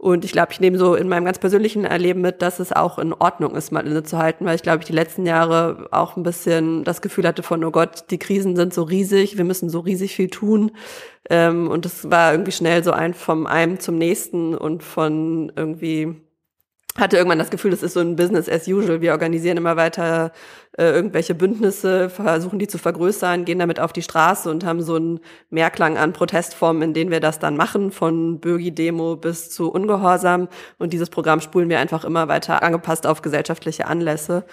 [0.00, 2.98] Und ich glaube, ich nehme so in meinem ganz persönlichen Erleben mit, dass es auch
[2.98, 6.84] in Ordnung ist, mal innezuhalten, weil ich glaube, ich die letzten Jahre auch ein bisschen
[6.84, 10.16] das Gefühl hatte von, oh Gott, die Krisen sind so riesig, wir müssen so riesig
[10.16, 10.72] viel tun.
[11.28, 16.16] Ähm, und es war irgendwie schnell so ein vom einem zum nächsten und von irgendwie
[16.96, 19.00] hatte irgendwann das Gefühl, das ist so ein Business as usual.
[19.00, 20.32] Wir organisieren immer weiter
[20.76, 24.96] äh, irgendwelche Bündnisse, versuchen die zu vergrößern, gehen damit auf die Straße und haben so
[24.96, 30.48] einen Mehrklang an Protestformen, in denen wir das dann machen, von Bürgi-Demo bis zu Ungehorsam.
[30.78, 34.44] Und dieses Programm spulen wir einfach immer weiter angepasst auf gesellschaftliche Anlässe.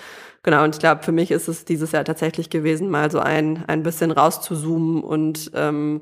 [0.43, 3.63] Genau, und ich glaube, für mich ist es dieses Jahr tatsächlich gewesen, mal so ein,
[3.67, 6.01] ein bisschen rauszuzoomen und ähm,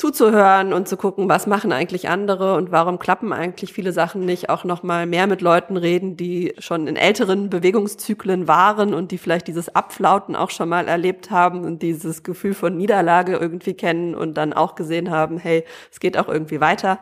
[0.00, 4.48] zuzuhören und zu gucken, was machen eigentlich andere und warum klappen eigentlich viele Sachen nicht,
[4.48, 9.18] auch noch mal mehr mit Leuten reden, die schon in älteren Bewegungszyklen waren und die
[9.18, 14.14] vielleicht dieses Abflauten auch schon mal erlebt haben und dieses Gefühl von Niederlage irgendwie kennen
[14.14, 16.98] und dann auch gesehen haben, hey, es geht auch irgendwie weiter.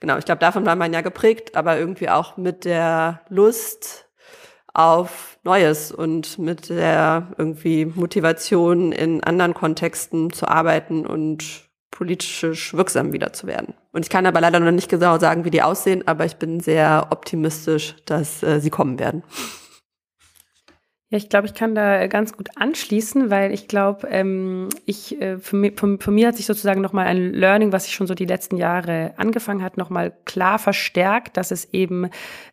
[0.00, 4.08] Genau, ich glaube, davon war man ja geprägt, aber irgendwie auch mit der Lust
[4.74, 13.12] auf Neues und mit der irgendwie Motivation in anderen Kontexten zu arbeiten und politisch wirksam
[13.12, 13.74] wieder zu werden.
[13.92, 16.60] Und ich kann aber leider noch nicht genau sagen, wie die aussehen, aber ich bin
[16.60, 19.22] sehr optimistisch, dass äh, sie kommen werden.
[21.12, 25.38] Ja, ich glaube, ich kann da ganz gut anschließen, weil ich glaube, ähm, ich äh,
[25.38, 28.14] für, mich, für, für mir hat sich sozusagen nochmal ein Learning, was ich schon so
[28.14, 32.08] die letzten Jahre angefangen hat, nochmal klar verstärkt, dass es eben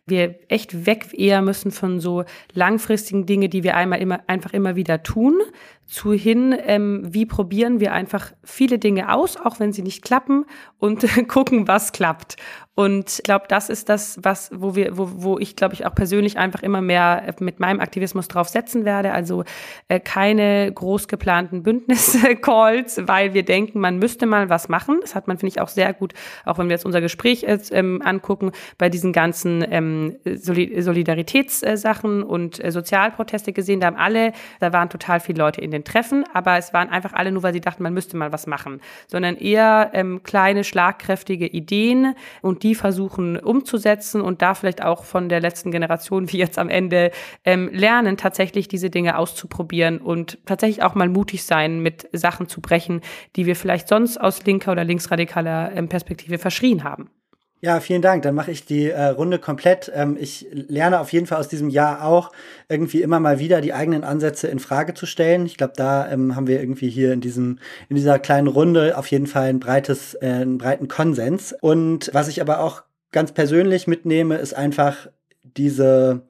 [0.06, 4.74] wir echt weg eher müssen von so langfristigen Dinge, die wir einmal immer einfach immer
[4.74, 5.40] wieder tun,
[5.86, 10.46] zu hin, ähm, wie probieren wir einfach viele Dinge aus, auch wenn sie nicht klappen
[10.78, 12.36] und gucken, was klappt.
[12.78, 15.96] Und ich glaube, das ist das, was, wo wir, wo, wo ich, glaube ich, auch
[15.96, 19.10] persönlich einfach immer mehr mit meinem Aktivismus drauf setzen werde.
[19.10, 19.42] Also
[19.88, 24.98] äh, keine groß geplanten Bündnis-Calls, weil wir denken, man müsste mal was machen.
[25.00, 26.14] Das hat man, finde ich, auch sehr gut,
[26.44, 32.62] auch wenn wir jetzt unser Gespräch jetzt, ähm, angucken, bei diesen ganzen ähm, Solidaritätssachen und
[32.62, 33.80] äh, Sozialproteste gesehen.
[33.80, 34.30] Da haben alle,
[34.60, 37.54] da waren total viele Leute in den Treffen, aber es waren einfach alle nur, weil
[37.54, 42.67] sie dachten, man müsste mal was machen, sondern eher ähm, kleine, schlagkräftige Ideen und die
[42.68, 47.12] die versuchen umzusetzen und da vielleicht auch von der letzten Generation, wie jetzt am Ende,
[47.44, 52.60] ähm, lernen, tatsächlich diese Dinge auszuprobieren und tatsächlich auch mal mutig sein, mit Sachen zu
[52.60, 53.00] brechen,
[53.36, 57.10] die wir vielleicht sonst aus linker oder linksradikaler ähm, Perspektive verschrien haben.
[57.60, 58.22] Ja, vielen Dank.
[58.22, 59.90] Dann mache ich die äh, Runde komplett.
[59.92, 62.30] Ähm, ich lerne auf jeden Fall aus diesem Jahr auch
[62.68, 65.44] irgendwie immer mal wieder die eigenen Ansätze in Frage zu stellen.
[65.44, 67.58] Ich glaube, da ähm, haben wir irgendwie hier in diesem
[67.88, 71.52] in dieser kleinen Runde auf jeden Fall ein breites äh, einen breiten Konsens.
[71.52, 75.08] Und was ich aber auch ganz persönlich mitnehme, ist einfach
[75.42, 76.22] diese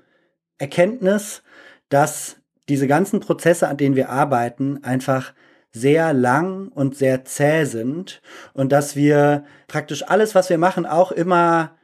[0.57, 1.43] Erkenntnis,
[1.91, 2.37] dass
[2.71, 5.35] diese ganzen Prozesse, an denen wir arbeiten, einfach
[5.73, 8.21] sehr lang und sehr zäh sind
[8.55, 11.77] und dass wir praktisch alles, was wir machen, auch immer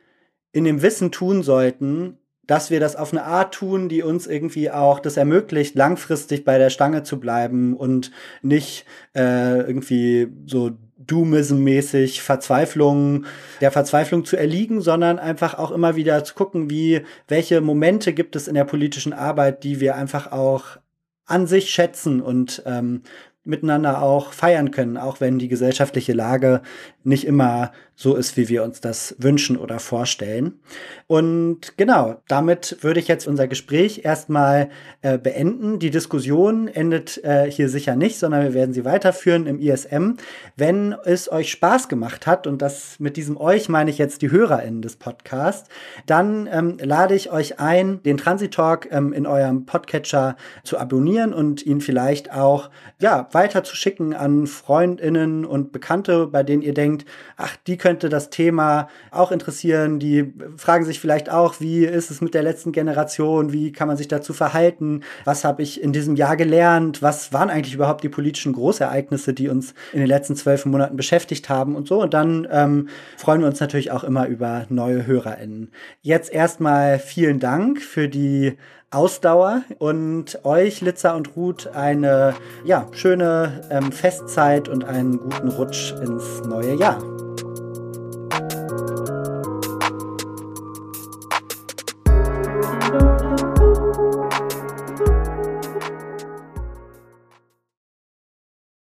[0.52, 4.70] in dem Wissen tun sollten, dass wir das auf eine Art tun, die uns irgendwie
[4.70, 8.10] auch das ermöglicht, langfristig bei der Stange zu bleiben und
[8.42, 8.84] nicht
[9.14, 13.26] äh, irgendwie so Doomism-mäßig Verzweiflung,
[13.60, 18.36] der Verzweiflung zu erliegen, sondern einfach auch immer wieder zu gucken, wie, welche Momente gibt
[18.36, 20.78] es in der politischen Arbeit, die wir einfach auch
[21.26, 23.02] an sich schätzen und ähm,
[23.44, 26.62] miteinander auch feiern können, auch wenn die gesellschaftliche Lage
[27.04, 30.58] nicht immer so ist, wie wir uns das wünschen oder vorstellen.
[31.06, 34.70] Und genau, damit würde ich jetzt unser Gespräch erstmal
[35.02, 35.78] äh, beenden.
[35.78, 40.14] Die Diskussion endet äh, hier sicher nicht, sondern wir werden sie weiterführen im ISM.
[40.56, 44.30] Wenn es euch Spaß gemacht hat, und das mit diesem euch meine ich jetzt die
[44.30, 45.68] HörerInnen des Podcasts,
[46.06, 51.64] dann ähm, lade ich euch ein, den Transitalk ähm, in eurem Podcatcher zu abonnieren und
[51.64, 56.93] ihn vielleicht auch ja, weiterzuschicken an FreundInnen und Bekannte, bei denen ihr denkt,
[57.36, 59.98] ach, die könnte das Thema auch interessieren.
[59.98, 63.52] Die fragen sich vielleicht auch, wie ist es mit der letzten Generation?
[63.52, 65.02] Wie kann man sich dazu verhalten?
[65.24, 67.02] Was habe ich in diesem Jahr gelernt?
[67.02, 71.48] Was waren eigentlich überhaupt die politischen Großereignisse, die uns in den letzten zwölf Monaten beschäftigt
[71.48, 72.00] haben und so?
[72.02, 75.70] Und dann ähm, freuen wir uns natürlich auch immer über neue HörerInnen.
[76.02, 78.56] Jetzt erstmal vielen Dank für die
[78.94, 82.34] Ausdauer und euch, Litzer und Ruth, eine
[82.64, 87.02] ja, schöne ähm, Festzeit und einen guten Rutsch ins neue Jahr.